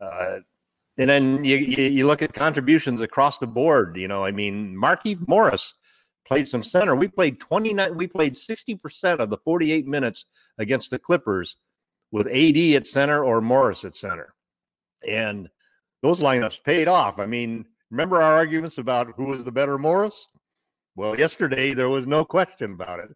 uh, 0.00 0.38
and 0.98 1.10
then 1.10 1.44
you, 1.44 1.56
you 1.56 2.06
look 2.06 2.22
at 2.22 2.32
contributions 2.32 3.00
across 3.00 3.38
the 3.38 3.46
board. 3.46 3.96
You 3.96 4.08
know, 4.08 4.24
I 4.24 4.30
mean, 4.30 4.76
Markieff 4.76 5.26
Morris 5.26 5.74
played 6.26 6.48
some 6.48 6.62
center. 6.62 6.94
We 6.94 7.08
played 7.08 7.40
twenty 7.40 7.72
nine. 7.72 7.96
We 7.96 8.06
played 8.06 8.36
sixty 8.36 8.74
percent 8.74 9.20
of 9.20 9.30
the 9.30 9.38
forty 9.38 9.72
eight 9.72 9.86
minutes 9.86 10.26
against 10.58 10.90
the 10.90 10.98
Clippers 10.98 11.56
with 12.12 12.26
AD 12.28 12.56
at 12.74 12.86
center 12.86 13.24
or 13.24 13.40
Morris 13.40 13.84
at 13.84 13.96
center, 13.96 14.34
and 15.08 15.48
those 16.02 16.20
lineups 16.20 16.62
paid 16.62 16.88
off. 16.88 17.18
I 17.18 17.26
mean, 17.26 17.64
remember 17.90 18.22
our 18.22 18.34
arguments 18.34 18.78
about 18.78 19.14
who 19.16 19.24
was 19.24 19.44
the 19.44 19.52
better 19.52 19.78
Morris? 19.78 20.28
Well, 20.94 21.18
yesterday 21.18 21.74
there 21.74 21.90
was 21.90 22.06
no 22.06 22.24
question 22.24 22.72
about 22.72 23.00
it. 23.00 23.10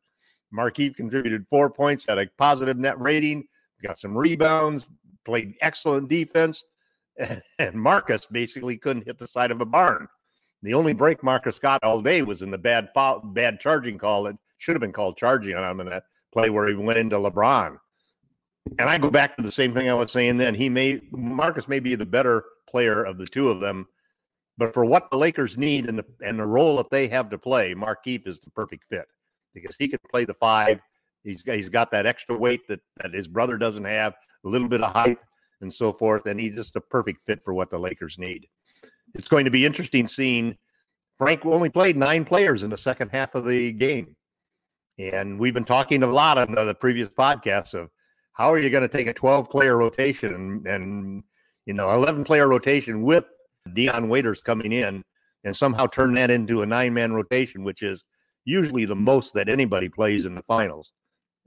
Markieff 0.55 0.97
contributed 0.97 1.47
four 1.49 1.71
points, 1.71 2.07
had 2.07 2.19
a 2.19 2.27
positive 2.39 2.77
net 2.77 3.01
rating, 3.01 3.45
got 3.83 3.99
some 3.99 4.17
rebounds, 4.17 4.87
played 5.25 5.55
excellent 5.61 6.09
defense, 6.09 6.65
and 7.59 7.75
Marcus 7.75 8.27
basically 8.27 8.77
couldn't 8.77 9.07
hit 9.07 9.19
the 9.19 9.27
side 9.27 9.51
of 9.51 9.61
a 9.61 9.67
barn. 9.67 10.09
The 10.63 10.75
only 10.75 10.93
break 10.93 11.23
Marcus 11.23 11.59
got 11.59 11.83
all 11.83 12.03
day 12.03 12.23
was 12.23 12.43
in 12.43 12.51
the 12.51 12.59
bad 12.59 12.91
foul, 12.95 13.21
bad 13.21 13.61
charging 13.61 13.97
call 13.97 14.25
that 14.25 14.37
should 14.59 14.75
have 14.75 14.81
been 14.81 14.93
called 14.93 15.17
charging 15.17 15.57
on 15.57 15.71
him 15.71 15.81
in 15.81 15.89
that 15.89 16.05
play 16.33 16.51
where 16.51 16.69
he 16.69 16.75
went 16.75 16.99
into 16.99 17.17
LeBron. 17.17 17.79
And 18.79 18.89
I 18.89 18.99
go 18.99 19.11
back 19.11 19.37
to 19.37 19.43
the 19.43 19.51
same 19.51 19.73
thing 19.73 19.89
I 19.89 19.95
was 19.95 20.13
saying 20.13 20.37
then. 20.37 20.55
He 20.55 20.69
may 20.69 21.01
Marcus 21.13 21.67
may 21.67 21.81
be 21.81 21.95
the 21.95 22.05
better 22.05 22.45
player 22.69 23.03
of 23.03 23.17
the 23.17 23.27
two 23.27 23.49
of 23.49 23.61
them. 23.61 23.87
But 24.59 24.75
for 24.75 24.85
what 24.85 25.11
the 25.11 25.17
Lakers 25.17 25.57
need 25.57 25.89
and 25.89 25.99
the 25.99 26.05
and 26.23 26.39
the 26.39 26.47
role 26.47 26.77
that 26.77 26.91
they 26.91 27.09
have 27.09 27.31
to 27.31 27.39
play, 27.39 27.75
Markieff 27.75 28.29
is 28.29 28.39
the 28.39 28.51
perfect 28.51 28.85
fit 28.91 29.09
because 29.55 29.77
he 29.79 29.89
can 29.89 29.99
play 30.11 30.25
the 30.25 30.35
five. 30.35 30.81
He's 31.25 31.43
got, 31.43 31.57
he's 31.57 31.69
got 31.69 31.91
that 31.91 32.07
extra 32.07 32.37
weight 32.37 32.67
that, 32.69 32.81
that 33.03 33.13
his 33.13 33.29
brother 33.29 33.59
doesn't 33.59 33.85
have, 33.85 34.15
a 34.45 34.49
little 34.49 34.69
bit 34.69 34.83
of 34.83 34.93
height 34.93 35.19
and 35.61 35.73
so 35.73 35.93
forth, 35.93 36.27
and 36.27 36.41
he's 36.41 36.55
just 36.55 36.77
a 36.77 36.81
perfect 36.81 37.21
fit 37.27 37.45
for 37.45 37.53
what 37.53 37.71
the 37.71 37.79
Lakers 37.79 38.19
need. 38.19 38.47
It's 39.15 39.29
going 39.29 39.45
to 39.45 39.51
be 39.51 39.67
interesting 39.67 40.09
seeing 40.09 40.57
Frank 41.19 41.45
only 41.45 41.69
played 41.69 41.97
nine 41.97 42.25
players 42.25 42.63
in 42.63 42.71
the 42.71 42.79
second 42.79 43.11
half 43.11 43.35
of 43.35 43.45
the 43.45 43.73
game. 43.73 44.17
And 44.99 45.39
we've 45.39 45.55
been 45.55 45.65
talking 45.65 46.03
a 46.03 46.07
lot 46.07 46.39
on 46.39 46.53
the 46.55 46.75
previous 46.75 47.09
podcasts 47.09 47.75
of 47.75 47.91
how 48.33 48.53
are 48.53 48.59
you 48.59 48.71
going 48.71 48.89
to 48.89 48.97
take 48.97 49.07
a 49.07 49.13
12 49.13 49.51
player 49.51 49.77
rotation 49.77 50.35
and, 50.35 50.67
and 50.67 51.23
you 51.67 51.75
know 51.75 51.91
11 51.93 52.25
player 52.25 52.49
rotation 52.49 53.03
with 53.03 53.25
Dion 53.75 54.09
Waiters 54.09 54.41
coming 54.41 54.73
in 54.73 55.03
and 55.45 55.57
somehow 55.57 55.87
turn 55.87 56.15
that 56.15 56.31
into 56.31 56.63
a 56.63 56.67
nine 56.67 56.95
man 56.95 57.13
rotation, 57.13 57.65
which 57.65 57.83
is 57.83 58.05
usually 58.51 58.85
the 58.85 58.97
most 58.97 59.33
that 59.35 59.49
anybody 59.49 59.89
plays 59.89 60.27
in 60.27 60.35
the 60.35 60.43
finals. 60.43 60.93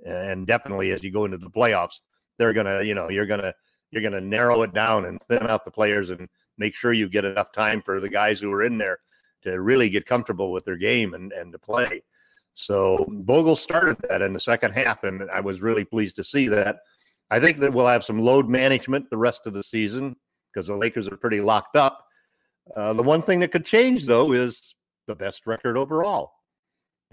And 0.05 0.47
definitely 0.47 0.91
as 0.91 1.03
you 1.03 1.11
go 1.11 1.25
into 1.25 1.37
the 1.37 1.49
playoffs, 1.49 1.99
they're 2.37 2.53
gonna, 2.53 2.81
you 2.83 2.95
know, 2.95 3.09
you're 3.09 3.25
gonna 3.25 3.53
you're 3.91 4.01
gonna 4.01 4.21
narrow 4.21 4.63
it 4.63 4.73
down 4.73 5.05
and 5.05 5.21
thin 5.23 5.47
out 5.47 5.65
the 5.65 5.71
players 5.71 6.09
and 6.09 6.27
make 6.57 6.73
sure 6.73 6.93
you 6.93 7.09
get 7.09 7.25
enough 7.25 7.51
time 7.51 7.81
for 7.81 7.99
the 7.99 8.09
guys 8.09 8.39
who 8.39 8.51
are 8.51 8.63
in 8.63 8.77
there 8.77 8.99
to 9.43 9.61
really 9.61 9.89
get 9.89 10.05
comfortable 10.05 10.51
with 10.51 10.63
their 10.63 10.77
game 10.77 11.13
and, 11.13 11.31
and 11.33 11.51
to 11.51 11.59
play. 11.59 12.01
So 12.55 13.05
Vogel 13.09 13.55
started 13.55 13.97
that 14.09 14.21
in 14.21 14.31
the 14.31 14.39
second 14.39 14.71
half, 14.71 15.03
and 15.03 15.29
I 15.31 15.41
was 15.41 15.61
really 15.61 15.83
pleased 15.83 16.15
to 16.17 16.23
see 16.23 16.47
that. 16.49 16.77
I 17.29 17.39
think 17.39 17.57
that 17.57 17.73
we'll 17.73 17.87
have 17.87 18.03
some 18.03 18.19
load 18.19 18.47
management 18.47 19.09
the 19.09 19.17
rest 19.17 19.47
of 19.47 19.53
the 19.53 19.63
season 19.63 20.15
because 20.53 20.67
the 20.67 20.75
Lakers 20.75 21.07
are 21.07 21.17
pretty 21.17 21.41
locked 21.41 21.75
up. 21.75 22.05
Uh, 22.75 22.93
the 22.93 23.03
one 23.03 23.21
thing 23.21 23.39
that 23.39 23.51
could 23.51 23.65
change, 23.65 24.05
though, 24.05 24.31
is 24.33 24.75
the 25.07 25.15
best 25.15 25.47
record 25.47 25.77
overall 25.77 26.31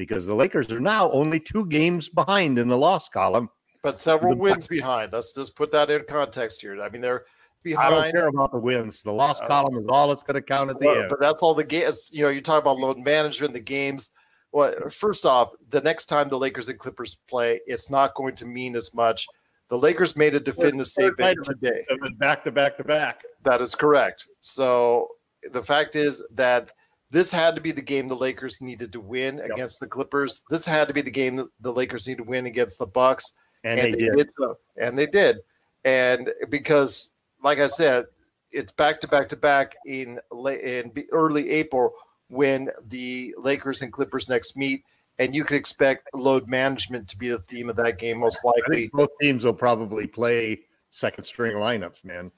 because 0.01 0.25
the 0.25 0.35
Lakers 0.35 0.71
are 0.71 0.81
now 0.81 1.11
only 1.11 1.39
two 1.39 1.67
games 1.67 2.09
behind 2.09 2.59
in 2.59 2.69
the 2.69 2.77
loss 2.77 3.11
column. 3.11 3.51
But 3.83 3.99
several 3.99 4.35
wins 4.35 4.67
behind. 4.67 5.13
Let's 5.13 5.35
just 5.35 5.55
put 5.55 5.71
that 5.73 5.91
in 5.91 6.05
context 6.09 6.63
here. 6.63 6.81
I 6.81 6.89
mean, 6.89 7.03
they're 7.03 7.27
behind. 7.63 7.95
I 7.95 8.05
don't 8.05 8.13
care 8.15 8.29
about 8.29 8.51
the 8.51 8.59
wins. 8.59 9.03
The 9.03 9.13
loss 9.13 9.43
uh, 9.43 9.47
column 9.47 9.77
is 9.77 9.85
all 9.91 10.09
that's 10.09 10.23
going 10.23 10.37
to 10.37 10.41
count 10.41 10.71
at 10.71 10.81
the 10.81 10.87
well, 10.87 11.01
end. 11.01 11.11
But 11.11 11.21
that's 11.21 11.43
all 11.43 11.53
the 11.53 11.65
games. 11.65 12.09
You 12.15 12.23
know, 12.23 12.31
you 12.31 12.41
talk 12.41 12.63
about 12.63 12.79
load 12.79 12.97
management, 12.97 13.53
the 13.53 13.61
games. 13.61 14.11
Well, 14.53 14.75
first 14.89 15.27
off, 15.27 15.53
the 15.69 15.83
next 15.83 16.07
time 16.07 16.31
the 16.31 16.39
Lakers 16.39 16.71
and 16.71 16.79
Clippers 16.79 17.17
play, 17.29 17.61
it's 17.67 17.91
not 17.91 18.15
going 18.15 18.37
to 18.37 18.47
mean 18.47 18.77
as 18.77 18.95
much. 18.95 19.27
The 19.69 19.79
Lakers 19.79 20.17
made 20.17 20.35
a 20.35 20.41
definitive 20.41 20.89
statement 20.89 21.45
today. 21.45 21.85
Back 22.17 22.43
to 22.45 22.51
back 22.51 22.79
to 22.79 22.85
back. 22.85 23.23
That 23.45 23.61
is 23.61 23.75
correct. 23.75 24.29
So 24.41 25.09
the 25.53 25.63
fact 25.63 25.95
is 25.95 26.25
that 26.33 26.73
this 27.11 27.33
had 27.33 27.55
to 27.57 27.61
be 27.61 27.73
the 27.73 27.83
game 27.83 28.09
the 28.09 28.17
Lakers 28.17 28.61
needed 28.61 28.93
to 28.93 29.01
win 29.01 29.39
yep. 29.39 29.51
against 29.51 29.81
the 29.81 29.87
Clippers. 29.87 30.43
This 30.49 30.65
had 30.65 30.89
to 30.89 30.95
be 30.95 31.03
the 31.03 31.11
game 31.11 31.37
that 31.37 31.49
the 31.61 31.73
Lakers 31.73 32.07
need 32.07 32.19
to 32.19 32.25
win 32.25 32.47
against 32.47 32.79
the 32.79 32.87
Bucks. 32.87 33.33
And, 33.65 33.81
and 33.81 33.95
they, 33.95 34.09
they, 34.09 34.17
did. 34.17 34.31
so. 34.33 34.59
And 34.81 34.99
they 34.99 35.07
did. 35.07 35.39
And 35.85 36.33
because, 36.49 37.13
like 37.43 37.59
I 37.59 37.69
said, 37.69 38.07
it's 38.53 38.73
back 38.73 39.01
to 39.01 39.09
back 39.09 39.29
to 39.31 39.37
back 39.37 39.77
in 39.87 40.19
in 40.33 40.93
early 41.13 41.51
April 41.51 41.93
when 42.29 42.71
the 42.89 43.35
Lakers 43.39 43.83
and 43.83 43.93
Clippers 43.93 44.29
next 44.29 44.57
meet, 44.57 44.85
and 45.19 45.35
you 45.35 45.45
could 45.45 45.57
expect 45.57 46.09
load 46.15 46.49
management 46.49 47.09
to 47.09 47.19
be 47.19 47.29
the 47.29 47.39
theme 47.41 47.69
of 47.69 47.77
that 47.77 47.99
game 47.99 48.19
most 48.19 48.45
likely. 48.45 48.89
both 48.93 49.11
teams 49.21 49.45
will 49.45 49.53
probably 49.53 50.07
play 50.07 50.61
second 50.91 51.25
string 51.25 51.55
lineups, 51.55 52.05
man. 52.05 52.31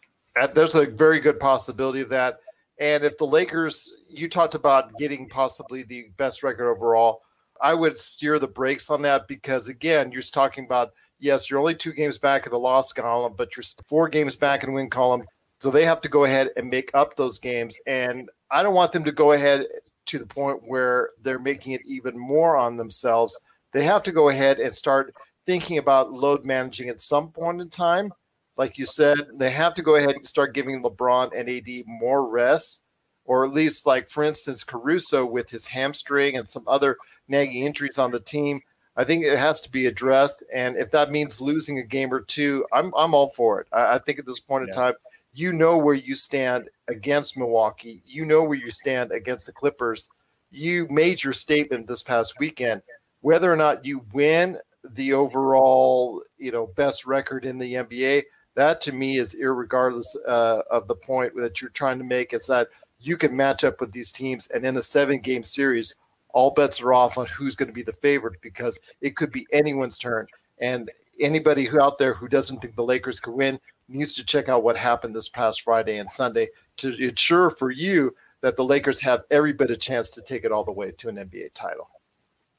There's 0.54 0.74
a 0.74 0.86
very 0.86 1.20
good 1.20 1.38
possibility 1.38 2.00
of 2.00 2.08
that. 2.08 2.40
And 2.78 3.04
if 3.04 3.18
the 3.18 3.26
Lakers, 3.26 3.94
you 4.08 4.28
talked 4.28 4.54
about 4.54 4.96
getting 4.98 5.28
possibly 5.28 5.82
the 5.82 6.06
best 6.16 6.42
record 6.42 6.70
overall, 6.70 7.22
I 7.60 7.74
would 7.74 7.98
steer 7.98 8.38
the 8.38 8.48
brakes 8.48 8.90
on 8.90 9.02
that 9.02 9.28
because 9.28 9.68
again, 9.68 10.10
you're 10.10 10.22
talking 10.22 10.64
about 10.64 10.90
yes, 11.22 11.48
you're 11.48 11.60
only 11.60 11.74
two 11.74 11.92
games 11.92 12.18
back 12.18 12.44
in 12.44 12.50
the 12.50 12.58
loss 12.58 12.92
column, 12.92 13.34
but 13.36 13.56
you're 13.56 13.64
four 13.86 14.08
games 14.08 14.36
back 14.36 14.64
in 14.64 14.72
win 14.72 14.90
column. 14.90 15.22
So 15.60 15.70
they 15.70 15.84
have 15.84 16.00
to 16.00 16.08
go 16.08 16.24
ahead 16.24 16.50
and 16.56 16.68
make 16.68 16.90
up 16.92 17.14
those 17.14 17.38
games. 17.38 17.78
And 17.86 18.28
I 18.50 18.62
don't 18.62 18.74
want 18.74 18.90
them 18.90 19.04
to 19.04 19.12
go 19.12 19.32
ahead 19.32 19.66
to 20.06 20.18
the 20.18 20.26
point 20.26 20.60
where 20.66 21.08
they're 21.22 21.38
making 21.38 21.72
it 21.72 21.82
even 21.86 22.18
more 22.18 22.56
on 22.56 22.76
themselves. 22.76 23.38
They 23.72 23.84
have 23.84 24.02
to 24.02 24.12
go 24.12 24.28
ahead 24.28 24.58
and 24.58 24.74
start 24.74 25.14
thinking 25.46 25.78
about 25.78 26.12
load 26.12 26.44
managing 26.44 26.88
at 26.88 27.00
some 27.00 27.30
point 27.30 27.60
in 27.60 27.70
time. 27.70 28.12
Like 28.56 28.78
you 28.78 28.86
said, 28.86 29.18
they 29.34 29.50
have 29.50 29.74
to 29.74 29.82
go 29.82 29.96
ahead 29.96 30.14
and 30.14 30.26
start 30.26 30.54
giving 30.54 30.82
LeBron 30.82 31.30
and 31.36 31.48
AD 31.48 31.86
more 31.86 32.26
rest, 32.28 32.84
or 33.24 33.44
at 33.44 33.52
least, 33.52 33.86
like 33.86 34.08
for 34.08 34.22
instance, 34.22 34.64
Caruso 34.64 35.24
with 35.24 35.48
his 35.48 35.66
hamstring 35.66 36.36
and 36.36 36.48
some 36.48 36.64
other 36.66 36.98
nagging 37.28 37.64
injuries 37.64 37.98
on 37.98 38.10
the 38.10 38.20
team. 38.20 38.60
I 38.94 39.04
think 39.04 39.24
it 39.24 39.38
has 39.38 39.62
to 39.62 39.70
be 39.70 39.86
addressed, 39.86 40.44
and 40.52 40.76
if 40.76 40.90
that 40.90 41.10
means 41.10 41.40
losing 41.40 41.78
a 41.78 41.82
game 41.82 42.12
or 42.12 42.20
two, 42.20 42.66
I'm 42.72 42.92
I'm 42.94 43.14
all 43.14 43.30
for 43.30 43.60
it. 43.60 43.68
I, 43.72 43.94
I 43.94 43.98
think 43.98 44.18
at 44.18 44.26
this 44.26 44.40
point 44.40 44.64
yeah. 44.64 44.68
in 44.68 44.74
time, 44.74 44.94
you 45.32 45.52
know 45.54 45.78
where 45.78 45.94
you 45.94 46.14
stand 46.14 46.68
against 46.88 47.38
Milwaukee. 47.38 48.02
You 48.06 48.26
know 48.26 48.42
where 48.42 48.58
you 48.58 48.70
stand 48.70 49.12
against 49.12 49.46
the 49.46 49.52
Clippers. 49.52 50.10
You 50.50 50.86
made 50.90 51.24
your 51.24 51.32
statement 51.32 51.86
this 51.86 52.02
past 52.02 52.38
weekend. 52.38 52.82
Whether 53.22 53.50
or 53.50 53.56
not 53.56 53.86
you 53.86 54.04
win 54.12 54.58
the 54.84 55.14
overall, 55.14 56.22
you 56.36 56.52
know, 56.52 56.66
best 56.66 57.06
record 57.06 57.46
in 57.46 57.58
the 57.58 57.74
NBA, 57.74 58.24
that 58.54 58.80
to 58.82 58.92
me 58.92 59.18
is 59.18 59.34
irregardless 59.34 60.14
uh, 60.26 60.62
of 60.70 60.88
the 60.88 60.94
point 60.94 61.34
that 61.36 61.60
you're 61.60 61.70
trying 61.70 61.98
to 61.98 62.04
make. 62.04 62.32
Is 62.32 62.46
that 62.46 62.68
you 63.00 63.16
can 63.16 63.36
match 63.36 63.64
up 63.64 63.80
with 63.80 63.92
these 63.92 64.12
teams, 64.12 64.48
and 64.48 64.64
in 64.64 64.76
a 64.76 64.82
seven-game 64.82 65.44
series, 65.44 65.96
all 66.32 66.50
bets 66.50 66.80
are 66.80 66.92
off 66.92 67.18
on 67.18 67.26
who's 67.26 67.56
going 67.56 67.68
to 67.68 67.74
be 67.74 67.82
the 67.82 67.92
favorite 67.94 68.40
because 68.40 68.78
it 69.00 69.16
could 69.16 69.32
be 69.32 69.46
anyone's 69.52 69.98
turn. 69.98 70.26
And 70.58 70.90
anybody 71.20 71.64
who 71.64 71.80
out 71.80 71.98
there 71.98 72.14
who 72.14 72.28
doesn't 72.28 72.60
think 72.60 72.74
the 72.74 72.84
Lakers 72.84 73.20
could 73.20 73.34
win, 73.34 73.60
needs 73.88 74.14
to 74.14 74.24
check 74.24 74.48
out 74.48 74.62
what 74.62 74.76
happened 74.76 75.14
this 75.14 75.28
past 75.28 75.62
Friday 75.62 75.98
and 75.98 76.10
Sunday 76.10 76.48
to 76.78 76.94
ensure 76.96 77.50
for 77.50 77.70
you 77.70 78.14
that 78.40 78.56
the 78.56 78.64
Lakers 78.64 79.00
have 79.00 79.24
every 79.30 79.52
bit 79.52 79.70
of 79.70 79.80
chance 79.80 80.10
to 80.10 80.22
take 80.22 80.44
it 80.44 80.52
all 80.52 80.64
the 80.64 80.72
way 80.72 80.90
to 80.92 81.08
an 81.08 81.16
NBA 81.16 81.50
title. 81.54 81.88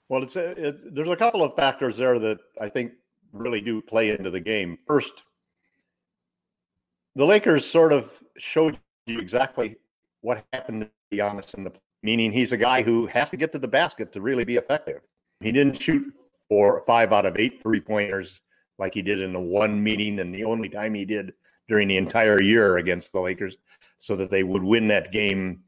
Well, 0.10 0.24
it's, 0.24 0.36
it's 0.36 0.82
there's 0.86 1.10
a 1.10 1.16
couple 1.16 1.44
of 1.44 1.56
factors 1.56 1.98
there 1.98 2.20
that 2.20 2.40
I 2.60 2.70
think 2.70 2.94
really 3.32 3.62
do 3.62 3.82
play 3.82 4.10
into 4.10 4.30
the 4.30 4.40
game. 4.40 4.78
First, 4.88 5.24
the 7.16 7.26
Lakers 7.26 7.66
sort 7.66 7.94
of 7.94 8.22
showed 8.38 8.80
you 9.06 9.20
exactly 9.20 9.78
what 10.22 10.44
happened 10.54 10.90
to 11.12 11.18
Giannis 11.18 11.54
in 11.54 11.64
the 11.64 11.72
meaning 12.02 12.32
he's 12.32 12.52
a 12.52 12.58
guy 12.58 12.82
who 12.82 13.06
has 13.08 13.30
to 13.30 13.38
get 13.38 13.52
to 13.54 13.60
the 13.60 13.68
basket 13.68 14.12
to 14.14 14.22
really 14.22 14.44
be 14.44 14.58
effective. 14.58 15.02
He 15.40 15.52
didn't 15.52 15.82
shoot 15.82 16.14
four, 16.50 16.84
five 16.86 17.14
out 17.14 17.26
of 17.26 17.38
eight 17.38 17.62
three 17.62 17.80
pointers 17.80 18.42
like 18.80 18.94
he 18.94 19.02
did 19.02 19.22
in 19.22 19.34
the 19.34 19.40
one 19.40 19.82
meeting 19.82 20.20
and 20.20 20.34
the 20.34 20.44
only 20.44 20.70
time 20.70 20.94
he 20.94 21.06
did 21.06 21.34
during 21.68 21.88
the 21.88 21.98
entire 21.98 22.42
year 22.42 22.78
against 22.78 23.12
the 23.12 23.20
Lakers 23.20 23.58
so 24.00 24.16
that 24.16 24.30
they 24.30 24.44
would 24.44 24.64
win 24.64 24.88
that 24.90 25.12
game. 25.12 25.62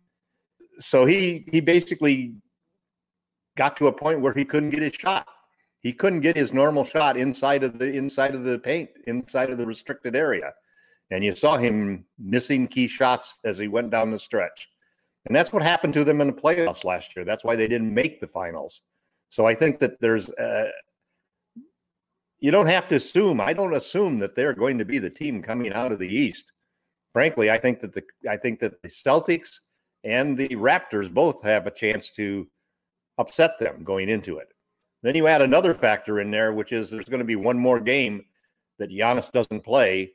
So 0.79 1.05
he 1.05 1.47
he 1.51 1.61
basically 1.61 2.35
got 3.55 3.77
to 3.77 3.87
a 3.87 3.91
point 3.91 4.19
where 4.19 4.33
he 4.33 4.43
couldn't 4.43 4.71
get 4.71 4.83
his 4.83 4.93
shot. 4.93 5.27
He 5.79 5.93
couldn't 5.93 6.21
get 6.21 6.35
his 6.35 6.51
normal 6.51 6.83
shot 6.83 7.15
inside 7.15 7.63
of 7.63 7.77
the 7.77 7.91
inside 7.91 8.35
of 8.35 8.43
the 8.43 8.59
paint, 8.59 8.89
inside 9.07 9.51
of 9.51 9.57
the 9.57 9.65
restricted 9.65 10.15
area. 10.15 10.53
And 11.11 11.23
you 11.23 11.33
saw 11.35 11.57
him 11.57 12.05
missing 12.17 12.67
key 12.67 12.87
shots 12.87 13.37
as 13.43 13.57
he 13.57 13.67
went 13.67 13.91
down 13.91 14.11
the 14.11 14.19
stretch. 14.19 14.69
And 15.25 15.35
that's 15.35 15.53
what 15.53 15.63
happened 15.63 15.93
to 15.95 16.03
them 16.03 16.21
in 16.21 16.27
the 16.27 16.33
playoffs 16.33 16.83
last 16.83 17.15
year. 17.15 17.25
That's 17.25 17.43
why 17.43 17.55
they 17.55 17.67
didn't 17.67 17.93
make 17.93 18.19
the 18.19 18.27
finals. 18.27 18.81
So 19.29 19.45
I 19.45 19.55
think 19.55 19.79
that 19.79 19.99
there's 19.99 20.29
uh, 20.29 20.69
you 22.39 22.51
don't 22.51 22.67
have 22.67 22.87
to 22.89 22.95
assume. 22.95 23.41
I 23.41 23.53
don't 23.53 23.75
assume 23.75 24.19
that 24.19 24.35
they're 24.35 24.53
going 24.53 24.77
to 24.77 24.85
be 24.85 24.99
the 24.99 25.09
team 25.09 25.41
coming 25.41 25.73
out 25.73 25.91
of 25.91 25.99
the 25.99 26.07
East. 26.07 26.51
Frankly, 27.13 27.49
I 27.49 27.57
think 27.57 27.79
that 27.79 27.93
the 27.93 28.03
I 28.29 28.37
think 28.37 28.59
that 28.59 28.81
the 28.81 28.89
Celtics 28.89 29.59
and 30.03 30.37
the 30.37 30.49
Raptors 30.49 31.11
both 31.11 31.41
have 31.43 31.65
a 31.65 31.71
chance 31.71 32.11
to 32.11 32.47
upset 33.17 33.57
them 33.57 33.83
going 33.83 34.09
into 34.09 34.37
it. 34.37 34.49
Then 35.01 35.15
you 35.15 35.27
add 35.27 35.41
another 35.41 35.73
factor 35.73 36.19
in 36.19 36.29
there, 36.31 36.53
which 36.53 36.71
is 36.71 36.89
there's 36.89 37.09
going 37.09 37.19
to 37.19 37.25
be 37.25 37.35
one 37.35 37.57
more 37.57 37.79
game 37.79 38.23
that 38.79 38.91
Giannis 38.91 39.31
doesn't 39.31 39.63
play, 39.63 40.13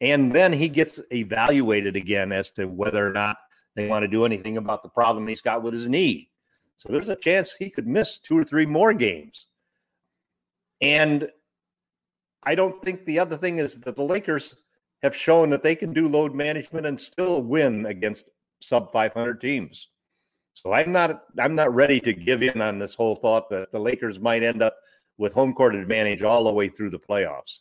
and 0.00 0.32
then 0.32 0.52
he 0.52 0.68
gets 0.68 1.00
evaluated 1.12 1.96
again 1.96 2.32
as 2.32 2.50
to 2.52 2.66
whether 2.66 3.06
or 3.06 3.12
not 3.12 3.36
they 3.76 3.88
want 3.88 4.02
to 4.02 4.08
do 4.08 4.24
anything 4.24 4.56
about 4.56 4.82
the 4.82 4.88
problem 4.88 5.26
he's 5.26 5.40
got 5.40 5.62
with 5.62 5.74
his 5.74 5.88
knee. 5.88 6.30
So 6.76 6.92
there's 6.92 7.08
a 7.08 7.16
chance 7.16 7.52
he 7.52 7.70
could 7.70 7.86
miss 7.86 8.18
two 8.18 8.36
or 8.36 8.44
three 8.44 8.66
more 8.66 8.92
games. 8.92 9.46
And 10.80 11.28
I 12.42 12.54
don't 12.54 12.80
think 12.82 13.04
the 13.04 13.18
other 13.18 13.36
thing 13.36 13.58
is 13.58 13.76
that 13.80 13.96
the 13.96 14.02
Lakers 14.02 14.54
have 15.02 15.14
shown 15.14 15.50
that 15.50 15.62
they 15.62 15.74
can 15.74 15.92
do 15.92 16.08
load 16.08 16.34
management 16.34 16.86
and 16.86 17.00
still 17.00 17.42
win 17.42 17.86
against 17.86 18.28
sub 18.60 18.92
500 18.92 19.40
teams. 19.40 19.88
So 20.54 20.72
I'm 20.72 20.92
not 20.92 21.24
I'm 21.38 21.54
not 21.54 21.74
ready 21.74 21.98
to 22.00 22.12
give 22.12 22.42
in 22.42 22.60
on 22.60 22.78
this 22.78 22.94
whole 22.94 23.16
thought 23.16 23.50
that 23.50 23.72
the 23.72 23.78
Lakers 23.78 24.20
might 24.20 24.42
end 24.42 24.62
up 24.62 24.76
with 25.18 25.32
home 25.32 25.52
court 25.52 25.74
advantage 25.74 26.22
all 26.22 26.44
the 26.44 26.52
way 26.52 26.68
through 26.68 26.90
the 26.90 26.98
playoffs. 26.98 27.60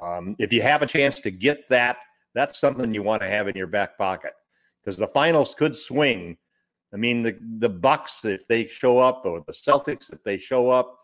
Um, 0.00 0.36
if 0.38 0.52
you 0.52 0.62
have 0.62 0.82
a 0.82 0.86
chance 0.86 1.20
to 1.20 1.30
get 1.30 1.68
that 1.68 1.98
that's 2.34 2.58
something 2.58 2.94
you 2.94 3.02
want 3.02 3.22
to 3.22 3.28
have 3.28 3.48
in 3.48 3.56
your 3.56 3.66
back 3.66 3.98
pocket 3.98 4.32
because 4.80 4.96
the 4.96 5.06
finals 5.06 5.54
could 5.54 5.76
swing. 5.76 6.36
I 6.92 6.96
mean, 6.96 7.22
the 7.22 7.38
the 7.58 7.68
Bucks 7.68 8.24
if 8.24 8.46
they 8.46 8.66
show 8.66 8.98
up, 8.98 9.22
or 9.24 9.42
the 9.46 9.52
Celtics 9.52 10.12
if 10.12 10.22
they 10.24 10.38
show 10.38 10.68
up, 10.68 10.98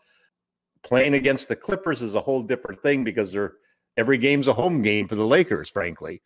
playing 0.83 1.15
against 1.15 1.47
the 1.47 1.55
Clippers 1.55 2.01
is 2.01 2.15
a 2.15 2.21
whole 2.21 2.41
different 2.41 2.81
thing 2.81 3.03
because 3.03 3.31
they're 3.31 3.53
every 3.97 4.17
game's 4.17 4.47
a 4.47 4.53
home 4.53 4.81
game 4.81 5.07
for 5.07 5.15
the 5.15 5.25
Lakers, 5.25 5.69
frankly. 5.69 6.21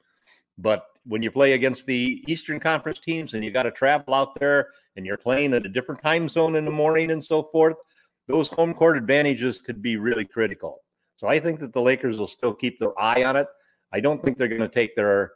But 0.58 0.86
when 1.06 1.24
you 1.24 1.32
play 1.32 1.54
against 1.54 1.86
the 1.86 2.24
Eastern 2.28 2.60
Conference 2.60 3.00
teams 3.00 3.34
and 3.34 3.44
you 3.44 3.52
got 3.52 3.64
to 3.64 3.72
travel 3.72 4.14
out 4.14 4.40
there 4.40 4.70
and 4.96 5.06
you're 5.06 5.18
playing 5.18 5.54
at 5.54 5.66
a 5.66 5.70
different 5.70 6.02
time 6.02 6.30
zone 6.30 6.56
in 6.56 6.66
the 6.66 6.72
morning 6.72 7.12
and 7.12 7.24
so 7.24 7.44
forth, 7.44 7.76
those 8.28 8.48
home 8.50 8.74
court 8.74 8.96
advantages 8.96 9.60
could 9.60 9.82
be 9.82 9.98
really 9.98 10.26
critical. 10.26 10.82
So 11.16 11.28
I 11.28 11.40
think 11.40 11.60
that 11.60 11.74
the 11.74 11.82
Lakers 11.82 12.18
will 12.18 12.28
still 12.28 12.54
keep 12.54 12.80
their 12.80 13.00
eye 13.00 13.24
on 13.24 13.36
it. 13.36 13.48
I 13.92 14.00
don't 14.00 14.24
think 14.24 14.38
they're 14.38 14.48
going 14.48 14.62
to 14.62 14.68
take 14.68 14.96
their 14.96 15.34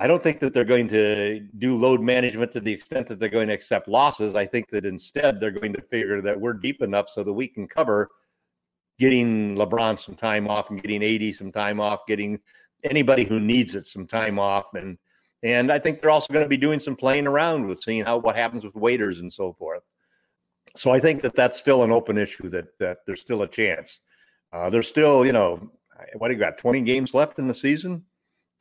I 0.00 0.08
don't 0.08 0.22
think 0.22 0.40
that 0.40 0.52
they're 0.52 0.64
going 0.64 0.88
to 0.88 1.40
do 1.58 1.76
load 1.76 2.00
management 2.00 2.50
to 2.52 2.60
the 2.60 2.72
extent 2.72 3.06
that 3.06 3.20
they're 3.20 3.28
going 3.28 3.48
to 3.48 3.54
accept 3.54 3.86
losses. 3.86 4.34
I 4.34 4.44
think 4.44 4.68
that 4.70 4.84
instead 4.84 5.38
they're 5.38 5.52
going 5.52 5.72
to 5.72 5.82
figure 5.82 6.20
that 6.20 6.40
we're 6.40 6.54
deep 6.54 6.82
enough 6.82 7.08
so 7.08 7.22
that 7.22 7.32
we 7.32 7.46
can 7.46 7.68
cover 7.68 8.10
getting 8.98 9.56
LeBron 9.56 9.98
some 9.98 10.16
time 10.16 10.48
off 10.48 10.70
and 10.70 10.82
getting 10.82 11.02
AD 11.02 11.34
some 11.36 11.52
time 11.52 11.80
off, 11.80 12.00
getting 12.08 12.40
anybody 12.82 13.24
who 13.24 13.38
needs 13.38 13.76
it 13.76 13.86
some 13.86 14.06
time 14.06 14.38
off. 14.38 14.74
And 14.74 14.98
and 15.44 15.70
I 15.70 15.78
think 15.78 16.00
they're 16.00 16.10
also 16.10 16.32
going 16.32 16.44
to 16.44 16.48
be 16.48 16.56
doing 16.56 16.80
some 16.80 16.96
playing 16.96 17.26
around 17.26 17.66
with 17.66 17.80
seeing 17.80 18.04
how 18.04 18.18
what 18.18 18.34
happens 18.34 18.64
with 18.64 18.74
Waiters 18.74 19.20
and 19.20 19.32
so 19.32 19.52
forth. 19.52 19.82
So 20.76 20.90
I 20.90 20.98
think 20.98 21.22
that 21.22 21.36
that's 21.36 21.58
still 21.58 21.84
an 21.84 21.92
open 21.92 22.18
issue 22.18 22.48
that 22.48 22.76
that 22.80 22.98
there's 23.06 23.20
still 23.20 23.42
a 23.42 23.48
chance. 23.48 24.00
Uh, 24.54 24.70
there's 24.70 24.88
still, 24.88 25.26
you 25.26 25.32
know, 25.32 25.70
what 26.16 26.28
do 26.28 26.34
you 26.34 26.40
got? 26.40 26.56
20 26.56 26.80
games 26.82 27.12
left 27.12 27.38
in 27.38 27.48
the 27.48 27.54
season 27.54 28.04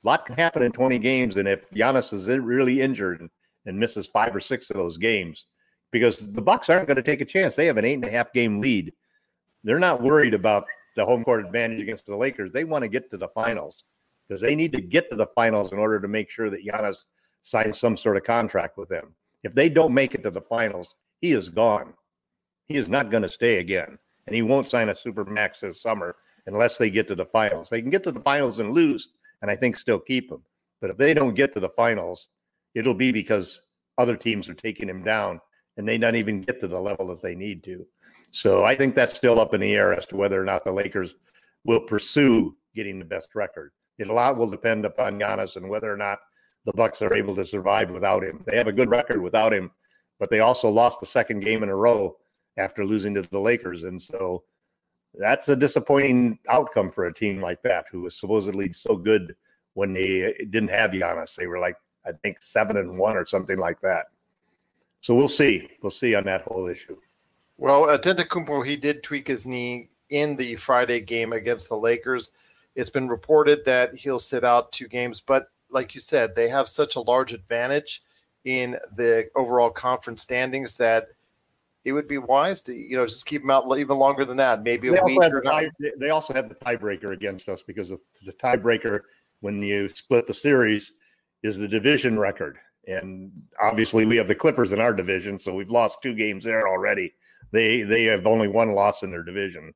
a 0.04 0.08
lot 0.08 0.26
can 0.26 0.36
happen 0.36 0.62
in 0.62 0.72
20 0.72 1.00
games. 1.00 1.38
And 1.38 1.48
if 1.48 1.70
Giannis 1.70 2.14
is 2.14 2.28
really 2.28 2.82
injured 2.82 3.22
and, 3.22 3.30
and 3.66 3.80
misses 3.80 4.08
five 4.08 4.36
or 4.36 4.40
six 4.40 4.70
of 4.70 4.76
those 4.76 4.98
games, 4.98 5.46
because 5.92 6.18
the 6.18 6.42
Bucks 6.42 6.70
aren't 6.70 6.88
going 6.88 6.98
to 6.98 7.04
take 7.04 7.22
a 7.22 7.26
chance. 7.26 7.56
They 7.56 7.68
have 7.68 7.78
an 7.78 7.86
eight 7.86 7.94
and 7.94 8.06
a 8.06 8.12
half 8.12 8.34
game 8.34 8.60
lead. 8.60 8.92
They're 9.64 9.80
not 9.80 10.02
worried 10.02 10.34
about 10.34 10.66
the 10.96 11.06
home 11.06 11.24
court 11.24 11.46
advantage 11.46 11.80
against 11.80 12.06
the 12.06 12.16
Lakers. 12.16 12.52
They 12.52 12.64
want 12.64 12.82
to 12.82 12.90
get 12.90 13.10
to 13.12 13.18
the 13.18 13.30
finals 13.30 13.84
because 14.28 14.42
they 14.42 14.56
need 14.56 14.74
to 14.74 14.82
get 14.82 15.10
to 15.12 15.16
the 15.16 15.28
finals 15.36 15.72
in 15.72 15.80
order 15.80 16.02
to 16.02 16.08
make 16.08 16.30
sure 16.30 16.50
that 16.50 16.66
Giannis 16.66 17.06
signs 17.42 17.80
some 17.80 17.96
sort 17.96 18.18
of 18.18 18.24
contract 18.24 18.78
with 18.78 18.90
them. 18.90 19.14
If 19.44 19.54
they 19.54 19.70
don't 19.70 19.94
make 19.94 20.16
it 20.16 20.24
to 20.24 20.32
the 20.32 20.42
finals, 20.42 20.96
he 21.22 21.32
is 21.32 21.50
gone. 21.50 21.94
He 22.68 22.76
is 22.76 22.90
not 22.90 23.12
going 23.12 23.24
to 23.24 23.30
stay 23.30 23.60
again, 23.60 24.00
and 24.28 24.36
he 24.36 24.42
won't 24.42 24.70
sign 24.70 24.90
a 24.90 24.98
super 24.98 25.26
max 25.26 25.60
this 25.60 25.82
summer 25.82 26.16
unless 26.48 26.78
they 26.78 26.90
get 26.90 27.08
to 27.08 27.16
the 27.16 27.26
finals. 27.26 27.70
They 27.70 27.82
can 27.82 27.90
get 27.90 28.04
to 28.04 28.12
the 28.12 28.22
finals 28.22 28.60
and 28.60 28.74
lose, 28.74 29.10
and 29.42 29.50
I 29.50 29.56
think 29.56 29.78
still 29.78 30.00
keep 30.00 30.32
him. 30.32 30.44
But 30.82 30.90
if 30.90 30.98
they 30.98 31.14
don't 31.14 31.36
get 31.36 31.54
to 31.54 31.60
the 31.60 31.70
finals, 31.70 32.30
it'll 32.76 32.94
be 32.94 33.12
because 33.12 33.62
other 33.98 34.16
teams 34.16 34.50
are 34.50 34.54
taking 34.54 34.90
him 34.90 35.04
down 35.04 35.40
and 35.78 35.88
they 35.88 35.98
don't 35.98 36.16
even 36.16 36.42
get 36.42 36.60
to 36.60 36.68
the 36.68 36.80
level 36.80 37.08
that 37.08 37.22
they 37.22 37.36
need 37.36 37.64
to. 37.64 37.86
So 38.32 38.64
I 38.64 38.76
think 38.76 38.96
that's 38.96 39.16
still 39.16 39.40
up 39.40 39.54
in 39.54 39.62
the 39.62 39.74
air 39.74 39.94
as 39.94 40.06
to 40.08 40.16
whether 40.16 40.42
or 40.42 40.46
not 40.46 40.64
the 40.64 40.72
Lakers 40.72 41.16
will 41.66 41.82
pursue 41.82 42.56
getting 42.76 43.00
the 43.00 43.06
best 43.06 43.36
record. 43.36 43.72
It 44.00 44.10
a 44.10 44.14
lot 44.14 44.38
will 44.38 44.50
depend 44.50 44.86
upon 44.86 45.20
Giannis 45.20 45.56
and 45.56 45.70
whether 45.70 45.92
or 45.92 45.98
not 45.98 46.20
the 46.66 46.74
Bucks 46.74 47.02
are 47.02 47.14
able 47.14 47.36
to 47.36 47.46
survive 47.46 47.92
without 47.92 48.24
him. 48.24 48.44
They 48.46 48.58
have 48.58 48.68
a 48.68 48.74
good 48.74 48.90
record 48.90 49.22
without 49.22 49.54
him, 49.54 49.70
but 50.20 50.30
they 50.30 50.40
also 50.40 50.70
lost 50.70 51.00
the 51.00 51.06
second 51.06 51.42
game 51.42 51.62
in 51.62 51.70
a 51.70 51.76
row 51.76 52.18
after 52.58 52.86
losing 52.86 53.16
to 53.16 53.22
the 53.22 53.40
Lakers, 53.40 53.84
and 53.84 54.02
so 54.02 54.44
that's 55.16 55.48
a 55.50 55.56
disappointing 55.56 56.40
outcome 56.50 56.92
for 56.92 57.06
a 57.06 57.14
team 57.14 57.42
like 57.42 57.62
that, 57.64 57.86
who 57.92 58.02
was 58.02 58.16
supposedly 58.16 58.74
so 58.74 58.96
good 58.96 59.36
when 59.74 59.94
they 59.94 60.34
didn't 60.50 60.70
have 60.70 60.92
Giannis. 60.92 61.36
They 61.36 61.48
were 61.48 61.60
like, 61.60 61.78
I 62.06 62.12
think, 62.12 62.42
seven 62.42 62.78
and 62.78 62.98
one 62.98 63.16
or 63.16 63.26
something 63.26 63.58
like 63.58 63.80
that. 63.82 64.08
So 65.02 65.16
we'll 65.16 65.30
see. 65.30 65.70
We'll 65.82 65.92
see 65.92 66.16
on 66.16 66.26
that 66.26 66.44
whole 66.44 66.68
issue. 66.68 66.96
Well, 67.58 67.84
Antetokounmpo, 67.84 68.66
he 68.66 68.76
did 68.76 69.04
tweak 69.04 69.28
his 69.28 69.46
knee 69.46 69.90
in 70.10 70.36
the 70.36 70.56
Friday 70.56 71.00
game 71.00 71.34
against 71.34 71.70
the 71.70 71.78
Lakers. 71.78 72.32
It's 72.76 72.90
been 72.90 73.08
reported 73.08 73.66
that 73.66 73.96
he'll 73.96 74.20
sit 74.20 74.44
out 74.44 74.72
two 74.72 74.88
games, 74.88 75.20
but 75.20 75.48
like 75.70 75.96
you 75.96 76.02
said, 76.02 76.36
they 76.36 76.50
have 76.50 76.70
such 76.70 76.96
a 76.96 77.02
large 77.02 77.34
advantage 77.34 78.04
in 78.46 78.78
the 78.96 79.30
overall 79.36 79.70
conference 79.72 80.22
standings 80.22 80.78
that– 80.78 81.10
it 81.86 81.92
would 81.92 82.08
be 82.08 82.18
wise 82.18 82.62
to 82.64 82.74
you 82.74 82.96
know 82.98 83.06
just 83.06 83.26
keep 83.26 83.42
them 83.42 83.52
out 83.52 83.66
even 83.78 83.98
longer 83.98 84.26
than 84.26 84.38
that. 84.38 84.64
Maybe 84.64 84.90
they 84.90 84.98
a 84.98 85.04
week. 85.04 85.20
Or 85.22 85.42
The 85.44 85.50
tie, 85.50 85.72
they 85.98 86.10
also 86.10 86.34
have 86.34 86.50
the 86.50 86.56
tiebreaker 86.56 87.14
against 87.14 87.50
us 87.50 87.62
because 87.62 87.90
the 87.90 88.34
tiebreaker 88.34 89.02
when 89.42 89.62
you 89.62 89.90
split 89.90 90.26
the 90.26 90.34
series 90.34 90.94
is 91.44 91.58
the 91.58 91.68
division 91.68 92.18
record, 92.18 92.58
and 92.88 93.32
obviously 93.62 94.06
we 94.06 94.18
have 94.18 94.28
the 94.28 94.36
Clippers 94.36 94.72
in 94.72 94.80
our 94.80 94.94
division, 94.94 95.38
so 95.38 95.54
we've 95.54 95.70
lost 95.70 95.98
two 96.02 96.14
games 96.14 96.46
there 96.46 96.68
already. 96.68 97.14
They 97.52 97.82
they 97.82 98.06
have 98.06 98.26
only 98.26 98.48
one 98.48 98.74
loss 98.74 99.04
in 99.04 99.12
their 99.12 99.24
division. 99.24 99.74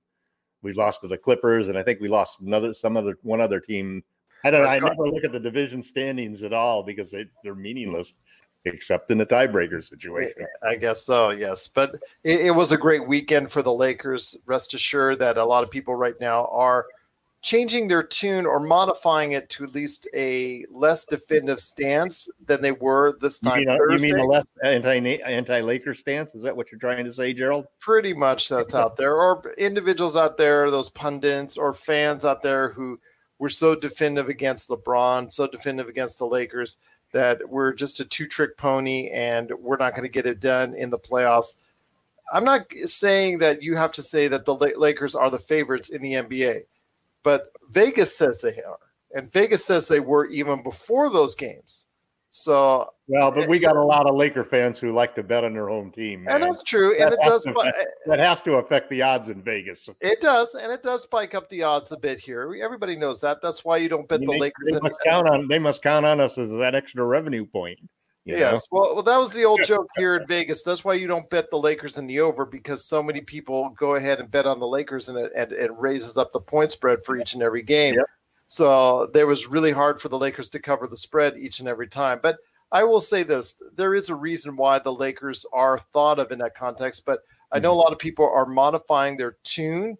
We 0.61 0.73
lost 0.73 1.01
to 1.01 1.07
the 1.07 1.17
Clippers, 1.17 1.67
and 1.67 1.77
I 1.77 1.83
think 1.83 1.99
we 1.99 2.07
lost 2.07 2.41
another 2.41 2.73
some 2.73 2.95
other 2.95 3.17
one 3.23 3.41
other 3.41 3.59
team. 3.59 4.03
I 4.45 4.51
don't. 4.51 4.65
I 4.65 4.79
never 4.79 5.07
look 5.07 5.25
at 5.25 5.33
the 5.33 5.39
division 5.39 5.81
standings 5.81 6.43
at 6.43 6.53
all 6.53 6.83
because 6.83 7.11
they, 7.11 7.25
they're 7.43 7.55
meaningless 7.55 8.13
except 8.73 9.12
in 9.12 9.17
the 9.17 9.25
tiebreaker 9.25 9.84
situation. 9.84 10.45
I 10.63 10.75
guess 10.75 11.03
so, 11.03 11.30
yes. 11.30 11.67
But 11.67 11.95
it, 12.23 12.41
it, 12.41 12.51
was 12.51 12.71
a 12.71 12.77
great 12.77 13.08
weekend 13.08 13.51
for 13.51 13.62
the 13.62 13.73
Lakers. 13.73 14.38
Rest 14.45 14.73
assured 14.73 15.19
that 15.19 15.38
a 15.38 15.45
lot 15.45 15.63
of 15.63 15.71
people 15.71 15.95
right 15.95 16.19
now 16.19 16.45
are 16.47 16.86
changing 17.41 17.88
their 17.88 18.03
tune 18.03 18.45
or 18.45 18.60
modifying 18.60 19.34
it 19.34 19.49
to 19.49 19.63
at 19.63 19.73
least 19.73 20.08
a 20.13 20.65
less 20.71 21.06
definitive 21.06 21.62
stance 21.62 22.27
than 22.45 22.62
they 22.62 22.71
were 22.71 23.17
this 23.21 23.39
time. 23.39 23.62
You 23.62 23.67
mean, 23.67 23.80
a, 23.80 23.93
you 23.93 23.99
mean 23.99 24.19
a 24.19 24.25
less 24.25 24.45
anti 24.63 25.19
anti 25.21 25.62
Laker 25.62 25.95
stance? 25.95 26.34
Is 26.36 26.43
that 26.43 26.56
what 26.56 26.71
you're 26.71 26.80
trying 26.80 27.06
to 27.06 27.12
say, 27.12 27.34
Gerald? 27.34 27.67
Pretty 27.80 28.13
much 28.13 28.49
that's 28.49 28.75
out 28.75 28.97
there, 28.97 29.15
or 29.15 29.53
individuals 29.58 30.17
out 30.17 30.38
there, 30.38 30.69
those 30.71 30.89
pundits 30.89 31.58
or 31.58 31.73
fans 31.73 32.25
out 32.25 32.41
there 32.41 32.69
who 32.69 32.99
were 33.39 33.49
so 33.49 33.75
definitive 33.75 34.30
against 34.30 34.69
LeBron, 34.69 35.32
so 35.32 35.47
definitive 35.47 35.89
against 35.89 36.17
the 36.17 36.25
Lakers 36.27 36.77
that 37.13 37.47
we're 37.47 37.73
just 37.73 37.99
a 37.99 38.05
two 38.05 38.27
trick 38.27 38.57
pony 38.57 39.09
and 39.09 39.51
we're 39.59 39.77
not 39.77 39.95
going 39.95 40.03
to 40.03 40.11
get 40.11 40.25
it 40.25 40.39
done 40.39 40.73
in 40.73 40.89
the 40.89 40.99
playoffs. 40.99 41.55
I'm 42.31 42.43
not 42.43 42.65
saying 42.85 43.39
that 43.39 43.63
you 43.63 43.75
have 43.75 43.93
to 43.93 44.03
say 44.03 44.27
that 44.27 44.45
the 44.45 44.53
Lakers 44.53 45.15
are 45.15 45.29
the 45.29 45.39
favorites 45.39 45.89
in 45.89 46.01
the 46.01 46.13
NBA, 46.13 46.63
but 47.23 47.51
Vegas 47.69 48.17
says 48.17 48.41
they 48.41 48.61
are. 48.61 48.79
And 49.15 49.31
Vegas 49.31 49.63
says 49.63 49.87
they 49.87 50.01
were 50.01 50.25
even 50.27 50.61
before 50.63 51.09
those 51.09 51.35
games. 51.35 51.87
So 52.29 52.93
well, 53.07 53.31
but 53.31 53.47
we 53.47 53.59
got 53.59 53.75
a 53.75 53.83
lot 53.83 54.05
of 54.05 54.15
Laker 54.15 54.43
fans 54.43 54.79
who 54.79 54.91
like 54.91 55.15
to 55.15 55.23
bet 55.23 55.43
on 55.43 55.53
their 55.53 55.67
home 55.67 55.91
team, 55.91 56.23
man. 56.23 56.35
and 56.35 56.43
that's 56.43 56.63
true. 56.63 56.95
That 56.97 57.07
and 57.07 57.13
it 57.13 57.19
does. 57.23 57.45
Affect, 57.45 57.77
that 58.05 58.19
has 58.19 58.41
to 58.43 58.53
affect 58.55 58.89
the 58.89 59.01
odds 59.01 59.29
in 59.29 59.41
Vegas. 59.41 59.87
It 60.01 60.21
does, 60.21 60.55
and 60.55 60.71
it 60.71 60.83
does 60.83 61.03
spike 61.03 61.33
up 61.33 61.49
the 61.49 61.63
odds 61.63 61.91
a 61.91 61.97
bit 61.97 62.19
here. 62.19 62.53
Everybody 62.61 62.95
knows 62.95 63.21
that. 63.21 63.41
That's 63.41 63.63
why 63.63 63.77
you 63.77 63.89
don't 63.89 64.07
bet 64.07 64.19
the 64.19 64.27
they, 64.27 64.39
Lakers. 64.39 64.73
They 64.73 64.79
must 64.79 64.99
count 65.05 65.29
on. 65.29 65.47
They 65.47 65.59
must 65.59 65.81
count 65.81 66.05
on 66.05 66.19
us 66.19 66.37
as 66.37 66.51
that 66.51 66.75
extra 66.75 67.05
revenue 67.05 67.45
point. 67.45 67.79
Yes. 68.27 68.67
Well, 68.71 68.93
well, 68.93 69.03
that 69.03 69.17
was 69.17 69.31
the 69.31 69.45
old 69.45 69.63
joke 69.63 69.87
here 69.95 70.17
in 70.17 70.27
Vegas. 70.27 70.61
That's 70.61 70.83
why 70.83 70.95
you 70.95 71.07
don't 71.07 71.29
bet 71.29 71.49
the 71.49 71.57
Lakers 71.57 71.97
in 71.97 72.07
the 72.07 72.19
over 72.19 72.45
because 72.45 72.83
so 72.83 73.01
many 73.01 73.21
people 73.21 73.73
go 73.77 73.95
ahead 73.95 74.19
and 74.19 74.29
bet 74.29 74.45
on 74.45 74.59
the 74.59 74.67
Lakers 74.67 75.07
and 75.07 75.17
it, 75.17 75.31
and 75.35 75.51
it 75.53 75.71
raises 75.77 76.17
up 76.17 76.31
the 76.31 76.41
point 76.41 76.73
spread 76.73 77.05
for 77.05 77.15
each 77.15 77.33
and 77.33 77.41
every 77.41 77.63
game. 77.63 77.95
Yep. 77.95 78.05
So 78.49 79.09
there 79.13 79.27
was 79.27 79.47
really 79.47 79.71
hard 79.71 80.01
for 80.01 80.09
the 80.09 80.17
Lakers 80.17 80.49
to 80.49 80.59
cover 80.59 80.87
the 80.87 80.97
spread 80.97 81.37
each 81.37 81.59
and 81.59 81.69
every 81.69 81.87
time. 81.87 82.19
But 82.21 82.37
I 82.71 82.84
will 82.84 83.01
say 83.01 83.23
this: 83.23 83.62
there 83.75 83.95
is 83.95 84.10
a 84.10 84.15
reason 84.15 84.56
why 84.56 84.80
the 84.80 84.93
Lakers 84.93 85.45
are 85.53 85.77
thought 85.77 86.19
of 86.19 86.32
in 86.32 86.39
that 86.39 86.56
context, 86.56 87.06
but 87.06 87.21
I 87.51 87.60
know 87.60 87.69
a 87.69 87.71
mm-hmm. 87.71 87.80
lot 87.80 87.93
of 87.93 87.99
people 87.99 88.30
are 88.30 88.45
modifying 88.45 89.17
their 89.17 89.38
tune 89.43 89.97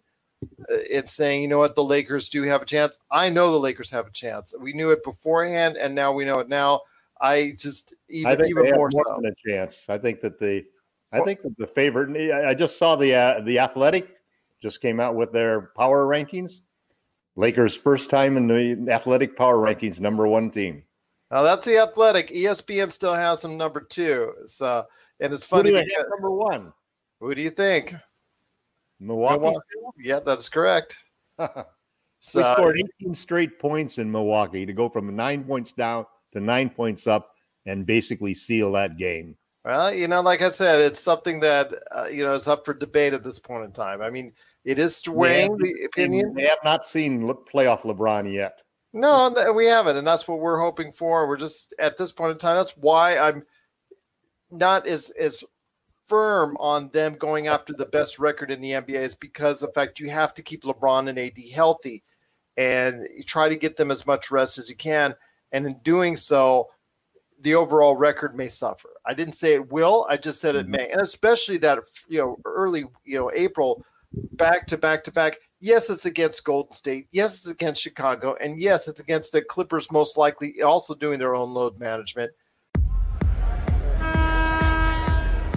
uh, 0.70 0.76
and 0.92 1.08
saying, 1.08 1.42
you 1.42 1.48
know 1.48 1.58
what, 1.58 1.74
the 1.74 1.84
Lakers 1.84 2.28
do 2.28 2.42
have 2.42 2.62
a 2.62 2.66
chance. 2.66 2.98
I 3.10 3.30
know 3.30 3.50
the 3.50 3.58
Lakers 3.58 3.90
have 3.90 4.06
a 4.06 4.12
chance. 4.12 4.54
We 4.60 4.72
knew 4.72 4.90
it 4.90 5.02
beforehand, 5.02 5.76
and 5.76 5.94
now 5.94 6.12
we 6.12 6.24
know 6.24 6.38
it 6.40 6.48
now. 6.48 6.82
I 7.20 7.54
just 7.58 7.94
even, 8.08 8.30
I 8.30 8.36
think 8.36 8.50
even 8.50 8.64
more, 8.74 8.90
more 8.92 9.04
so. 9.06 9.22
a 9.26 9.50
chance. 9.50 9.88
I 9.88 9.98
think 9.98 10.20
that 10.20 10.38
the 10.38 10.64
I 11.12 11.20
think 11.20 11.42
that 11.42 11.56
the 11.56 11.66
favorite. 11.66 12.32
I 12.32 12.54
just 12.54 12.78
saw 12.78 12.96
the 12.96 13.14
uh, 13.14 13.40
the 13.40 13.58
Athletic 13.58 14.16
just 14.62 14.80
came 14.80 15.00
out 15.00 15.14
with 15.14 15.32
their 15.32 15.72
power 15.76 16.06
rankings. 16.06 16.60
Lakers 17.36 17.74
first 17.74 18.10
time 18.10 18.36
in 18.36 18.46
the 18.46 18.92
Athletic 18.92 19.36
power 19.36 19.56
rankings, 19.56 20.00
number 20.00 20.26
one 20.26 20.50
team. 20.50 20.82
Now 21.30 21.42
that's 21.42 21.64
the 21.64 21.78
athletic. 21.78 22.28
ESPN 22.28 22.90
still 22.90 23.14
has 23.14 23.40
them 23.40 23.56
number 23.56 23.80
two. 23.80 24.32
So 24.46 24.84
and 25.20 25.32
it's 25.32 25.44
funny. 25.44 25.72
Because, 25.72 26.04
number 26.10 26.30
one. 26.30 26.72
Who 27.20 27.34
do 27.34 27.42
you 27.42 27.50
think? 27.50 27.94
Milwaukee. 29.00 29.40
Milwaukee? 29.40 29.64
Yeah, 29.98 30.20
that's 30.20 30.48
correct. 30.48 30.96
so, 31.38 31.54
we 32.34 32.42
scored 32.42 32.80
18 33.00 33.14
straight 33.14 33.58
points 33.58 33.98
in 33.98 34.10
Milwaukee 34.10 34.66
to 34.66 34.72
go 34.72 34.88
from 34.88 35.14
nine 35.14 35.44
points 35.44 35.72
down 35.72 36.06
to 36.32 36.40
nine 36.40 36.70
points 36.70 37.06
up 37.06 37.32
and 37.66 37.86
basically 37.86 38.34
seal 38.34 38.72
that 38.72 38.96
game. 38.96 39.36
Well, 39.64 39.92
you 39.92 40.08
know, 40.08 40.20
like 40.20 40.42
I 40.42 40.50
said, 40.50 40.80
it's 40.80 41.00
something 41.00 41.40
that 41.40 41.74
uh, 41.94 42.06
you 42.06 42.24
know 42.24 42.32
is 42.32 42.48
up 42.48 42.64
for 42.64 42.74
debate 42.74 43.12
at 43.12 43.24
this 43.24 43.38
point 43.38 43.64
in 43.64 43.72
time. 43.72 44.00
I 44.00 44.10
mean, 44.10 44.32
it 44.64 44.78
is 44.78 44.96
swaying 44.96 45.56
the 45.58 45.84
opinion. 45.84 46.34
They 46.34 46.46
have 46.46 46.58
not 46.64 46.86
seen 46.86 47.22
playoff 47.22 47.82
LeBron 47.82 48.32
yet. 48.32 48.62
No, 48.92 49.52
we 49.54 49.66
haven't, 49.66 49.96
and 49.96 50.06
that's 50.06 50.26
what 50.26 50.40
we're 50.40 50.60
hoping 50.60 50.92
for. 50.92 51.28
We're 51.28 51.36
just 51.36 51.74
at 51.78 51.98
this 51.98 52.12
point 52.12 52.32
in 52.32 52.38
time. 52.38 52.56
That's 52.56 52.76
why 52.76 53.18
I'm 53.18 53.44
not 54.50 54.86
as 54.86 55.10
as 55.10 55.44
firm 56.06 56.56
on 56.58 56.88
them 56.88 57.14
going 57.16 57.48
after 57.48 57.74
the 57.74 57.84
best 57.84 58.18
record 58.18 58.50
in 58.50 58.62
the 58.62 58.70
NBA 58.70 58.94
is 58.94 59.14
because 59.14 59.60
the 59.60 59.68
fact 59.68 60.00
you 60.00 60.08
have 60.08 60.32
to 60.34 60.42
keep 60.42 60.64
LeBron 60.64 61.08
and 61.08 61.18
AD 61.18 61.38
healthy, 61.52 62.02
and 62.56 63.06
you 63.14 63.22
try 63.22 63.48
to 63.48 63.56
get 63.56 63.76
them 63.76 63.90
as 63.90 64.06
much 64.06 64.30
rest 64.30 64.56
as 64.56 64.70
you 64.70 64.76
can. 64.76 65.14
And 65.52 65.66
in 65.66 65.78
doing 65.84 66.16
so, 66.16 66.68
the 67.40 67.54
overall 67.54 67.94
record 67.94 68.34
may 68.34 68.48
suffer. 68.48 68.90
I 69.06 69.14
didn't 69.14 69.34
say 69.34 69.54
it 69.54 69.70
will. 69.70 70.06
I 70.08 70.16
just 70.16 70.40
said 70.40 70.56
it 70.56 70.62
mm-hmm. 70.62 70.72
may, 70.72 70.90
and 70.90 71.00
especially 71.00 71.58
that 71.58 71.78
you 72.08 72.18
know 72.18 72.38
early 72.44 72.86
you 73.04 73.18
know 73.18 73.30
April, 73.34 73.84
back 74.32 74.66
to 74.68 74.78
back 74.78 75.04
to 75.04 75.12
back. 75.12 75.36
Yes, 75.60 75.90
it's 75.90 76.06
against 76.06 76.44
Golden 76.44 76.72
State. 76.72 77.08
Yes, 77.10 77.34
it's 77.34 77.48
against 77.48 77.82
Chicago, 77.82 78.36
and 78.40 78.60
yes, 78.60 78.86
it's 78.86 79.00
against 79.00 79.32
the 79.32 79.42
Clippers. 79.42 79.90
Most 79.90 80.16
likely, 80.16 80.62
also 80.62 80.94
doing 80.94 81.18
their 81.18 81.34
own 81.34 81.50
load 81.50 81.80
management. 81.80 82.30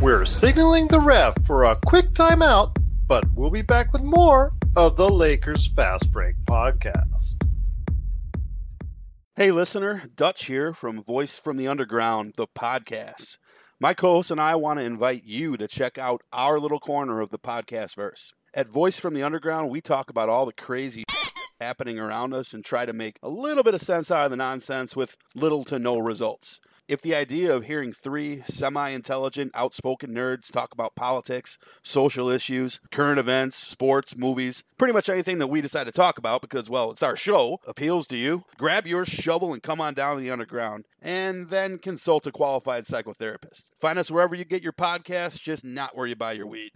We're 0.02 0.26
signaling 0.26 0.88
the 0.88 1.00
ref 1.00 1.36
for 1.46 1.66
a 1.66 1.78
quick 1.86 2.14
timeout, 2.14 2.76
but 3.06 3.26
we'll 3.36 3.52
be 3.52 3.62
back 3.62 3.94
with 3.94 4.02
more 4.02 4.54
of 4.76 4.98
the 4.98 5.08
Lakers 5.08 5.68
Fast 5.68 6.12
Break 6.12 6.36
podcast. 6.46 7.40
Hey, 9.36 9.52
listener, 9.52 10.02
Dutch 10.16 10.46
here 10.46 10.74
from 10.74 11.04
Voice 11.04 11.38
from 11.38 11.58
the 11.58 11.68
Underground, 11.68 12.34
the 12.38 12.48
podcast. 12.48 13.38
My 13.80 13.94
co 13.94 14.16
host 14.16 14.32
and 14.32 14.42
I 14.42 14.56
want 14.56 14.80
to 14.80 14.86
invite 14.86 15.26
you 15.26 15.58
to 15.58 15.68
check 15.68 16.00
out 16.00 16.22
our 16.34 16.60
little 16.60 16.80
corner 16.80 17.22
of 17.22 17.30
the 17.30 17.40
podcast 17.40 17.96
verse. 17.96 18.34
At 18.54 18.68
Voice 18.68 19.00
from 19.00 19.14
the 19.14 19.24
Underground, 19.24 19.70
we 19.70 19.80
talk 19.80 20.10
about 20.10 20.28
all 20.28 20.46
the 20.46 20.52
crazy 20.52 21.06
happening 21.62 21.98
around 21.98 22.34
us 22.34 22.54
and 22.54 22.66
try 22.66 22.86
to 22.86 22.92
make 22.92 23.16
a 23.24 23.30
little 23.30 23.64
bit 23.64 23.74
of 23.74 23.80
sense 23.80 24.12
out 24.12 24.26
of 24.26 24.32
the 24.32 24.36
nonsense 24.36 24.94
with 24.94 25.16
little 25.34 25.64
to 25.64 25.80
no 25.80 25.98
results. 25.98 26.60
If 26.86 27.02
the 27.02 27.16
idea 27.16 27.56
of 27.56 27.64
hearing 27.64 27.94
three 27.94 28.42
semi 28.42 28.90
intelligent, 28.90 29.54
outspoken 29.56 30.14
nerds 30.14 30.52
talk 30.52 30.74
about 30.74 30.96
politics, 30.96 31.58
social 31.82 32.28
issues, 32.28 32.82
current 32.92 33.20
events, 33.20 33.56
sports, 33.56 34.18
movies, 34.18 34.66
pretty 34.78 34.94
much 34.94 35.08
anything 35.08 35.38
that 35.38 35.48
we 35.48 35.62
decide 35.62 35.86
to 35.86 35.94
talk 35.94 36.18
about 36.18 36.42
because, 36.42 36.70
well, 36.70 36.92
it's 36.92 37.04
our 37.04 37.16
show, 37.16 37.62
appeals 37.66 38.06
to 38.08 38.18
you, 38.18 38.44
grab 38.58 38.86
your 38.86 39.06
shovel 39.06 39.54
and 39.54 39.64
come 39.64 39.80
on 39.80 39.94
down 39.94 40.18
to 40.18 40.22
the 40.22 40.32
underground 40.32 40.84
and 41.02 41.48
then 41.48 41.78
consult 41.78 42.28
a 42.28 42.32
qualified 42.34 42.84
psychotherapist. 42.84 43.64
Find 43.74 43.98
us 43.98 44.12
wherever 44.12 44.36
you 44.36 44.44
get 44.44 44.62
your 44.62 44.74
podcasts, 44.74 45.42
just 45.42 45.64
not 45.64 45.96
where 45.96 46.08
you 46.08 46.18
buy 46.18 46.34
your 46.34 46.48
weed. 46.48 46.72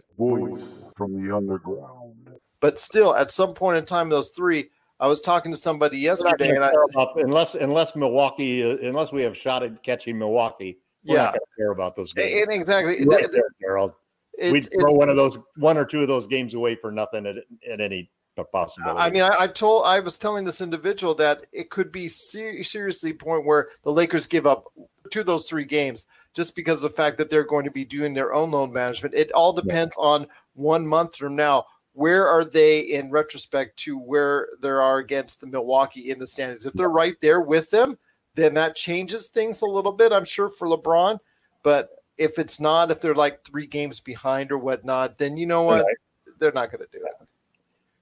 From 0.96 1.12
the 1.14 1.34
underground. 1.34 2.30
But 2.60 2.80
still, 2.80 3.14
at 3.14 3.30
some 3.30 3.54
point 3.54 3.76
in 3.78 3.84
time, 3.84 4.08
those 4.08 4.30
three. 4.30 4.70
I 4.98 5.06
was 5.06 5.20
talking 5.20 5.52
to 5.52 5.58
somebody 5.58 5.98
yesterday, 5.98 6.48
and 6.54 6.64
I 6.64 6.70
care 6.70 6.82
about- 6.94 7.20
unless 7.20 7.54
unless 7.54 7.94
Milwaukee, 7.94 8.64
uh, 8.64 8.78
unless 8.88 9.12
we 9.12 9.22
have 9.22 9.36
shot 9.36 9.62
at 9.62 9.82
catching 9.82 10.18
Milwaukee, 10.18 10.78
we're 11.04 11.16
Yeah. 11.16 11.22
not 11.24 11.32
going 11.32 11.40
to 11.40 11.56
care 11.58 11.70
about 11.70 11.94
those 11.94 12.14
games. 12.14 12.42
and 12.42 12.52
exactly. 12.52 13.04
Right 13.04 13.20
th- 13.20 13.30
there, 13.30 13.50
Gerald. 13.60 13.92
it's- 14.38 14.52
We'd 14.52 14.66
it's- 14.66 14.80
throw 14.80 14.94
one 14.94 15.10
of 15.10 15.16
those, 15.16 15.38
one 15.58 15.76
or 15.76 15.84
two 15.84 16.00
of 16.00 16.08
those 16.08 16.26
games 16.26 16.54
away 16.54 16.76
for 16.76 16.90
nothing 16.90 17.26
at, 17.26 17.36
at 17.70 17.80
any 17.82 18.10
possibility. 18.52 18.98
I 18.98 19.10
mean, 19.10 19.22
I, 19.22 19.42
I 19.44 19.46
told, 19.48 19.84
I 19.86 20.00
was 20.00 20.16
telling 20.18 20.44
this 20.44 20.60
individual 20.62 21.14
that 21.16 21.46
it 21.52 21.68
could 21.70 21.90
be 21.92 22.08
ser- 22.08 22.62
seriously 22.64 23.12
point 23.12 23.44
where 23.44 23.68
the 23.84 23.92
Lakers 23.92 24.26
give 24.26 24.46
up 24.46 24.64
two 25.10 25.20
of 25.20 25.26
those 25.26 25.46
three 25.48 25.64
games 25.64 26.06
just 26.36 26.54
because 26.54 26.84
of 26.84 26.90
the 26.90 26.96
fact 26.96 27.16
that 27.16 27.30
they're 27.30 27.42
going 27.42 27.64
to 27.64 27.70
be 27.70 27.84
doing 27.84 28.12
their 28.12 28.34
own 28.34 28.50
load 28.50 28.70
management. 28.70 29.14
It 29.14 29.32
all 29.32 29.54
depends 29.54 29.96
on 29.96 30.26
one 30.52 30.86
month 30.86 31.16
from 31.16 31.34
now. 31.34 31.64
Where 31.94 32.28
are 32.28 32.44
they 32.44 32.80
in 32.80 33.10
retrospect 33.10 33.78
to 33.78 33.98
where 33.98 34.48
they 34.60 34.68
are 34.68 34.98
against 34.98 35.40
the 35.40 35.46
Milwaukee 35.46 36.10
in 36.10 36.18
the 36.18 36.26
standings? 36.26 36.66
If 36.66 36.74
they're 36.74 36.90
right 36.90 37.16
there 37.22 37.40
with 37.40 37.70
them, 37.70 37.96
then 38.34 38.52
that 38.52 38.76
changes 38.76 39.28
things 39.28 39.62
a 39.62 39.66
little 39.66 39.92
bit, 39.92 40.12
I'm 40.12 40.26
sure, 40.26 40.50
for 40.50 40.68
LeBron. 40.68 41.18
But 41.62 41.88
if 42.18 42.38
it's 42.38 42.60
not, 42.60 42.90
if 42.90 43.00
they're 43.00 43.14
like 43.14 43.42
three 43.42 43.66
games 43.66 44.00
behind 44.00 44.52
or 44.52 44.58
whatnot, 44.58 45.16
then 45.16 45.38
you 45.38 45.46
know 45.46 45.62
what? 45.62 45.84
Right. 45.84 45.96
They're 46.38 46.52
not 46.52 46.70
going 46.70 46.84
to 46.84 46.98
do 46.98 47.02
it. 47.02 47.28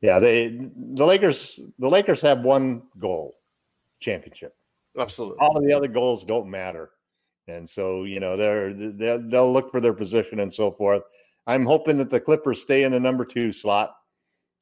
yeah, 0.01 0.19
they 0.19 0.49
the 0.49 1.07
Lakers 1.07 1.61
the 1.79 1.89
Lakers 1.89 2.21
have 2.23 2.41
one 2.41 2.83
goal, 2.99 3.37
championship. 4.01 4.57
Absolutely. 4.99 5.39
All 5.39 5.57
of 5.57 5.65
the 5.65 5.73
other 5.73 5.87
goals 5.87 6.25
don't 6.25 6.51
matter, 6.51 6.91
and 7.49 7.69
so 7.69 8.05
you 8.05 8.21
know 8.21 8.37
they're, 8.37 8.73
they're 8.73 9.19
they'll 9.19 9.53
look 9.53 9.71
for 9.71 9.81
their 9.81 9.95
position 9.95 10.41
and 10.41 10.53
so 10.53 10.73
forth. 10.73 11.03
I'm 11.47 11.67
hoping 11.67 11.99
that 11.99 12.11
the 12.11 12.21
Clippers 12.21 12.63
stay 12.63 12.85
in 12.85 12.93
the 12.93 13.01
number 13.01 13.25
two 13.25 13.53
slot 13.53 13.95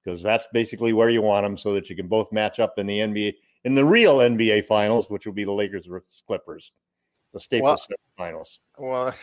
because 0.05 0.23
that's 0.23 0.47
basically 0.53 0.93
where 0.93 1.11
you 1.11 1.23
want 1.23 1.45
them, 1.45 1.57
so 1.57 1.75
that 1.75 1.89
you 1.89 1.97
can 1.97 2.09
both 2.09 2.33
match 2.33 2.59
up 2.59 2.79
in 2.79 2.87
the 2.87 2.99
NBA 2.99 3.35
in 3.65 3.75
the 3.75 3.85
real 3.85 4.19
NBA 4.19 4.67
finals, 4.67 5.09
which 5.09 5.27
will 5.27 5.33
be 5.33 5.45
the 5.45 5.53
Lakers 5.53 5.87
versus 5.87 6.23
Clippers, 6.27 6.73
the 7.33 7.41
Staples 7.41 7.63
Well, 7.69 7.77
Center 7.77 7.99
finals. 8.17 8.59
Well, 8.79 9.15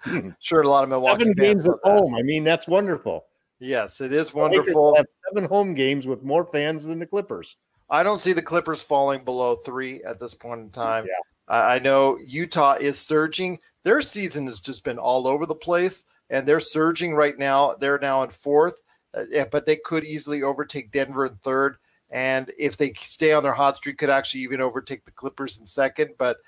hmm. 0.00 0.30
sure, 0.40 0.62
a 0.62 0.68
lot 0.68 0.84
of 0.84 0.90
Milwaukee 0.90 1.22
Seven 1.22 1.34
games 1.34 1.64
at 1.64 1.70
love 1.70 1.80
that. 1.84 1.90
home. 1.90 2.14
I 2.14 2.22
mean, 2.22 2.44
that's 2.44 2.68
wonderful. 2.68 3.24
Yes, 3.58 4.00
it 4.02 4.12
is 4.12 4.34
wonderful. 4.34 4.96
seven 5.32 5.48
home 5.48 5.72
games 5.72 6.06
with 6.06 6.22
more 6.22 6.44
fans 6.44 6.84
than 6.84 6.98
the 6.98 7.06
Clippers. 7.06 7.56
I 7.88 8.02
don't 8.02 8.20
see 8.20 8.32
the 8.32 8.42
Clippers 8.42 8.82
falling 8.82 9.24
below 9.24 9.56
three 9.56 10.02
at 10.02 10.18
this 10.18 10.34
point 10.34 10.60
in 10.60 10.70
time. 10.70 11.06
Yeah. 11.06 11.14
I 11.48 11.76
I 11.76 11.78
know 11.78 12.18
Utah 12.24 12.74
is 12.80 12.98
surging. 12.98 13.58
Their 13.84 14.00
season 14.00 14.46
has 14.46 14.60
just 14.60 14.84
been 14.84 14.98
all 14.98 15.26
over 15.26 15.46
the 15.46 15.54
place, 15.54 16.04
and 16.30 16.46
they're 16.46 16.60
surging 16.60 17.14
right 17.14 17.38
now. 17.38 17.74
They're 17.74 17.98
now 17.98 18.22
in 18.24 18.30
fourth, 18.30 18.74
uh, 19.14 19.44
but 19.52 19.64
they 19.66 19.76
could 19.76 20.04
easily 20.04 20.42
overtake 20.42 20.90
Denver 20.92 21.26
in 21.26 21.36
third. 21.36 21.76
And 22.10 22.52
if 22.58 22.76
they 22.76 22.92
stay 22.94 23.32
on 23.32 23.42
their 23.42 23.52
hot 23.52 23.76
streak, 23.76 23.98
could 23.98 24.10
actually 24.10 24.42
even 24.42 24.60
overtake 24.60 25.04
the 25.04 25.10
Clippers 25.12 25.58
in 25.58 25.66
second. 25.66 26.10
But 26.18 26.38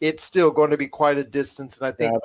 it's 0.00 0.24
still 0.24 0.50
going 0.50 0.70
to 0.70 0.76
be 0.76 0.88
quite 0.88 1.18
a 1.18 1.24
distance. 1.24 1.78
And 1.78 1.86
I 1.86 1.92
think 1.92 2.12
Yeah, 2.12 2.18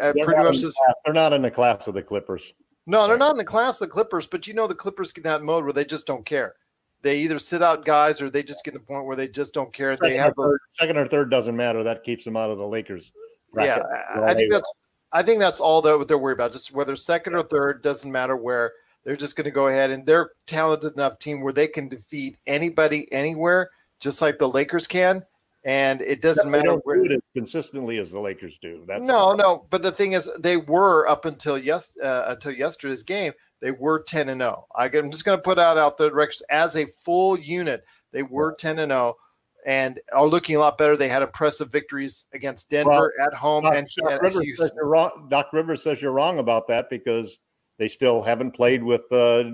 uh, 0.00 0.12
pretty 0.24 0.42
much 0.42 0.56
in 0.56 0.60
the 0.60 0.66
this. 0.68 0.76
class- 0.76 0.94
they're 1.04 1.14
not 1.14 1.32
in 1.32 1.42
the 1.42 1.50
class 1.50 1.86
of 1.86 1.94
the 1.94 2.02
Clippers. 2.02 2.54
No, 2.86 3.08
they're 3.08 3.18
not 3.18 3.32
in 3.32 3.36
the 3.38 3.44
class 3.44 3.80
of 3.80 3.88
the 3.88 3.92
Clippers, 3.92 4.28
but 4.28 4.46
you 4.46 4.54
know 4.54 4.68
the 4.68 4.74
Clippers 4.74 5.12
get 5.12 5.24
that 5.24 5.42
mode 5.42 5.64
where 5.64 5.72
they 5.72 5.84
just 5.84 6.06
don't 6.06 6.24
care. 6.24 6.54
They 7.02 7.18
either 7.18 7.38
sit 7.38 7.62
out 7.62 7.84
guys 7.84 8.20
or 8.20 8.30
they 8.30 8.42
just 8.42 8.64
get 8.64 8.72
to 8.72 8.78
the 8.78 8.84
point 8.84 9.04
where 9.06 9.16
they 9.16 9.28
just 9.28 9.54
don't 9.54 9.72
care. 9.72 9.96
They 9.96 10.08
Second, 10.08 10.18
have 10.20 10.32
or 10.36 10.50
third, 10.52 10.60
second 10.72 10.96
or 10.98 11.06
third 11.06 11.30
doesn't 11.30 11.56
matter. 11.56 11.82
That 11.82 12.02
keeps 12.04 12.24
them 12.24 12.36
out 12.36 12.50
of 12.50 12.58
the 12.58 12.66
Lakers. 12.66 13.12
yeah. 13.56 13.78
bracket. 13.78 13.86
I- 14.16 14.30
I 14.30 14.34
think 14.34 14.50
that's 14.52 14.70
I 15.12 15.22
think 15.22 15.38
that's 15.40 15.60
all 15.60 15.80
that 15.82 16.08
they're 16.08 16.18
worried 16.18 16.34
about. 16.34 16.52
Just 16.52 16.72
whether 16.74 16.96
second 16.96 17.34
or 17.34 17.42
third 17.42 17.82
doesn't 17.82 18.10
matter 18.10 18.36
where. 18.36 18.72
They're 19.04 19.14
just 19.16 19.36
going 19.36 19.44
to 19.44 19.52
go 19.52 19.68
ahead 19.68 19.92
and 19.92 20.04
they're 20.04 20.30
talented 20.48 20.94
enough 20.94 21.20
team 21.20 21.40
where 21.40 21.52
they 21.52 21.68
can 21.68 21.88
defeat 21.88 22.38
anybody 22.48 23.06
anywhere, 23.12 23.70
just 24.00 24.20
like 24.20 24.36
the 24.36 24.48
Lakers 24.48 24.88
can. 24.88 25.24
And 25.64 26.02
it 26.02 26.20
doesn't 26.22 26.50
they 26.50 26.58
matter 26.58 26.72
where. 26.78 26.96
do 26.96 27.04
it 27.04 27.12
as 27.12 27.20
consistently 27.32 27.98
as 27.98 28.10
the 28.10 28.18
Lakers 28.18 28.58
do. 28.60 28.82
That's 28.88 29.04
No, 29.04 29.32
no. 29.32 29.64
But 29.70 29.82
the 29.82 29.92
thing 29.92 30.14
is, 30.14 30.28
they 30.40 30.56
were 30.56 31.06
up 31.08 31.24
until 31.24 31.56
yes 31.56 31.96
uh, 32.02 32.24
until 32.26 32.50
yesterday's 32.50 33.04
game. 33.04 33.32
They 33.60 33.70
were 33.70 34.02
ten 34.02 34.28
and 34.28 34.40
zero. 34.40 34.66
I'm 34.76 35.10
just 35.10 35.24
going 35.24 35.38
to 35.38 35.42
put 35.42 35.58
out 35.58 35.78
out 35.78 35.98
the 35.98 36.12
records 36.12 36.42
as 36.50 36.76
a 36.76 36.86
full 37.04 37.38
unit. 37.38 37.84
They 38.12 38.22
were 38.22 38.54
ten 38.54 38.78
and 38.78 38.90
zero, 38.90 39.16
and 39.64 39.98
are 40.12 40.26
looking 40.26 40.56
a 40.56 40.58
lot 40.58 40.78
better. 40.78 40.96
They 40.96 41.08
had 41.08 41.22
impressive 41.22 41.70
victories 41.70 42.26
against 42.32 42.70
Denver 42.70 43.12
at 43.24 43.34
home 43.34 43.64
Doc, 43.64 43.74
and, 43.74 43.88
Doc 43.98 44.22
Rivers 44.22 44.46
says 44.56 44.70
you're 44.74 44.86
wrong. 44.86 45.26
Doc 45.30 45.48
Rivers 45.52 45.82
says 45.82 46.00
you're 46.02 46.12
wrong 46.12 46.38
about 46.38 46.68
that 46.68 46.90
because 46.90 47.38
they 47.78 47.88
still 47.88 48.22
haven't 48.22 48.52
played 48.52 48.82
with 48.82 49.04
uh, 49.12 49.44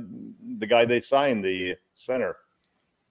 the 0.59 0.67
guy 0.69 0.85
they 0.85 1.01
signed, 1.01 1.45
the 1.45 1.77
center. 1.95 2.37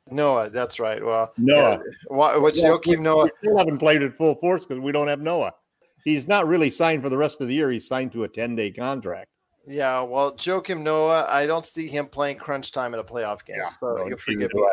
Noah, 0.10 0.50
that's 0.50 0.80
right. 0.80 1.04
Well, 1.04 1.32
Noah. 1.38 1.82
yeah. 1.86 2.38
What's 2.40 2.60
Yeah, 2.60 2.70
Joakim 2.70 2.98
we- 2.98 3.04
Noah? 3.04 3.24
We 3.26 3.32
still 3.42 3.58
haven't 3.58 3.78
played 3.78 4.04
at 4.04 4.16
full 4.16 4.36
force 4.36 4.66
because 4.66 4.80
we 4.80 4.92
don't 4.92 5.08
have 5.08 5.22
Noah. 5.22 5.54
He's 6.04 6.28
not 6.28 6.48
really 6.48 6.72
signed 6.72 7.04
for 7.04 7.10
the 7.10 7.18
rest 7.18 7.42
of 7.42 7.48
the 7.48 7.54
year. 7.54 7.70
He's 7.70 7.88
signed 7.88 8.12
to 8.14 8.24
a 8.24 8.28
10 8.28 8.56
day 8.56 8.72
contract. 8.72 9.30
Yeah, 9.68 10.02
well, 10.02 10.34
Joakim 10.34 10.82
Noah, 10.82 11.26
I 11.30 11.46
don't 11.46 11.66
see 11.66 11.88
him 11.88 12.08
playing 12.08 12.38
crunch 12.38 12.72
time 12.72 12.94
in 12.94 13.00
a 13.00 13.04
playoff 13.04 13.46
game. 13.46 13.58
so 13.70 13.96
No, 13.96 14.08
you'll 14.08 14.18
forgive 14.18 14.54
me. 14.54 14.64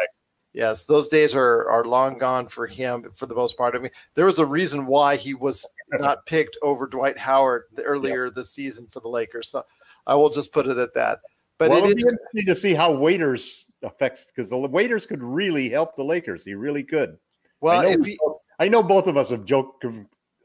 Yes, 0.55 0.85
those 0.85 1.09
days 1.09 1.35
are 1.35 1.69
are 1.69 1.85
long 1.85 2.19
gone 2.19 2.49
for 2.49 2.67
him 2.67 3.11
for 3.17 3.27
the 3.27 3.35
most 3.35 3.57
part. 3.57 3.75
I 3.75 3.79
mean, 3.79 3.91
there 4.15 4.25
was 4.25 4.39
a 4.39 4.47
reason 4.47 4.87
why 4.87 5.17
he 5.17 5.35
was 5.35 5.67
not 5.93 6.25
picked 6.27 6.57
over 6.63 6.87
Dwight 6.87 7.19
Howard 7.19 7.65
earlier 7.85 8.31
this 8.31 8.51
season 8.51 8.89
for 8.91 9.01
the 9.01 9.09
Lakers. 9.09 9.51
So 9.51 9.65
I 10.07 10.15
will 10.15 10.31
just 10.31 10.53
put 10.53 10.67
it 10.67 10.79
at 10.79 10.95
that. 10.95 11.19
But 11.59 11.71
well, 11.71 11.85
it 11.85 11.91
it'll 11.91 11.97
be 11.97 12.03
interesting 12.03 12.47
to 12.47 12.55
see 12.55 12.75
how 12.75 12.93
Waiters 12.93 13.67
affects 13.83 14.33
because 14.35 14.49
the 14.49 14.57
Waiters 14.57 15.05
could 15.05 15.23
really 15.23 15.69
help 15.69 15.97
the 15.97 16.05
Lakers. 16.05 16.45
He 16.45 16.55
really 16.55 16.83
could. 16.83 17.19
well. 17.61 17.81
I 17.81 17.83
know, 17.83 17.91
If 17.91 18.07
he, 18.07 18.19
I 18.59 18.69
know 18.69 18.83
both 18.83 19.07
of 19.07 19.17
us 19.17 19.31
have 19.31 19.45
joked 19.45 19.85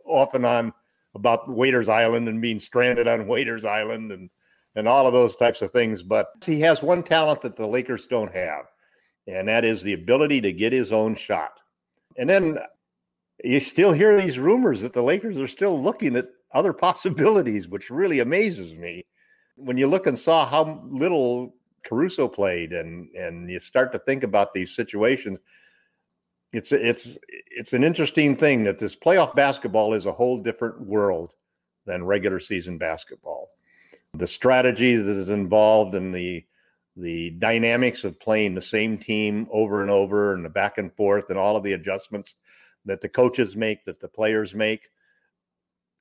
off 0.05 0.33
and 0.33 0.45
on 0.45 0.73
about 1.15 1.49
Waiters 1.49 1.89
Island 1.89 2.27
and 2.27 2.41
being 2.41 2.59
stranded 2.59 3.07
on 3.07 3.27
Waiters 3.27 3.65
Island 3.65 4.11
and 4.11 4.29
and 4.75 4.87
all 4.87 5.05
of 5.05 5.13
those 5.13 5.35
types 5.35 5.61
of 5.61 5.71
things. 5.71 6.01
But 6.01 6.29
he 6.43 6.59
has 6.61 6.81
one 6.81 7.03
talent 7.03 7.41
that 7.41 7.55
the 7.55 7.67
Lakers 7.67 8.07
don't 8.07 8.33
have, 8.33 8.65
and 9.27 9.47
that 9.47 9.65
is 9.65 9.83
the 9.83 9.93
ability 9.93 10.41
to 10.41 10.51
get 10.51 10.73
his 10.73 10.91
own 10.91 11.15
shot. 11.15 11.59
And 12.17 12.29
then 12.29 12.57
you 13.43 13.59
still 13.59 13.91
hear 13.91 14.19
these 14.19 14.39
rumors 14.39 14.81
that 14.81 14.93
the 14.93 15.03
Lakers 15.03 15.37
are 15.37 15.47
still 15.47 15.81
looking 15.81 16.15
at 16.15 16.29
other 16.53 16.73
possibilities, 16.87 17.67
which 17.67 17.89
really 17.89 18.19
amazes 18.19 18.73
me. 18.73 19.05
When 19.55 19.77
you 19.77 19.87
look 19.87 20.07
and 20.07 20.17
saw 20.17 20.45
how 20.45 20.83
little 20.89 21.55
Caruso 21.83 22.27
played, 22.27 22.73
and 22.73 23.09
and 23.15 23.49
you 23.49 23.59
start 23.59 23.91
to 23.91 23.99
think 23.99 24.23
about 24.23 24.53
these 24.53 24.75
situations, 24.75 25.39
it's 26.53 26.71
it's 26.71 27.17
it's 27.49 27.73
an 27.73 27.83
interesting 27.83 28.35
thing 28.35 28.63
that 28.63 28.77
this 28.77 28.95
playoff 28.95 29.35
basketball 29.35 29.93
is 29.93 30.05
a 30.05 30.11
whole 30.11 30.37
different 30.37 30.79
world 30.79 31.35
than 31.85 32.05
regular 32.05 32.39
season 32.39 32.77
basketball. 32.77 33.49
The 34.13 34.27
strategy 34.27 34.95
that 34.95 35.17
is 35.17 35.29
involved 35.29 35.95
and 35.95 36.13
the 36.13 36.45
the 36.95 37.31
dynamics 37.31 38.03
of 38.03 38.19
playing 38.19 38.53
the 38.53 38.61
same 38.61 38.99
team 38.99 39.47
over 39.51 39.81
and 39.81 39.89
over 39.89 40.35
and 40.35 40.45
the 40.45 40.49
back 40.49 40.77
and 40.77 40.93
forth 40.93 41.29
and 41.29 41.39
all 41.39 41.57
of 41.57 41.63
the 41.63 41.73
adjustments 41.73 42.35
that 42.85 43.01
the 43.01 43.09
coaches 43.09 43.55
make 43.55 43.83
that 43.85 43.99
the 43.99 44.07
players 44.07 44.53
make 44.53 44.89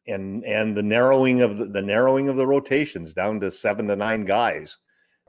and 0.06 0.44
and 0.44 0.76
the 0.76 0.82
narrowing 0.82 1.40
of 1.40 1.56
the, 1.56 1.64
the 1.64 1.80
narrowing 1.80 2.28
of 2.28 2.36
the 2.36 2.46
rotations 2.46 3.14
down 3.14 3.40
to 3.40 3.50
7 3.50 3.88
to 3.88 3.96
9 3.96 4.24
guys 4.26 4.76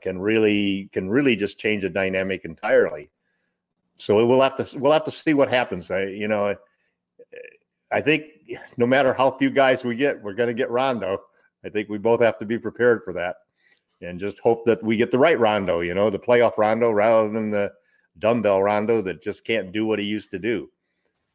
can 0.02 0.18
really 0.18 0.90
can 0.92 1.08
really 1.08 1.34
just 1.34 1.58
change 1.58 1.82
the 1.82 1.88
dynamic 1.88 2.44
entirely 2.44 3.10
so 3.96 4.24
we'll 4.26 4.40
have 4.40 4.56
to 4.56 4.78
we'll 4.78 4.92
have 4.92 5.04
to 5.04 5.10
see 5.10 5.34
what 5.34 5.48
happens 5.48 5.90
I, 5.90 6.04
you 6.04 6.28
know 6.28 6.56
I 7.92 8.00
think 8.00 8.24
no 8.76 8.86
matter 8.86 9.12
how 9.12 9.30
few 9.32 9.50
guys 9.50 9.84
we 9.84 9.96
get 9.96 10.22
we're 10.22 10.34
going 10.34 10.48
to 10.48 10.54
get 10.54 10.70
Rondo 10.70 11.20
I 11.64 11.68
think 11.68 11.88
we 11.88 11.98
both 11.98 12.20
have 12.20 12.38
to 12.38 12.44
be 12.44 12.58
prepared 12.58 13.02
for 13.04 13.12
that 13.14 13.36
and 14.02 14.20
just 14.20 14.38
hope 14.40 14.64
that 14.66 14.82
we 14.82 14.96
get 14.96 15.10
the 15.10 15.18
right 15.18 15.38
Rondo, 15.38 15.80
you 15.80 15.94
know, 15.94 16.10
the 16.10 16.18
playoff 16.18 16.58
Rondo 16.58 16.90
rather 16.90 17.30
than 17.30 17.50
the 17.50 17.72
dumbbell 18.18 18.62
Rondo 18.62 19.00
that 19.02 19.22
just 19.22 19.44
can't 19.44 19.72
do 19.72 19.86
what 19.86 19.98
he 19.98 20.04
used 20.04 20.30
to 20.30 20.38
do. 20.38 20.70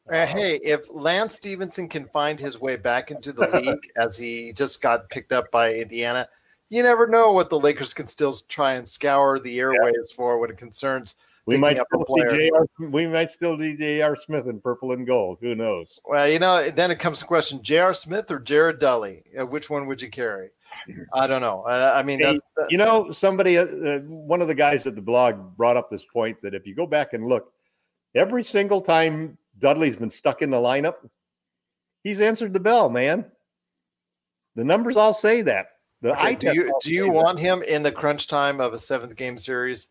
Uh, 0.09 0.25
hey, 0.25 0.59
if 0.63 0.85
Lance 0.89 1.35
Stephenson 1.35 1.87
can 1.87 2.07
find 2.07 2.39
his 2.39 2.59
way 2.59 2.75
back 2.75 3.11
into 3.11 3.31
the 3.31 3.47
league 3.47 3.91
as 3.97 4.17
he 4.17 4.53
just 4.53 4.81
got 4.81 5.09
picked 5.09 5.31
up 5.31 5.51
by 5.51 5.73
Indiana, 5.73 6.27
you 6.69 6.81
never 6.81 7.05
know 7.07 7.31
what 7.31 7.49
the 7.49 7.59
Lakers 7.59 7.93
can 7.93 8.07
still 8.07 8.35
try 8.47 8.73
and 8.73 8.87
scour 8.87 9.39
the 9.39 9.57
airwaves 9.57 9.93
yeah. 9.93 10.15
for 10.15 10.39
when 10.39 10.49
it 10.49 10.57
concerns. 10.57 11.15
We 11.49 11.57
might 11.57 11.77
still 11.77 12.05
see 12.15 12.49
JR, 12.49 12.85
we 12.85 13.07
might 13.07 13.31
still 13.31 13.57
see 13.57 13.75
J.R. 13.75 14.15
Smith 14.15 14.47
in 14.47 14.61
purple 14.61 14.91
and 14.91 15.07
gold. 15.07 15.39
Who 15.41 15.55
knows? 15.55 15.99
Well, 16.05 16.29
you 16.29 16.37
know, 16.37 16.69
then 16.69 16.91
it 16.91 16.99
comes 16.99 17.19
to 17.19 17.25
question: 17.25 17.63
J.R. 17.63 17.93
Smith 17.93 18.29
or 18.29 18.39
Jared 18.39 18.79
Dudley? 18.79 19.23
Uh, 19.39 19.45
which 19.45 19.69
one 19.69 19.87
would 19.87 20.01
you 20.01 20.09
carry? 20.09 20.49
I 21.13 21.25
don't 21.25 21.41
know. 21.41 21.63
I, 21.63 21.99
I 21.99 22.03
mean, 22.03 22.19
hey, 22.19 22.39
you 22.69 22.77
know, 22.77 23.11
somebody, 23.11 23.57
uh, 23.57 23.65
uh, 23.65 23.99
one 24.01 24.41
of 24.41 24.47
the 24.47 24.53
guys 24.53 24.85
at 24.85 24.93
the 24.93 25.01
blog 25.01 25.57
brought 25.57 25.75
up 25.75 25.89
this 25.89 26.05
point 26.05 26.39
that 26.43 26.53
if 26.53 26.67
you 26.67 26.75
go 26.75 26.85
back 26.85 27.13
and 27.13 27.27
look, 27.27 27.51
every 28.15 28.43
single 28.43 28.81
time 28.81 29.37
Dudley's 29.57 29.95
been 29.95 30.11
stuck 30.11 30.43
in 30.43 30.51
the 30.51 30.57
lineup, 30.57 30.95
he's 32.03 32.19
answered 32.19 32.53
the 32.53 32.59
bell, 32.59 32.89
man. 32.89 33.25
The 34.55 34.63
numbers 34.63 34.95
all 34.95 35.13
say 35.13 35.41
that. 35.43 35.67
The 36.01 36.13
okay, 36.13 36.35
do 36.35 36.53
you 36.53 36.71
do 36.81 36.93
you 36.93 37.09
want 37.11 37.37
that. 37.37 37.43
him 37.43 37.61
in 37.63 37.83
the 37.83 37.91
crunch 37.91 38.27
time 38.27 38.61
of 38.61 38.73
a 38.73 38.79
seventh 38.79 39.15
game 39.15 39.37
series, 39.37 39.89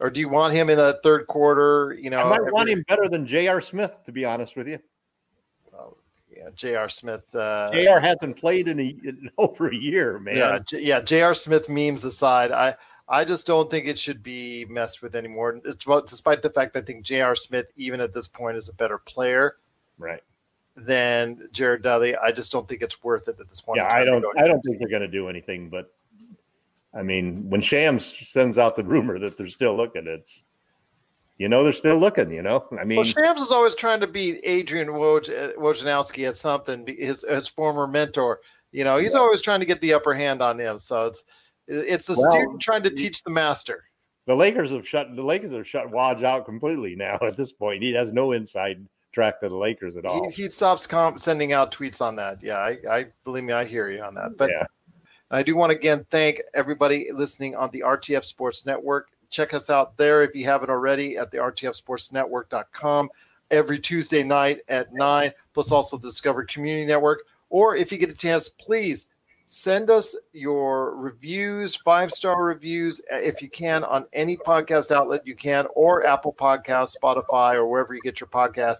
or 0.00 0.10
do 0.10 0.20
you 0.20 0.28
want 0.28 0.54
him 0.54 0.70
in 0.70 0.76
the 0.76 0.98
third 1.02 1.26
quarter? 1.26 1.96
You 2.00 2.10
know, 2.10 2.20
I 2.20 2.38
might 2.38 2.52
want 2.52 2.68
him 2.68 2.84
better 2.88 3.08
than 3.08 3.26
J.R. 3.26 3.60
Smith, 3.60 4.00
to 4.06 4.12
be 4.12 4.24
honest 4.24 4.56
with 4.56 4.68
you 4.68 4.78
yeah, 6.40 6.48
J.R. 6.54 6.88
Smith. 6.88 7.34
Uh, 7.34 7.70
J.R. 7.72 8.00
hasn't 8.00 8.36
played 8.36 8.68
in, 8.68 8.80
a, 8.80 8.96
in 9.04 9.30
over 9.38 9.68
a 9.68 9.74
year, 9.74 10.18
man. 10.18 10.36
Yeah, 10.36 10.58
J- 10.66 10.82
yeah. 10.82 11.00
J.R. 11.00 11.34
Smith 11.34 11.68
memes 11.68 12.04
aside, 12.04 12.50
I 12.52 12.76
I 13.08 13.24
just 13.24 13.46
don't 13.46 13.68
think 13.68 13.88
it 13.88 13.98
should 13.98 14.22
be 14.22 14.64
messed 14.66 15.02
with 15.02 15.16
anymore. 15.16 15.60
It's, 15.64 15.84
well, 15.84 16.00
despite 16.00 16.42
the 16.42 16.50
fact 16.50 16.74
that 16.74 16.84
I 16.84 16.86
think 16.86 17.04
J.R. 17.04 17.34
Smith, 17.34 17.66
even 17.76 18.00
at 18.00 18.14
this 18.14 18.28
point, 18.28 18.56
is 18.56 18.68
a 18.68 18.74
better 18.74 18.98
player, 18.98 19.56
right, 19.98 20.22
than 20.76 21.48
Jared 21.52 21.82
Dudley. 21.82 22.16
I 22.16 22.30
just 22.30 22.52
don't 22.52 22.68
think 22.68 22.82
it's 22.82 23.02
worth 23.02 23.26
it 23.26 23.36
at 23.40 23.48
this 23.48 23.60
point. 23.60 23.78
Yeah, 23.78 23.92
I 23.92 24.04
don't. 24.04 24.24
I 24.38 24.46
don't 24.46 24.60
think 24.62 24.78
they're 24.78 24.88
going 24.88 25.02
to 25.02 25.08
do 25.08 25.28
anything. 25.28 25.68
But 25.68 25.92
I 26.94 27.02
mean, 27.02 27.48
when 27.48 27.60
Shams 27.60 28.14
sends 28.28 28.58
out 28.58 28.76
the 28.76 28.84
rumor 28.84 29.18
that 29.18 29.36
they're 29.36 29.48
still 29.48 29.76
looking, 29.76 30.06
it's 30.06 30.42
you 31.38 31.48
know 31.48 31.62
they're 31.62 31.72
still 31.72 31.98
looking. 31.98 32.30
You 32.30 32.42
know, 32.42 32.66
I 32.78 32.84
mean, 32.84 32.96
well, 32.96 33.04
Shams 33.04 33.40
is 33.40 33.52
always 33.52 33.74
trying 33.74 34.00
to 34.00 34.06
beat 34.06 34.40
Adrian 34.42 34.88
Woj, 34.88 35.30
uh, 35.30 35.52
Wojnarowski 35.58 36.28
at 36.28 36.36
something. 36.36 36.84
His 36.86 37.24
his 37.28 37.48
former 37.48 37.86
mentor. 37.86 38.40
You 38.72 38.84
know, 38.84 38.98
he's 38.98 39.14
yeah. 39.14 39.20
always 39.20 39.42
trying 39.42 39.60
to 39.60 39.66
get 39.66 39.80
the 39.80 39.94
upper 39.94 40.14
hand 40.14 40.42
on 40.42 40.58
him. 40.58 40.78
So 40.78 41.06
it's 41.06 41.24
it's 41.66 42.06
the 42.06 42.14
well, 42.14 42.30
student 42.30 42.60
trying 42.60 42.82
to 42.82 42.90
teach 42.90 43.22
the 43.22 43.30
master. 43.30 43.84
The 44.26 44.34
Lakers 44.34 44.70
have 44.72 44.86
shut 44.86 45.14
the 45.14 45.22
Lakers 45.22 45.52
have 45.52 45.66
shut 45.66 45.90
Woj 45.90 46.24
out 46.24 46.44
completely 46.44 46.96
now. 46.96 47.18
At 47.22 47.36
this 47.36 47.52
point, 47.52 47.82
he 47.82 47.92
has 47.94 48.12
no 48.12 48.32
inside 48.32 48.84
track 49.12 49.40
to 49.40 49.48
the 49.48 49.56
Lakers 49.56 49.96
at 49.96 50.06
all. 50.06 50.30
He, 50.30 50.44
he 50.44 50.50
stops 50.50 50.86
comp- 50.86 51.18
sending 51.18 51.52
out 51.52 51.72
tweets 51.72 52.00
on 52.00 52.14
that. 52.16 52.38
Yeah, 52.42 52.58
I, 52.58 52.78
I 52.88 53.06
believe 53.24 53.44
me, 53.44 53.52
I 53.52 53.64
hear 53.64 53.90
you 53.90 54.02
on 54.02 54.14
that. 54.14 54.36
But 54.36 54.50
yeah. 54.50 54.66
I 55.30 55.42
do 55.42 55.54
want 55.54 55.70
to 55.70 55.76
again 55.76 56.04
thank 56.10 56.42
everybody 56.54 57.08
listening 57.12 57.54
on 57.54 57.70
the 57.70 57.80
RTF 57.80 58.24
Sports 58.24 58.66
Network. 58.66 59.10
Check 59.30 59.54
us 59.54 59.70
out 59.70 59.96
there 59.96 60.24
if 60.24 60.34
you 60.34 60.44
haven't 60.44 60.70
already 60.70 61.16
at 61.16 61.30
the 61.30 61.38
rtfsportsnetwork.com 61.38 63.08
every 63.52 63.78
Tuesday 63.78 64.24
night 64.24 64.60
at 64.68 64.92
9, 64.92 65.32
plus 65.54 65.70
also 65.70 65.96
the 65.96 66.08
Discover 66.08 66.44
Community 66.44 66.84
Network. 66.84 67.20
Or 67.48 67.76
if 67.76 67.92
you 67.92 67.98
get 67.98 68.10
a 68.10 68.16
chance, 68.16 68.48
please 68.48 69.06
send 69.46 69.88
us 69.88 70.16
your 70.32 70.96
reviews, 70.96 71.76
five 71.76 72.10
star 72.10 72.42
reviews, 72.44 73.00
uh, 73.12 73.16
if 73.16 73.40
you 73.40 73.48
can, 73.48 73.84
on 73.84 74.06
any 74.12 74.36
podcast 74.36 74.90
outlet 74.90 75.26
you 75.26 75.36
can, 75.36 75.66
or 75.74 76.04
Apple 76.04 76.32
Podcast, 76.32 76.96
Spotify, 77.00 77.54
or 77.54 77.66
wherever 77.66 77.94
you 77.94 78.00
get 78.00 78.18
your 78.18 78.28
podcast. 78.28 78.78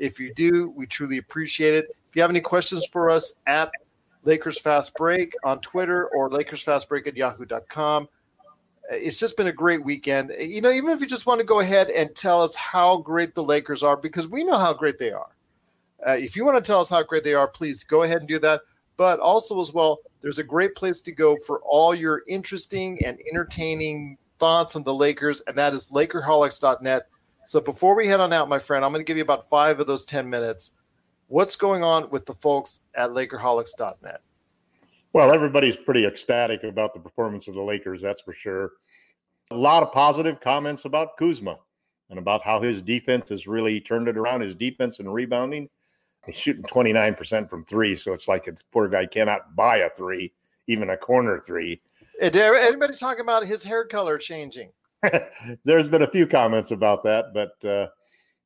If 0.00 0.18
you 0.18 0.34
do, 0.34 0.70
we 0.70 0.86
truly 0.86 1.18
appreciate 1.18 1.74
it. 1.74 1.96
If 2.08 2.16
you 2.16 2.22
have 2.22 2.30
any 2.30 2.40
questions 2.40 2.86
for 2.86 3.08
us 3.08 3.34
at 3.46 3.70
Lakers 4.24 4.60
Fast 4.60 4.94
Break 4.94 5.34
on 5.44 5.60
Twitter 5.60 6.08
or 6.08 6.30
Lakers 6.30 6.62
Fast 6.62 6.88
Break 6.88 7.06
at 7.06 7.16
yahoo.com 7.16 8.08
it's 8.90 9.18
just 9.18 9.36
been 9.36 9.46
a 9.46 9.52
great 9.52 9.84
weekend. 9.84 10.32
You 10.38 10.60
know, 10.60 10.70
even 10.70 10.90
if 10.90 11.00
you 11.00 11.06
just 11.06 11.26
want 11.26 11.40
to 11.40 11.46
go 11.46 11.60
ahead 11.60 11.88
and 11.90 12.14
tell 12.14 12.42
us 12.42 12.54
how 12.54 12.98
great 12.98 13.34
the 13.34 13.42
Lakers 13.42 13.82
are, 13.82 13.96
because 13.96 14.28
we 14.28 14.44
know 14.44 14.58
how 14.58 14.72
great 14.72 14.98
they 14.98 15.12
are. 15.12 15.30
Uh, 16.06 16.12
if 16.12 16.36
you 16.36 16.44
want 16.44 16.62
to 16.62 16.66
tell 16.66 16.80
us 16.80 16.90
how 16.90 17.02
great 17.02 17.24
they 17.24 17.34
are, 17.34 17.46
please 17.46 17.84
go 17.84 18.02
ahead 18.02 18.18
and 18.18 18.28
do 18.28 18.38
that. 18.40 18.60
But 18.96 19.20
also, 19.20 19.60
as 19.60 19.72
well, 19.72 20.00
there's 20.20 20.38
a 20.38 20.44
great 20.44 20.74
place 20.74 21.00
to 21.02 21.12
go 21.12 21.36
for 21.36 21.60
all 21.60 21.94
your 21.94 22.22
interesting 22.28 23.04
and 23.04 23.18
entertaining 23.30 24.18
thoughts 24.38 24.76
on 24.76 24.82
the 24.82 24.94
Lakers, 24.94 25.40
and 25.46 25.56
that 25.56 25.72
is 25.72 25.90
Lakerholics.net. 25.90 27.06
So 27.46 27.60
before 27.60 27.94
we 27.94 28.06
head 28.06 28.20
on 28.20 28.32
out, 28.32 28.48
my 28.48 28.58
friend, 28.58 28.84
I'm 28.84 28.92
going 28.92 29.04
to 29.04 29.08
give 29.08 29.16
you 29.16 29.22
about 29.22 29.48
five 29.48 29.80
of 29.80 29.86
those 29.86 30.04
10 30.04 30.28
minutes. 30.28 30.72
What's 31.32 31.56
going 31.56 31.82
on 31.82 32.10
with 32.10 32.26
the 32.26 32.34
folks 32.34 32.82
at 32.94 33.08
Lakerholics.net? 33.08 34.20
Well, 35.14 35.32
everybody's 35.32 35.78
pretty 35.78 36.04
ecstatic 36.04 36.62
about 36.62 36.92
the 36.92 37.00
performance 37.00 37.48
of 37.48 37.54
the 37.54 37.62
Lakers, 37.62 38.02
that's 38.02 38.20
for 38.20 38.34
sure. 38.34 38.72
A 39.50 39.56
lot 39.56 39.82
of 39.82 39.92
positive 39.92 40.40
comments 40.40 40.84
about 40.84 41.16
Kuzma 41.16 41.56
and 42.10 42.18
about 42.18 42.42
how 42.42 42.60
his 42.60 42.82
defense 42.82 43.30
has 43.30 43.46
really 43.46 43.80
turned 43.80 44.08
it 44.08 44.18
around, 44.18 44.42
his 44.42 44.54
defense 44.54 44.98
and 44.98 45.10
rebounding. 45.10 45.70
He's 46.26 46.36
shooting 46.36 46.64
29% 46.64 47.48
from 47.48 47.64
three, 47.64 47.96
so 47.96 48.12
it's 48.12 48.28
like 48.28 48.44
the 48.44 48.58
poor 48.70 48.86
guy 48.86 49.06
cannot 49.06 49.56
buy 49.56 49.78
a 49.78 49.88
three, 49.88 50.34
even 50.66 50.90
a 50.90 50.98
corner 50.98 51.40
three. 51.40 51.80
Did 52.20 52.36
anybody 52.36 52.94
talk 52.94 53.20
about 53.20 53.46
his 53.46 53.62
hair 53.62 53.86
color 53.86 54.18
changing? 54.18 54.68
There's 55.64 55.88
been 55.88 56.02
a 56.02 56.10
few 56.10 56.26
comments 56.26 56.72
about 56.72 57.02
that, 57.04 57.32
but 57.32 57.64
uh, 57.64 57.88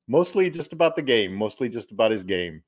mostly 0.06 0.50
just 0.50 0.72
about 0.72 0.94
the 0.94 1.02
game, 1.02 1.34
mostly 1.34 1.68
just 1.68 1.90
about 1.90 2.12
his 2.12 2.22
game. 2.22 2.62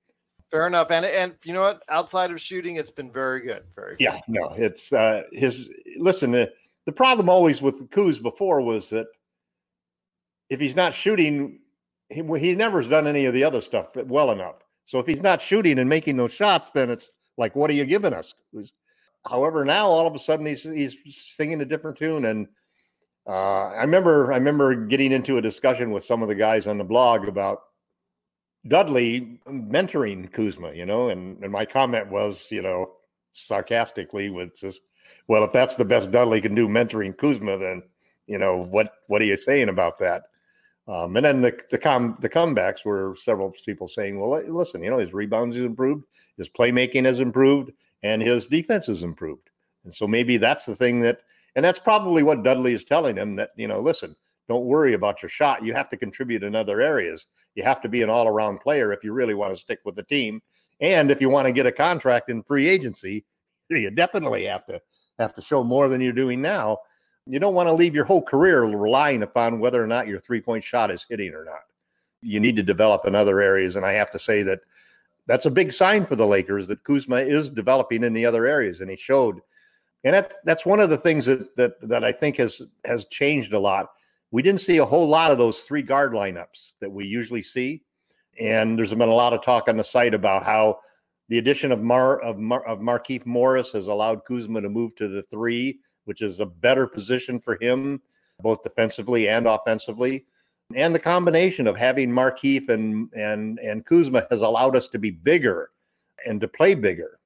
Fair 0.51 0.67
enough. 0.67 0.91
And 0.91 1.05
and 1.05 1.35
you 1.45 1.53
know 1.53 1.61
what? 1.61 1.83
Outside 1.89 2.31
of 2.31 2.41
shooting, 2.41 2.77
it's 2.77 2.91
been 2.91 3.13
very 3.13 3.41
good. 3.41 3.65
Very 3.75 3.97
good. 3.97 4.05
Yeah, 4.05 4.21
no, 4.29 4.53
it's 4.57 4.93
uh 4.93 5.25
his 5.33 5.71
listen, 5.97 6.31
the, 6.31 6.53
the 6.87 6.93
problem 6.93 7.29
always 7.29 7.61
with 7.61 7.79
the 7.79 7.85
Kuz 7.87 8.23
before 8.23 8.63
was 8.63 8.89
that 8.91 9.09
if 10.49 10.59
he's 10.59 10.77
not 10.77 10.95
shooting, 10.95 11.61
he, 12.09 12.23
he 12.39 12.55
never's 12.55 12.89
done 12.89 13.07
any 13.07 13.27
of 13.27 13.35
the 13.35 13.45
other 13.45 13.61
stuff 13.61 13.89
well 13.95 14.31
enough. 14.31 14.57
So 14.87 14.99
if 14.99 15.07
he's 15.07 15.23
not 15.23 15.43
shooting 15.43 15.79
and 15.79 15.89
making 15.89 16.17
those 16.17 16.33
shots, 16.33 16.71
then 16.71 16.89
it's 16.89 17.13
like, 17.37 17.55
what 17.55 17.69
are 17.69 17.75
you 17.75 17.85
giving 17.85 18.15
us? 18.15 18.35
However, 19.27 19.67
now 19.67 19.87
all 19.87 20.07
of 20.07 20.15
a 20.15 20.19
sudden 20.19 20.47
he's 20.47 20.63
he's 20.63 20.97
singing 21.15 21.61
a 21.61 21.67
different 21.67 21.99
tune, 21.99 22.25
and 22.25 22.49
uh, 23.27 23.67
I 23.67 23.83
remember 23.83 24.33
I 24.33 24.37
remember 24.37 24.75
getting 24.75 25.13
into 25.13 25.37
a 25.37 25.43
discussion 25.43 25.91
with 25.91 26.05
some 26.05 26.23
of 26.23 26.29
the 26.29 26.35
guys 26.35 26.67
on 26.67 26.79
the 26.79 26.85
blog 26.85 27.29
about 27.29 27.65
Dudley 28.67 29.41
mentoring 29.49 30.33
Kuzma, 30.33 30.73
you 30.73 30.85
know, 30.85 31.09
and, 31.09 31.43
and 31.43 31.53
my 31.53 31.65
comment 31.65 32.11
was, 32.11 32.49
you 32.51 32.63
know, 32.63 32.93
sarcastically 33.33 34.31
with 34.31 34.59
just, 34.59 34.83
well, 35.29 35.45
if 35.45 35.53
that's 35.53 35.77
the 35.77 35.85
best 35.85 36.11
Dudley 36.11 36.41
can 36.41 36.55
do 36.55 36.69
mentoring 36.69 37.17
Kuzma, 37.17 37.57
then, 37.59 37.83
you 38.27 38.39
know, 38.39 38.59
what 38.59 38.93
what 39.07 39.23
are 39.23 39.27
you 39.27 39.37
saying 39.37 39.69
about 39.69 39.99
that? 40.01 40.25
Um, 40.87 41.17
and 41.17 41.25
then 41.25 41.41
the 41.41 41.59
the 41.71 41.79
com 41.79 42.17
the 42.21 42.29
comebacks 42.29 42.85
were 42.85 43.15
several 43.17 43.55
people 43.65 43.89
saying, 43.89 44.19
well, 44.19 44.43
listen, 44.49 44.83
you 44.83 44.91
know, 44.91 44.99
his 44.99 45.15
rebounds 45.15 45.57
has 45.57 45.65
improved, 45.65 46.05
his 46.37 46.49
playmaking 46.49 47.05
has 47.05 47.21
improved, 47.21 47.71
and 48.03 48.23
his 48.23 48.47
defense 48.47 48.87
has 48.87 49.03
improved. 49.03 49.51
And 49.85 49.95
so 49.95 50.07
maybe 50.07 50.37
that's 50.37 50.65
the 50.65 50.77
thing 50.77 51.01
that, 51.03 51.21
and 51.57 51.65
that's 51.65 51.79
probably 51.79 52.23
what 52.23 52.43
Dudley 52.43 52.75
is 52.75 52.85
telling 52.85 53.17
him 53.17 53.37
that, 53.37 53.51
you 53.57 53.69
know, 53.69 53.81
listen, 53.81 54.17
don't 54.49 54.65
worry 54.65 54.95
about 54.95 55.23
your 55.23 55.29
shot. 55.29 55.63
You 55.63 55.75
have 55.75 55.91
to 55.91 55.97
contribute 55.97 56.43
in 56.43 56.55
other 56.55 56.81
areas. 56.81 57.27
You 57.55 57.63
have 57.63 57.81
to 57.83 57.89
be 57.89 58.03
an 58.03 58.11
all 58.11 58.27
around 58.27 58.61
player 58.61 58.93
if 58.93 59.05
you 59.05 59.13
really 59.13 59.35
want 59.35 59.55
to 59.55 59.61
stick 59.61 59.81
with 59.85 59.95
the 59.95 60.03
team. 60.03 60.41
And 60.81 61.11
if 61.11 61.21
you 61.21 61.29
want 61.29 61.47
to 61.47 61.53
get 61.53 61.67
a 61.67 61.73
contract 61.73 62.31
in 62.31 62.43
free 62.43 62.67
agency, 62.67 63.25
you 63.71 63.91
definitely 63.91 64.45
have 64.45 64.67
to 64.67 64.81
have 65.19 65.35
to 65.35 65.43
show 65.43 65.63
more 65.63 65.89
than 65.89 66.01
you're 66.01 66.13
doing 66.13 66.41
now. 66.41 66.79
You 67.27 67.39
don't 67.39 67.55
want 67.55 67.69
to 67.69 67.73
leave 67.75 67.95
your 67.95 68.05
whole 68.05 68.23
career 68.23 68.65
relying 68.65 69.23
upon 69.23 69.61
whether 69.61 69.83
or 69.83 69.87
not 69.87 70.07
your 70.07 70.21
three 70.21 70.41
point 70.41 70.65
shot 70.65 70.91
is 70.91 71.05
hitting 71.09 71.35
or 71.35 71.45
not. 71.45 71.61
you 72.23 72.41
need 72.41 72.57
to 72.57 72.63
develop 72.63 73.07
in 73.07 73.15
other 73.15 73.41
areas. 73.41 73.77
And 73.77 73.85
I 73.85 73.93
have 73.93 74.11
to 74.13 74.19
say 74.19 74.43
that 74.43 74.61
that's 75.27 75.47
a 75.47 75.51
big 75.51 75.73
sign 75.73 76.07
for 76.07 76.17
the 76.17 76.27
Lakers 76.27 76.67
that 76.69 76.83
Kuzma 76.85 77.17
is 77.17 77.51
developing 77.51 78.03
in 78.03 78.15
the 78.15 78.25
other 78.25 78.47
areas, 78.47 78.81
and 78.81 78.91
he 78.91 78.97
showed. 78.97 79.41
And 80.05 80.15
that, 80.15 80.35
that's 80.45 80.65
one 80.65 80.81
of 80.81 80.91
the 80.91 80.97
things 80.97 81.27
that, 81.27 81.55
that 81.57 81.73
that 81.89 82.03
I 82.03 82.13
think 82.13 82.39
has 82.39 82.63
has 82.87 83.05
changed 83.07 83.53
a 83.53 83.59
lot. 83.59 83.89
We 84.31 84.43
didn't 84.43 84.61
see 84.61 84.79
a 84.79 84.85
whole 84.85 85.09
lot 85.09 85.31
of 85.31 85.39
those 85.39 85.61
three 85.61 85.83
guard 85.83 86.13
lineups 86.13 86.75
that 86.81 86.91
we 86.91 87.07
usually 87.07 87.43
see, 87.43 87.83
and 88.39 88.79
there's 88.79 88.95
been 88.95 89.09
a 89.09 89.15
lot 89.15 89.33
of 89.33 89.43
talk 89.43 89.69
on 89.69 89.77
the 89.77 89.85
site 89.85 90.15
about 90.15 90.45
how 90.45 90.81
the 91.29 91.39
addition 91.39 91.73
of 91.73 91.81
Mar 91.81 92.21
of 92.21 92.39
Mar, 92.39 92.67
of 92.67 92.81
Markieff 92.81 93.25
Morris 93.27 93.73
has 93.73 93.89
allowed 93.89 94.25
Kuzma 94.25 94.61
to 94.61 94.69
move 94.69 94.95
to 94.97 95.09
the 95.09 95.23
three, 95.25 95.81
which 96.05 96.23
is 96.23 96.41
a 96.41 96.47
better 96.47 96.87
position 96.87 97.41
for 97.41 97.59
him, 97.61 98.01
both 98.41 98.63
defensively 98.63 99.29
and 99.29 99.47
offensively. 99.47 100.27
And 100.75 100.95
the 100.95 101.01
combination 101.01 101.67
of 101.67 101.77
having 101.77 102.11
Markieff 102.11 102.69
and 102.69 103.13
and 103.15 103.59
and 103.61 103.85
Kuzma 103.87 104.27
has 104.31 104.43
allowed 104.43 104.77
us 104.77 104.89
to 104.89 104.99
be 104.99 105.11
bigger 105.11 105.71
and 106.27 106.41
to 106.41 106.49
play 106.49 106.75
bigger. 106.75 107.19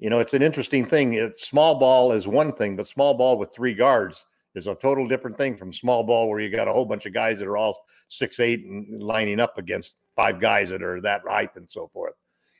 You 0.00 0.08
know, 0.10 0.18
it's 0.18 0.34
an 0.34 0.42
interesting 0.42 0.86
thing. 0.86 1.12
It's, 1.12 1.46
small 1.46 1.78
ball 1.78 2.12
is 2.12 2.26
one 2.26 2.52
thing, 2.54 2.74
but 2.74 2.88
small 2.88 3.14
ball 3.14 3.38
with 3.38 3.54
three 3.54 3.74
guards 3.74 4.24
is 4.54 4.66
a 4.66 4.74
total 4.74 5.06
different 5.06 5.38
thing 5.38 5.56
from 5.56 5.72
small 5.72 6.02
ball 6.02 6.28
where 6.28 6.40
you 6.40 6.50
got 6.50 6.68
a 6.68 6.72
whole 6.72 6.84
bunch 6.84 7.06
of 7.06 7.12
guys 7.12 7.38
that 7.38 7.48
are 7.48 7.56
all 7.56 7.78
six 8.08 8.40
eight 8.40 8.64
and 8.64 9.02
lining 9.02 9.40
up 9.40 9.58
against 9.58 9.96
five 10.16 10.40
guys 10.40 10.68
that 10.70 10.82
are 10.82 11.00
that 11.00 11.22
height 11.26 11.50
and 11.56 11.68
so 11.70 11.88
forth. 11.92 12.14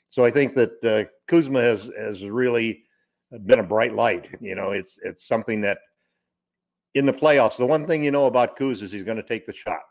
So 0.09 0.25
I 0.25 0.31
think 0.31 0.55
that 0.55 0.85
uh, 0.85 1.05
Kuzma 1.29 1.61
has 1.61 1.91
has 1.99 2.25
really 2.25 2.85
been 3.47 3.61
a 3.61 3.65
bright 3.65 3.95
light. 3.95 4.29
You 4.41 4.55
know, 4.55 4.73
it's 4.73 4.99
it's 5.03 5.27
something 5.27 5.61
that 5.63 5.79
in 6.95 7.07
the 7.07 7.13
playoffs, 7.13 7.57
the 7.57 7.67
one 7.67 7.87
thing 7.87 8.03
you 8.03 8.11
know 8.11 8.27
about 8.27 8.59
Kuz 8.59 8.83
is 8.83 8.93
he's 8.93 9.05
going 9.05 9.17
to 9.17 9.23
take 9.23 9.47
the 9.47 9.53
shot. 9.53 9.83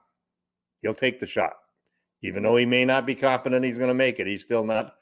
He'll 0.82 0.93
take 0.93 1.20
the 1.20 1.28
shot. 1.28 1.54
Even 2.22 2.43
though 2.43 2.58
he 2.58 2.66
may 2.66 2.84
not 2.84 3.06
be 3.06 3.16
confident 3.16 3.64
he's 3.64 3.78
going 3.78 3.89
to 3.89 3.93
make 3.93 4.20
it, 4.20 4.28
he's 4.28 4.43
still 4.43 4.66
not 4.66 4.95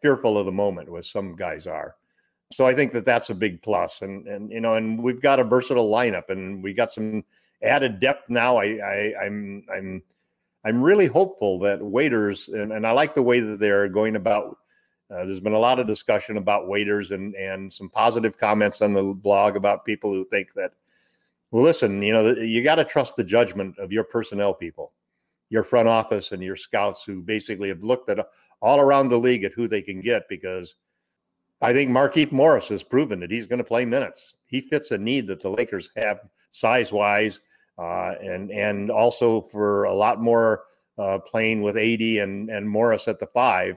fearful 0.00 0.38
of 0.38 0.46
the 0.46 0.52
moment, 0.52 0.88
as 0.96 1.10
some 1.10 1.36
guys 1.36 1.66
are. 1.66 1.96
So 2.54 2.66
I 2.68 2.74
think 2.74 2.92
that 2.92 3.04
that's 3.04 3.30
a 3.30 3.34
big. 3.34 3.60
And 3.66 4.28
and 4.28 4.50
you 4.52 4.60
know, 4.60 4.74
and 4.74 5.02
we've 5.02 5.20
got 5.20 5.40
a 5.40 5.44
versatile 5.44 5.88
lineup, 5.88 6.30
and 6.30 6.62
we 6.62 6.72
got 6.72 6.92
some 6.92 7.24
added 7.62 7.98
depth 7.98 8.30
now. 8.30 8.58
I, 8.58 8.76
I 8.76 9.24
I'm 9.24 9.64
I'm 9.74 10.02
I'm 10.64 10.80
really 10.80 11.06
hopeful 11.06 11.58
that 11.60 11.80
Waiters 11.82 12.48
and, 12.48 12.72
and 12.72 12.86
I 12.86 12.92
like 12.92 13.14
the 13.14 13.22
way 13.22 13.40
that 13.40 13.58
they're 13.58 13.88
going 13.88 14.14
about. 14.14 14.56
Uh, 15.10 15.24
there's 15.26 15.40
been 15.40 15.52
a 15.52 15.58
lot 15.58 15.80
of 15.80 15.88
discussion 15.88 16.36
about 16.36 16.68
Waiters 16.68 17.10
and 17.10 17.34
and 17.34 17.72
some 17.72 17.90
positive 17.90 18.38
comments 18.38 18.82
on 18.82 18.92
the 18.92 19.02
blog 19.02 19.56
about 19.56 19.84
people 19.84 20.12
who 20.12 20.24
think 20.26 20.52
that 20.54 20.72
well, 21.50 21.64
listen, 21.64 22.02
you 22.02 22.12
know, 22.12 22.34
you 22.34 22.62
got 22.62 22.76
to 22.76 22.84
trust 22.84 23.16
the 23.16 23.24
judgment 23.24 23.78
of 23.78 23.90
your 23.90 24.04
personnel 24.04 24.54
people, 24.54 24.92
your 25.50 25.64
front 25.64 25.88
office, 25.88 26.30
and 26.30 26.42
your 26.42 26.56
scouts 26.56 27.02
who 27.04 27.20
basically 27.20 27.68
have 27.68 27.82
looked 27.82 28.10
at 28.10 28.24
all 28.62 28.80
around 28.80 29.08
the 29.08 29.18
league 29.18 29.42
at 29.42 29.52
who 29.52 29.66
they 29.66 29.82
can 29.82 30.00
get 30.00 30.28
because 30.28 30.76
I 31.60 31.72
think 31.72 31.90
Markieff 31.90 32.32
Morris 32.32 32.68
has 32.68 32.82
proven 32.82 33.20
that 33.20 33.30
he's 33.30 33.46
going 33.46 33.58
to 33.58 33.64
play 33.64 33.84
minutes. 33.84 34.34
He 34.46 34.60
fits 34.60 34.90
a 34.90 34.98
need 34.98 35.26
that 35.28 35.40
the 35.40 35.50
Lakers 35.50 35.90
have 35.96 36.20
size 36.50 36.92
wise, 36.92 37.40
uh, 37.78 38.14
and 38.22 38.50
and 38.50 38.90
also 38.90 39.40
for 39.40 39.84
a 39.84 39.94
lot 39.94 40.20
more 40.20 40.64
uh, 40.98 41.18
playing 41.18 41.62
with 41.62 41.76
AD 41.76 42.00
and 42.00 42.50
and 42.50 42.68
Morris 42.68 43.08
at 43.08 43.18
the 43.18 43.26
five, 43.26 43.76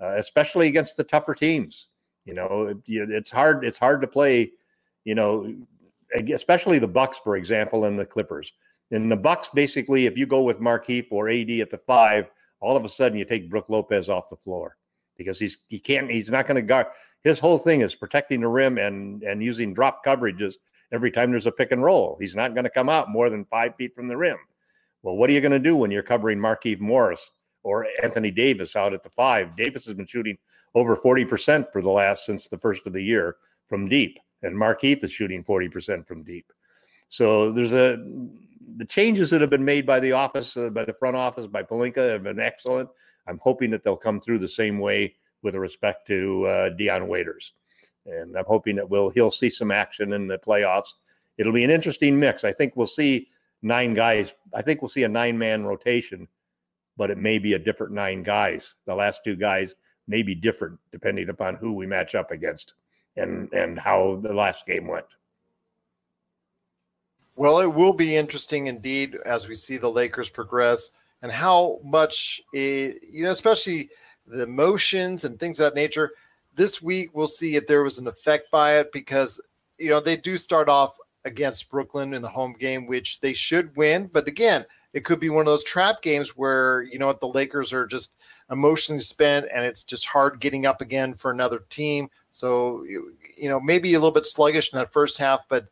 uh, 0.00 0.14
especially 0.16 0.68
against 0.68 0.96
the 0.96 1.04
tougher 1.04 1.34
teams. 1.34 1.88
You 2.24 2.34
know, 2.34 2.66
it, 2.66 2.78
it's 2.86 3.30
hard. 3.30 3.64
It's 3.64 3.78
hard 3.78 4.00
to 4.02 4.06
play. 4.06 4.52
You 5.04 5.14
know, 5.14 5.54
especially 6.14 6.78
the 6.78 6.88
Bucks, 6.88 7.18
for 7.18 7.36
example, 7.36 7.84
and 7.84 7.98
the 7.98 8.06
Clippers. 8.06 8.52
In 8.92 9.08
the 9.08 9.16
Bucks, 9.16 9.48
basically, 9.52 10.06
if 10.06 10.16
you 10.16 10.26
go 10.26 10.42
with 10.42 10.60
Markieff 10.60 11.08
or 11.10 11.28
AD 11.28 11.50
at 11.50 11.70
the 11.70 11.80
five, 11.86 12.30
all 12.60 12.76
of 12.76 12.84
a 12.84 12.88
sudden 12.88 13.18
you 13.18 13.24
take 13.24 13.50
Brook 13.50 13.66
Lopez 13.68 14.08
off 14.08 14.28
the 14.28 14.36
floor 14.36 14.76
because 15.16 15.38
he's 15.38 15.58
he 15.68 15.78
can't 15.78 16.10
he's 16.10 16.30
not 16.30 16.46
going 16.46 16.56
to 16.56 16.62
guard. 16.62 16.86
His 17.24 17.38
whole 17.38 17.58
thing 17.58 17.80
is 17.80 17.94
protecting 17.94 18.40
the 18.40 18.48
rim 18.48 18.78
and 18.78 19.22
and 19.22 19.42
using 19.42 19.74
drop 19.74 20.04
coverages 20.04 20.54
every 20.92 21.10
time 21.10 21.30
there's 21.30 21.46
a 21.46 21.52
pick 21.52 21.72
and 21.72 21.82
roll. 21.82 22.16
He's 22.20 22.36
not 22.36 22.54
going 22.54 22.64
to 22.64 22.70
come 22.70 22.88
out 22.88 23.10
more 23.10 23.30
than 23.30 23.44
five 23.44 23.74
feet 23.76 23.94
from 23.94 24.08
the 24.08 24.16
rim. 24.16 24.38
Well, 25.02 25.16
what 25.16 25.30
are 25.30 25.32
you 25.32 25.40
going 25.40 25.52
to 25.52 25.58
do 25.58 25.76
when 25.76 25.90
you're 25.90 26.02
covering 26.02 26.38
Markieff 26.38 26.80
Morris 26.80 27.30
or 27.62 27.86
Anthony 28.02 28.30
Davis 28.30 28.76
out 28.76 28.94
at 28.94 29.02
the 29.02 29.10
five? 29.10 29.56
Davis 29.56 29.84
has 29.86 29.94
been 29.94 30.06
shooting 30.06 30.38
over 30.74 30.96
40% 30.96 31.72
for 31.72 31.80
the 31.80 31.90
last 31.90 32.26
since 32.26 32.48
the 32.48 32.58
first 32.58 32.86
of 32.86 32.92
the 32.92 33.02
year 33.02 33.36
from 33.68 33.88
deep 33.88 34.18
and 34.42 34.56
Markieff 34.56 35.04
is 35.04 35.12
shooting 35.12 35.44
40% 35.44 36.06
from 36.06 36.22
deep. 36.22 36.52
So 37.08 37.52
there's 37.52 37.72
a 37.72 37.98
the 38.78 38.84
changes 38.84 39.30
that 39.30 39.40
have 39.40 39.50
been 39.50 39.64
made 39.64 39.86
by 39.86 40.00
the 40.00 40.12
office, 40.12 40.56
uh, 40.56 40.70
by 40.70 40.84
the 40.84 40.92
front 40.92 41.16
office, 41.16 41.46
by 41.46 41.62
Pelinka 41.62 42.10
have 42.10 42.24
been 42.24 42.40
excellent. 42.40 42.88
I'm 43.26 43.38
hoping 43.38 43.70
that 43.70 43.82
they'll 43.82 43.96
come 43.96 44.20
through 44.20 44.38
the 44.38 44.48
same 44.48 44.78
way 44.78 45.14
with 45.42 45.54
respect 45.54 46.06
to 46.08 46.46
uh, 46.46 46.68
Dion 46.70 47.08
Waiters, 47.08 47.52
and 48.06 48.36
I'm 48.36 48.44
hoping 48.46 48.76
that 48.76 48.88
we'll 48.88 49.10
he'll 49.10 49.30
see 49.30 49.50
some 49.50 49.70
action 49.70 50.12
in 50.12 50.26
the 50.26 50.38
playoffs. 50.38 50.94
It'll 51.38 51.52
be 51.52 51.64
an 51.64 51.70
interesting 51.70 52.18
mix. 52.18 52.44
I 52.44 52.52
think 52.52 52.76
we'll 52.76 52.86
see 52.86 53.28
nine 53.62 53.94
guys. 53.94 54.34
I 54.54 54.62
think 54.62 54.82
we'll 54.82 54.88
see 54.88 55.04
a 55.04 55.08
nine 55.08 55.36
man 55.36 55.64
rotation, 55.64 56.28
but 56.96 57.10
it 57.10 57.18
may 57.18 57.38
be 57.38 57.54
a 57.54 57.58
different 57.58 57.92
nine 57.92 58.22
guys. 58.22 58.74
The 58.86 58.94
last 58.94 59.22
two 59.24 59.36
guys 59.36 59.74
may 60.08 60.22
be 60.22 60.34
different 60.34 60.78
depending 60.92 61.28
upon 61.28 61.56
who 61.56 61.72
we 61.72 61.86
match 61.86 62.14
up 62.14 62.30
against 62.30 62.74
and 63.16 63.52
and 63.52 63.78
how 63.78 64.20
the 64.22 64.32
last 64.32 64.66
game 64.66 64.86
went. 64.86 65.06
Well, 67.34 67.60
it 67.60 67.66
will 67.66 67.92
be 67.92 68.16
interesting 68.16 68.66
indeed 68.66 69.18
as 69.26 69.46
we 69.46 69.54
see 69.54 69.76
the 69.76 69.90
Lakers 69.90 70.30
progress 70.30 70.90
and 71.22 71.32
how 71.32 71.80
much, 71.84 72.40
it, 72.52 73.02
you 73.10 73.24
know, 73.24 73.30
especially 73.30 73.90
the 74.26 74.42
emotions 74.42 75.24
and 75.24 75.38
things 75.38 75.60
of 75.60 75.72
that 75.72 75.78
nature. 75.78 76.12
This 76.54 76.80
week, 76.82 77.10
we'll 77.12 77.26
see 77.26 77.56
if 77.56 77.66
there 77.66 77.82
was 77.82 77.98
an 77.98 78.08
effect 78.08 78.50
by 78.50 78.78
it 78.78 78.92
because, 78.92 79.40
you 79.78 79.90
know, 79.90 80.00
they 80.00 80.16
do 80.16 80.38
start 80.38 80.68
off 80.68 80.96
against 81.24 81.70
Brooklyn 81.70 82.14
in 82.14 82.22
the 82.22 82.28
home 82.28 82.54
game, 82.58 82.86
which 82.86 83.20
they 83.20 83.34
should 83.34 83.74
win. 83.76 84.08
But 84.12 84.28
again, 84.28 84.64
it 84.92 85.04
could 85.04 85.20
be 85.20 85.28
one 85.28 85.40
of 85.40 85.52
those 85.52 85.64
trap 85.64 86.00
games 86.00 86.36
where, 86.36 86.82
you 86.82 86.98
know 86.98 87.12
the 87.12 87.26
Lakers 87.26 87.72
are 87.72 87.86
just 87.86 88.14
emotionally 88.50 89.02
spent 89.02 89.46
and 89.52 89.64
it's 89.64 89.82
just 89.82 90.06
hard 90.06 90.40
getting 90.40 90.66
up 90.66 90.80
again 90.80 91.12
for 91.12 91.30
another 91.30 91.64
team. 91.68 92.08
So 92.32 92.84
you 92.84 93.48
know 93.48 93.60
maybe 93.60 93.92
a 93.92 93.98
little 93.98 94.12
bit 94.12 94.24
sluggish 94.24 94.72
in 94.72 94.78
that 94.78 94.92
first 94.92 95.18
half, 95.18 95.40
but 95.48 95.66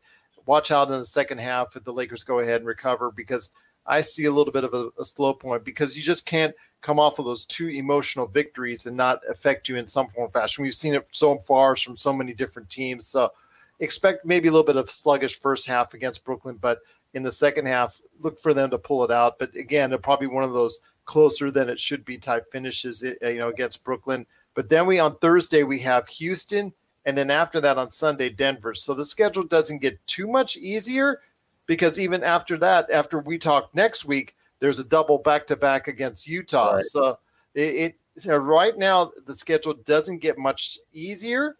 watch 0.46 0.70
out 0.70 0.88
in 0.88 0.98
the 0.98 1.06
second 1.06 1.38
half 1.38 1.76
if 1.76 1.84
the 1.84 1.92
Lakers 1.92 2.22
go 2.22 2.40
ahead 2.40 2.60
and 2.60 2.66
recover 2.66 3.10
because 3.10 3.50
I 3.86 4.00
see 4.00 4.24
a 4.24 4.32
little 4.32 4.52
bit 4.52 4.64
of 4.64 4.74
a, 4.74 4.90
a 4.98 5.04
slow 5.04 5.34
point 5.34 5.64
because 5.64 5.96
you 5.96 6.02
just 6.02 6.26
can't 6.26 6.54
come 6.80 7.00
off 7.00 7.18
of 7.18 7.24
those 7.24 7.46
two 7.46 7.68
emotional 7.68 8.26
victories 8.26 8.86
and 8.86 8.96
not 8.96 9.20
affect 9.28 9.68
you 9.68 9.76
in 9.76 9.86
some 9.86 10.08
form 10.08 10.28
or 10.28 10.30
fashion. 10.30 10.64
We've 10.64 10.74
seen 10.74 10.94
it 10.94 11.06
so 11.12 11.38
far 11.38 11.76
from 11.76 11.96
so 11.96 12.12
many 12.12 12.34
different 12.34 12.68
teams. 12.68 13.08
So 13.08 13.32
expect 13.80 14.26
maybe 14.26 14.48
a 14.48 14.50
little 14.50 14.66
bit 14.66 14.76
of 14.76 14.90
sluggish 14.90 15.40
first 15.40 15.66
half 15.66 15.94
against 15.94 16.24
Brooklyn, 16.24 16.58
but 16.60 16.80
in 17.14 17.22
the 17.22 17.32
second 17.32 17.66
half, 17.66 18.00
look 18.20 18.40
for 18.40 18.52
them 18.52 18.70
to 18.70 18.78
pull 18.78 19.04
it 19.04 19.10
out. 19.10 19.38
But 19.38 19.54
again, 19.56 19.90
they're 19.90 19.98
probably 19.98 20.26
one 20.26 20.44
of 20.44 20.52
those 20.52 20.80
closer 21.06 21.50
than 21.50 21.68
it 21.68 21.80
should 21.80 22.04
be 22.04 22.18
type 22.18 22.50
finishes, 22.50 23.04
eh, 23.04 23.14
you 23.22 23.38
know, 23.38 23.48
against 23.48 23.84
Brooklyn. 23.84 24.26
But 24.54 24.68
then 24.68 24.86
we 24.86 24.98
on 24.98 25.16
Thursday 25.18 25.62
we 25.62 25.78
have 25.80 26.08
Houston, 26.08 26.72
and 27.06 27.16
then 27.16 27.30
after 27.30 27.60
that 27.60 27.78
on 27.78 27.90
Sunday 27.90 28.30
Denver. 28.30 28.74
So 28.74 28.94
the 28.94 29.04
schedule 29.04 29.44
doesn't 29.44 29.82
get 29.82 30.04
too 30.06 30.26
much 30.26 30.56
easier 30.56 31.20
because 31.66 31.98
even 31.98 32.22
after 32.22 32.56
that, 32.58 32.90
after 32.90 33.18
we 33.18 33.38
talk 33.38 33.74
next 33.74 34.04
week, 34.04 34.36
there's 34.60 34.78
a 34.78 34.84
double 34.84 35.18
back 35.18 35.46
to 35.48 35.56
back 35.56 35.88
against 35.88 36.26
Utah. 36.26 36.74
Right. 36.74 36.84
So 36.84 37.18
it, 37.54 37.60
it 37.60 37.94
so 38.16 38.36
right 38.36 38.76
now 38.76 39.12
the 39.26 39.34
schedule 39.34 39.74
doesn't 39.74 40.18
get 40.18 40.38
much 40.38 40.78
easier, 40.92 41.56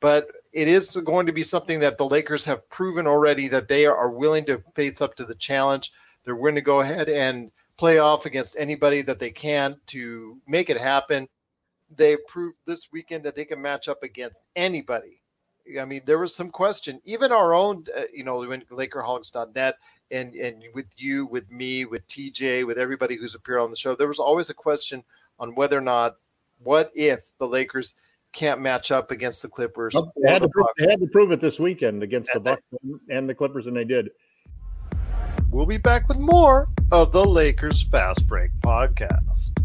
but 0.00 0.28
it 0.52 0.68
is 0.68 0.96
going 0.96 1.26
to 1.26 1.32
be 1.32 1.42
something 1.42 1.80
that 1.80 1.98
the 1.98 2.06
Lakers 2.06 2.44
have 2.44 2.68
proven 2.70 3.06
already 3.06 3.48
that 3.48 3.68
they 3.68 3.86
are 3.86 4.10
willing 4.10 4.44
to 4.46 4.62
face 4.74 5.00
up 5.00 5.16
to 5.16 5.24
the 5.24 5.34
challenge. 5.34 5.92
They're 6.24 6.36
willing 6.36 6.56
to 6.56 6.60
go 6.60 6.80
ahead 6.80 7.08
and 7.08 7.50
play 7.76 7.98
off 7.98 8.26
against 8.26 8.56
anybody 8.58 9.02
that 9.02 9.18
they 9.18 9.30
can 9.30 9.76
to 9.86 10.38
make 10.46 10.70
it 10.70 10.76
happen 10.76 11.28
they 11.96 12.16
proved 12.28 12.56
this 12.66 12.88
weekend 12.92 13.24
that 13.24 13.36
they 13.36 13.44
can 13.44 13.60
match 13.60 13.88
up 13.88 14.02
against 14.02 14.42
anybody. 14.56 15.19
I 15.78 15.84
mean, 15.84 16.02
there 16.06 16.18
was 16.18 16.34
some 16.34 16.50
question, 16.50 17.00
even 17.04 17.32
our 17.32 17.54
own, 17.54 17.84
uh, 17.96 18.02
you 18.12 18.24
know, 18.24 18.38
when 18.38 18.62
Lakerholics.net 18.62 19.74
and 20.10 20.34
and 20.34 20.64
with 20.74 20.86
you, 20.96 21.26
with 21.26 21.50
me, 21.50 21.84
with 21.84 22.06
TJ, 22.08 22.66
with 22.66 22.78
everybody 22.78 23.16
who's 23.16 23.34
appeared 23.34 23.60
on 23.60 23.70
the 23.70 23.76
show, 23.76 23.94
there 23.94 24.08
was 24.08 24.18
always 24.18 24.50
a 24.50 24.54
question 24.54 25.04
on 25.38 25.54
whether 25.54 25.76
or 25.78 25.82
not, 25.82 26.16
what 26.58 26.90
if 26.94 27.20
the 27.38 27.46
Lakers 27.46 27.94
can't 28.32 28.60
match 28.60 28.90
up 28.90 29.10
against 29.10 29.42
the 29.42 29.48
Clippers? 29.48 29.94
they, 29.94 30.30
had 30.30 30.42
the 30.42 30.48
prove, 30.48 30.66
they, 30.78 30.86
had 30.90 31.00
to 31.00 31.06
prove, 31.06 31.32
it 31.32 31.40
this 31.40 31.58
weekend 31.58 32.02
against 32.02 32.30
and 32.34 32.44
the 32.44 32.50
Bucks 32.50 32.62
and 33.08 33.28
the 33.28 33.34
Clippers, 33.34 33.66
and 33.66 33.76
they 33.76 33.84
did. 33.84 34.10
We'll 35.50 35.66
be 35.66 35.78
back 35.78 36.08
with 36.08 36.18
more 36.18 36.68
of 36.92 37.12
the 37.12 37.24
Lakers 37.24 37.82
Fast 37.82 38.26
Break 38.28 38.52
podcast. 38.60 39.59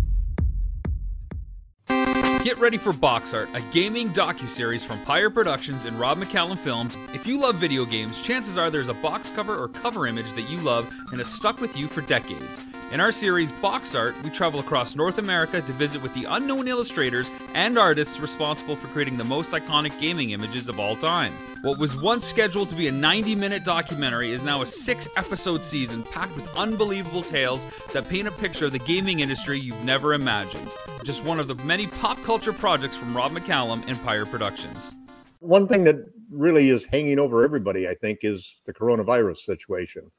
Get 2.46 2.60
ready 2.60 2.78
for 2.78 2.94
Box 2.94 3.34
Art, 3.34 3.50
a 3.56 3.62
gaming 3.74 4.10
docu-series 4.10 4.84
from 4.84 5.02
Pyre 5.02 5.32
Productions 5.32 5.86
and 5.86 6.00
Rob 6.00 6.20
McCallum 6.20 6.60
Films. 6.60 6.96
If 7.12 7.26
you 7.26 7.40
love 7.40 7.56
video 7.56 7.86
games, 7.86 8.22
chances 8.22 8.56
are 8.56 8.70
there's 8.70 8.88
a 8.88 8.94
box 8.94 9.32
cover 9.32 9.58
or 9.58 9.68
cover 9.68 10.06
image 10.06 10.32
that 10.34 10.48
you 10.48 10.60
love 10.60 10.88
and 11.10 11.18
has 11.18 11.26
stuck 11.26 11.60
with 11.60 11.76
you 11.76 11.88
for 11.88 12.02
decades. 12.02 12.62
In 12.92 13.00
our 13.00 13.12
series 13.12 13.52
Box 13.52 13.96
Art, 13.96 14.14
we 14.24 14.30
travel 14.30 14.60
across 14.60 14.96
North 14.96 15.18
America 15.18 15.60
to 15.60 15.74
visit 15.74 16.04
with 16.04 16.14
the 16.14 16.26
unknown 16.26 16.68
illustrators 16.68 17.32
and 17.56 17.80
artists 17.80 18.20
responsible 18.20 18.76
for 18.76 18.90
creating 18.90 19.18
the 19.18 19.24
most 19.24 19.50
iconic 19.50 20.00
gaming 20.00 20.30
images 20.30 20.70
of 20.70 20.80
all 20.80 20.96
time. 20.96 21.34
What 21.64 21.80
was 21.80 22.00
once 22.00 22.28
scheduled 22.28 22.70
to 22.70 22.76
be 22.76 22.88
a 22.88 22.92
90 22.92 23.34
minute 23.34 23.64
documentary 23.64 24.34
is 24.34 24.44
now 24.44 24.62
a 24.62 24.68
six 24.68 25.08
episode 25.18 25.64
season 25.64 26.04
packed 26.04 26.36
with 26.36 26.48
unbelievable 26.56 27.24
tales 27.24 27.66
that 27.92 28.08
paint 28.08 28.28
a 28.28 28.32
picture 28.32 28.68
of 28.68 28.72
the 28.72 28.78
gaming 28.78 29.22
industry 29.22 29.60
you've 29.60 29.84
never 29.84 30.14
imagined. 30.14 30.70
Just 31.04 31.24
one 31.24 31.40
of 31.40 31.48
the 31.48 31.56
many 31.66 31.88
pop 31.88 32.22
culture 32.24 32.35
projects 32.40 32.98
from 32.98 33.16
Rob 33.16 33.32
McCallum 33.32 33.88
and 33.88 34.02
Pyre 34.04 34.26
Productions. 34.26 34.92
One 35.40 35.68
thing 35.68 35.86
that 35.86 35.96
really 36.30 36.70
is 36.70 36.84
hanging 36.86 37.18
over 37.18 37.44
everybody, 37.44 37.88
I 37.88 37.96
think, 37.96 38.20
is 38.24 38.60
the 38.66 38.74
coronavirus 38.74 39.38
situation. 39.38 40.12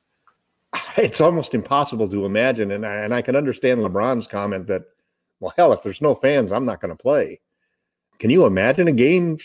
It's 0.96 1.20
almost 1.20 1.52
impossible 1.52 2.08
to 2.08 2.24
imagine, 2.24 2.70
and 2.70 2.86
I, 2.86 2.94
and 2.96 3.12
I 3.12 3.20
can 3.20 3.36
understand 3.36 3.80
LeBron's 3.80 4.26
comment 4.26 4.66
that, 4.68 4.84
well, 5.40 5.52
hell, 5.54 5.74
if 5.74 5.82
there's 5.82 6.00
no 6.00 6.14
fans, 6.14 6.52
I'm 6.52 6.64
not 6.64 6.80
going 6.80 6.96
to 6.96 7.02
play. 7.02 7.38
Can 8.18 8.30
you 8.30 8.46
imagine 8.46 8.88
a 8.88 8.92
game? 8.92 9.36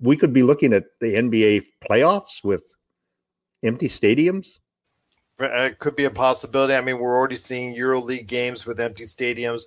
We 0.00 0.16
could 0.16 0.32
be 0.32 0.42
looking 0.42 0.72
at 0.72 0.84
the 1.00 1.14
NBA 1.14 1.66
playoffs 1.86 2.42
with 2.42 2.74
empty 3.62 3.90
stadiums. 3.90 4.58
It 5.38 5.78
could 5.78 5.94
be 5.94 6.04
a 6.04 6.10
possibility. 6.10 6.74
I 6.74 6.80
mean, 6.80 6.98
we're 6.98 7.16
already 7.16 7.36
seeing 7.36 7.74
EuroLeague 7.74 8.26
games 8.26 8.64
with 8.64 8.80
empty 8.80 9.04
stadiums. 9.04 9.64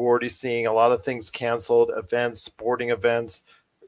We're 0.00 0.08
already 0.08 0.30
seeing 0.30 0.66
a 0.66 0.72
lot 0.72 0.92
of 0.92 1.04
things 1.04 1.28
canceled, 1.28 1.90
events, 1.94 2.42
sporting 2.42 2.88
events, 2.88 3.44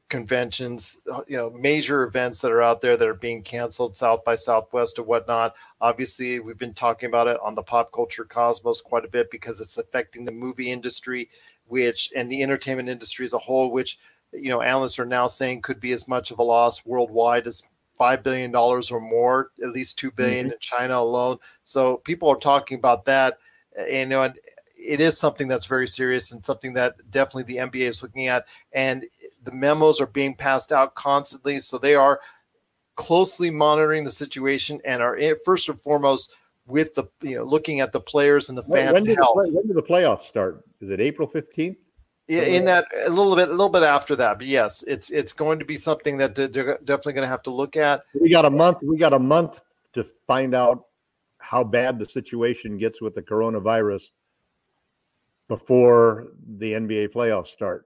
conventions, 0.09 0.99
uh, 1.11 1.21
you 1.27 1.35
know, 1.35 1.49
major 1.49 2.03
events 2.03 2.39
that 2.41 2.51
are 2.51 2.61
out 2.61 2.81
there 2.81 2.95
that 2.95 3.07
are 3.07 3.15
being 3.15 3.41
canceled, 3.41 3.97
South 3.97 4.23
by 4.23 4.35
Southwest 4.35 4.99
or 4.99 5.03
whatnot. 5.03 5.55
Obviously, 5.81 6.39
we've 6.39 6.59
been 6.59 6.75
talking 6.75 7.07
about 7.07 7.27
it 7.27 7.39
on 7.41 7.55
the 7.55 7.63
pop 7.63 7.91
culture 7.91 8.25
cosmos 8.25 8.79
quite 8.79 9.05
a 9.05 9.09
bit 9.09 9.31
because 9.31 9.59
it's 9.59 9.79
affecting 9.79 10.23
the 10.23 10.31
movie 10.31 10.69
industry, 10.69 11.31
which 11.65 12.11
and 12.15 12.31
the 12.31 12.43
entertainment 12.43 12.89
industry 12.89 13.25
as 13.25 13.33
a 13.33 13.39
whole, 13.39 13.71
which 13.71 13.97
you 14.31 14.49
know 14.49 14.61
analysts 14.61 14.99
are 14.99 15.05
now 15.05 15.25
saying 15.25 15.63
could 15.63 15.79
be 15.79 15.93
as 15.93 16.07
much 16.07 16.29
of 16.29 16.37
a 16.37 16.43
loss 16.43 16.85
worldwide 16.85 17.47
as 17.47 17.63
five 17.97 18.21
billion 18.21 18.51
dollars 18.51 18.91
or 18.91 19.01
more, 19.01 19.49
at 19.63 19.69
least 19.69 19.97
two 19.97 20.11
billion 20.11 20.45
mm-hmm. 20.45 20.53
in 20.53 20.59
China 20.59 20.95
alone. 20.95 21.39
So 21.63 21.97
people 21.97 22.29
are 22.29 22.37
talking 22.37 22.77
about 22.77 23.05
that, 23.05 23.39
and 23.75 23.89
you 23.89 24.05
know, 24.05 24.21
and 24.21 24.35
it 24.83 25.01
is 25.01 25.17
something 25.17 25.47
that's 25.47 25.65
very 25.65 25.87
serious 25.87 26.31
and 26.31 26.43
something 26.43 26.73
that 26.73 26.95
definitely 27.11 27.43
the 27.43 27.59
NBA 27.59 27.87
is 27.87 28.03
looking 28.03 28.27
at. 28.27 28.45
And 28.73 29.05
the 29.43 29.51
memos 29.51 29.99
are 30.01 30.07
being 30.07 30.35
passed 30.35 30.71
out 30.71 30.95
constantly, 30.95 31.59
so 31.59 31.77
they 31.77 31.95
are 31.95 32.19
closely 32.95 33.49
monitoring 33.49 34.03
the 34.03 34.11
situation 34.11 34.79
and 34.85 35.01
are 35.01 35.17
first 35.43 35.67
and 35.69 35.79
foremost 35.79 36.35
with 36.65 36.93
the 36.95 37.03
you 37.21 37.35
know 37.35 37.43
looking 37.43 37.79
at 37.79 37.91
the 37.91 37.99
players 37.99 38.49
and 38.49 38.57
the 38.57 38.63
fans' 38.63 38.93
when, 38.93 39.05
when 39.05 39.15
health. 39.15 39.37
The, 39.43 39.51
when 39.51 39.67
do 39.67 39.73
the 39.73 39.83
playoffs 39.83 40.23
start? 40.23 40.63
Is 40.81 40.89
it 40.89 40.99
April 40.99 41.27
fifteenth? 41.27 41.77
Yeah, 42.27 42.43
in 42.43 42.63
that 42.65 42.85
a 43.05 43.09
little 43.09 43.35
bit, 43.35 43.49
a 43.49 43.51
little 43.51 43.69
bit 43.69 43.83
after 43.83 44.15
that, 44.15 44.37
but 44.37 44.47
yes, 44.47 44.81
it's 44.87 45.09
it's 45.09 45.33
going 45.33 45.59
to 45.59 45.65
be 45.65 45.75
something 45.75 46.15
that 46.17 46.35
they're 46.35 46.49
definitely 46.49 47.13
going 47.13 47.25
to 47.25 47.29
have 47.29 47.43
to 47.43 47.51
look 47.51 47.75
at. 47.75 48.03
We 48.19 48.29
got 48.29 48.45
a 48.45 48.49
month. 48.49 48.81
We 48.81 48.97
got 48.97 49.11
a 49.11 49.19
month 49.19 49.59
to 49.93 50.05
find 50.25 50.55
out 50.55 50.85
how 51.39 51.65
bad 51.65 51.99
the 51.99 52.07
situation 52.07 52.77
gets 52.77 53.01
with 53.01 53.13
the 53.13 53.21
coronavirus 53.21 54.03
before 55.47 56.27
the 56.57 56.73
NBA 56.73 57.09
playoffs 57.13 57.47
start. 57.47 57.85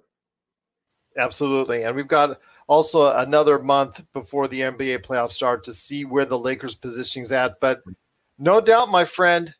Absolutely. 1.17 1.83
And 1.83 1.95
we've 1.95 2.07
got 2.07 2.39
also 2.67 3.15
another 3.15 3.59
month 3.59 4.03
before 4.13 4.47
the 4.47 4.61
NBA 4.61 5.05
playoffs 5.05 5.31
start 5.31 5.63
to 5.63 5.73
see 5.73 6.05
where 6.05 6.25
the 6.25 6.37
Lakers 6.37 6.75
positioning's 6.75 7.31
at. 7.31 7.59
But 7.59 7.81
no 8.37 8.61
doubt, 8.61 8.91
my 8.91 9.05
friend, 9.05 9.53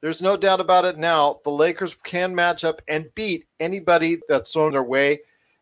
there's 0.00 0.22
no 0.22 0.36
doubt 0.36 0.60
about 0.60 0.84
it 0.84 0.98
now. 0.98 1.40
The 1.44 1.50
Lakers 1.50 1.94
can 2.04 2.34
match 2.34 2.64
up 2.64 2.80
and 2.88 3.14
beat 3.14 3.46
anybody 3.60 4.20
that's 4.28 4.52
thrown 4.52 4.72
their 4.72 4.82
way. 4.82 5.20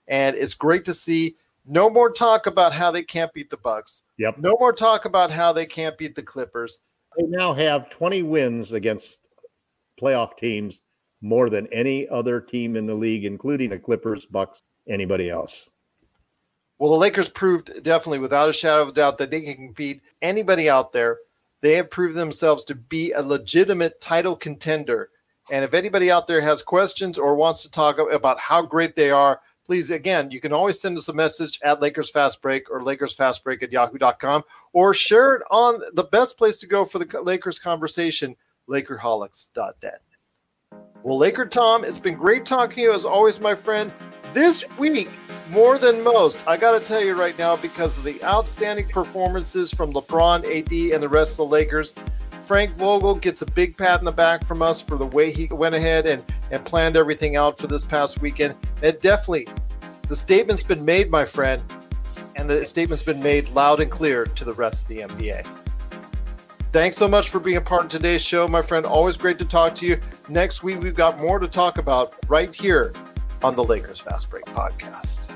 And 0.08 0.36
it's 0.36 0.54
great 0.54 0.84
to 0.86 0.94
see 0.94 1.36
no 1.66 1.90
more 1.90 2.10
talk 2.10 2.46
about 2.46 2.72
how 2.72 2.90
they 2.90 3.02
can't 3.02 3.32
beat 3.32 3.50
the 3.50 3.56
Bucks. 3.58 4.02
Yep. 4.18 4.38
No 4.38 4.56
more 4.58 4.72
talk 4.72 5.04
about 5.04 5.30
how 5.30 5.52
they 5.52 5.66
can't 5.66 5.96
beat 5.98 6.14
the 6.14 6.22
Clippers. 6.22 6.82
They 7.18 7.26
now 7.26 7.52
have 7.52 7.90
20 7.90 8.22
wins 8.22 8.72
against 8.72 9.20
playoff 10.00 10.36
teams 10.36 10.80
more 11.20 11.50
than 11.50 11.66
any 11.68 12.08
other 12.08 12.40
team 12.40 12.76
in 12.76 12.86
the 12.86 12.94
league, 12.94 13.24
including 13.24 13.70
the 13.70 13.78
Clippers, 13.78 14.26
Bucks, 14.26 14.62
anybody 14.88 15.30
else. 15.30 15.68
Well, 16.78 16.92
the 16.92 16.96
Lakers 16.96 17.28
proved 17.28 17.82
definitely, 17.82 18.20
without 18.20 18.48
a 18.48 18.54
shadow 18.54 18.82
of 18.82 18.88
a 18.88 18.92
doubt, 18.92 19.18
that 19.18 19.30
they 19.30 19.42
can 19.42 19.72
beat 19.72 20.00
anybody 20.22 20.70
out 20.70 20.92
there. 20.92 21.18
They 21.60 21.74
have 21.74 21.90
proved 21.90 22.16
themselves 22.16 22.64
to 22.64 22.74
be 22.74 23.12
a 23.12 23.20
legitimate 23.20 24.00
title 24.00 24.34
contender. 24.34 25.10
And 25.50 25.62
if 25.62 25.74
anybody 25.74 26.10
out 26.10 26.26
there 26.26 26.40
has 26.40 26.62
questions 26.62 27.18
or 27.18 27.34
wants 27.34 27.62
to 27.62 27.70
talk 27.70 27.98
about 27.98 28.38
how 28.38 28.62
great 28.62 28.96
they 28.96 29.10
are, 29.10 29.42
please, 29.66 29.90
again, 29.90 30.30
you 30.30 30.40
can 30.40 30.54
always 30.54 30.80
send 30.80 30.96
us 30.96 31.08
a 31.08 31.12
message 31.12 31.60
at 31.62 31.82
Lakers 31.82 32.10
Fast 32.10 32.40
Break 32.40 32.70
or 32.70 32.82
Lakers 32.82 33.14
Fast 33.14 33.44
Break 33.44 33.62
at 33.62 33.72
yahoo.com 33.72 34.42
or 34.72 34.94
share 34.94 35.34
it 35.34 35.42
on 35.50 35.82
the 35.92 36.04
best 36.04 36.38
place 36.38 36.56
to 36.58 36.66
go 36.66 36.86
for 36.86 36.98
the 36.98 37.22
Lakers 37.22 37.58
conversation, 37.58 38.34
Lakerholics.net. 38.70 40.00
Well, 41.02 41.16
Laker 41.16 41.46
Tom, 41.46 41.82
it's 41.82 41.98
been 41.98 42.14
great 42.14 42.44
talking 42.44 42.74
to 42.74 42.80
you 42.82 42.92
as 42.92 43.06
always, 43.06 43.40
my 43.40 43.54
friend. 43.54 43.90
This 44.34 44.64
week, 44.78 45.08
more 45.48 45.78
than 45.78 46.02
most, 46.02 46.46
I 46.46 46.58
got 46.58 46.78
to 46.78 46.86
tell 46.86 47.00
you 47.00 47.14
right 47.14 47.36
now, 47.38 47.56
because 47.56 47.96
of 47.96 48.04
the 48.04 48.22
outstanding 48.22 48.86
performances 48.88 49.72
from 49.72 49.94
LeBron, 49.94 50.44
AD, 50.44 50.94
and 50.94 51.02
the 51.02 51.08
rest 51.08 51.32
of 51.32 51.36
the 51.38 51.46
Lakers, 51.46 51.94
Frank 52.44 52.74
Vogel 52.74 53.14
gets 53.14 53.40
a 53.40 53.46
big 53.46 53.78
pat 53.78 53.98
in 53.98 54.04
the 54.04 54.12
back 54.12 54.44
from 54.44 54.60
us 54.60 54.82
for 54.82 54.96
the 54.96 55.06
way 55.06 55.32
he 55.32 55.46
went 55.46 55.74
ahead 55.74 56.04
and, 56.04 56.22
and 56.50 56.62
planned 56.66 56.96
everything 56.96 57.34
out 57.34 57.56
for 57.56 57.66
this 57.66 57.86
past 57.86 58.20
weekend. 58.20 58.54
And 58.82 59.00
definitely, 59.00 59.48
the 60.08 60.16
statement's 60.16 60.64
been 60.64 60.84
made, 60.84 61.10
my 61.10 61.24
friend, 61.24 61.62
and 62.36 62.50
the 62.50 62.62
statement's 62.64 63.04
been 63.04 63.22
made 63.22 63.48
loud 63.50 63.80
and 63.80 63.90
clear 63.90 64.26
to 64.26 64.44
the 64.44 64.52
rest 64.52 64.82
of 64.82 64.88
the 64.88 64.98
NBA. 64.98 65.59
Thanks 66.72 66.96
so 66.96 67.08
much 67.08 67.30
for 67.30 67.40
being 67.40 67.56
a 67.56 67.60
part 67.60 67.86
of 67.86 67.90
today's 67.90 68.22
show, 68.22 68.46
my 68.46 68.62
friend. 68.62 68.86
Always 68.86 69.16
great 69.16 69.40
to 69.40 69.44
talk 69.44 69.74
to 69.76 69.86
you. 69.86 70.00
Next 70.28 70.62
week, 70.62 70.80
we've 70.80 70.94
got 70.94 71.18
more 71.18 71.40
to 71.40 71.48
talk 71.48 71.78
about 71.78 72.14
right 72.28 72.54
here 72.54 72.94
on 73.42 73.56
the 73.56 73.64
Lakers 73.64 73.98
Fast 73.98 74.30
Break 74.30 74.44
podcast. 74.44 75.28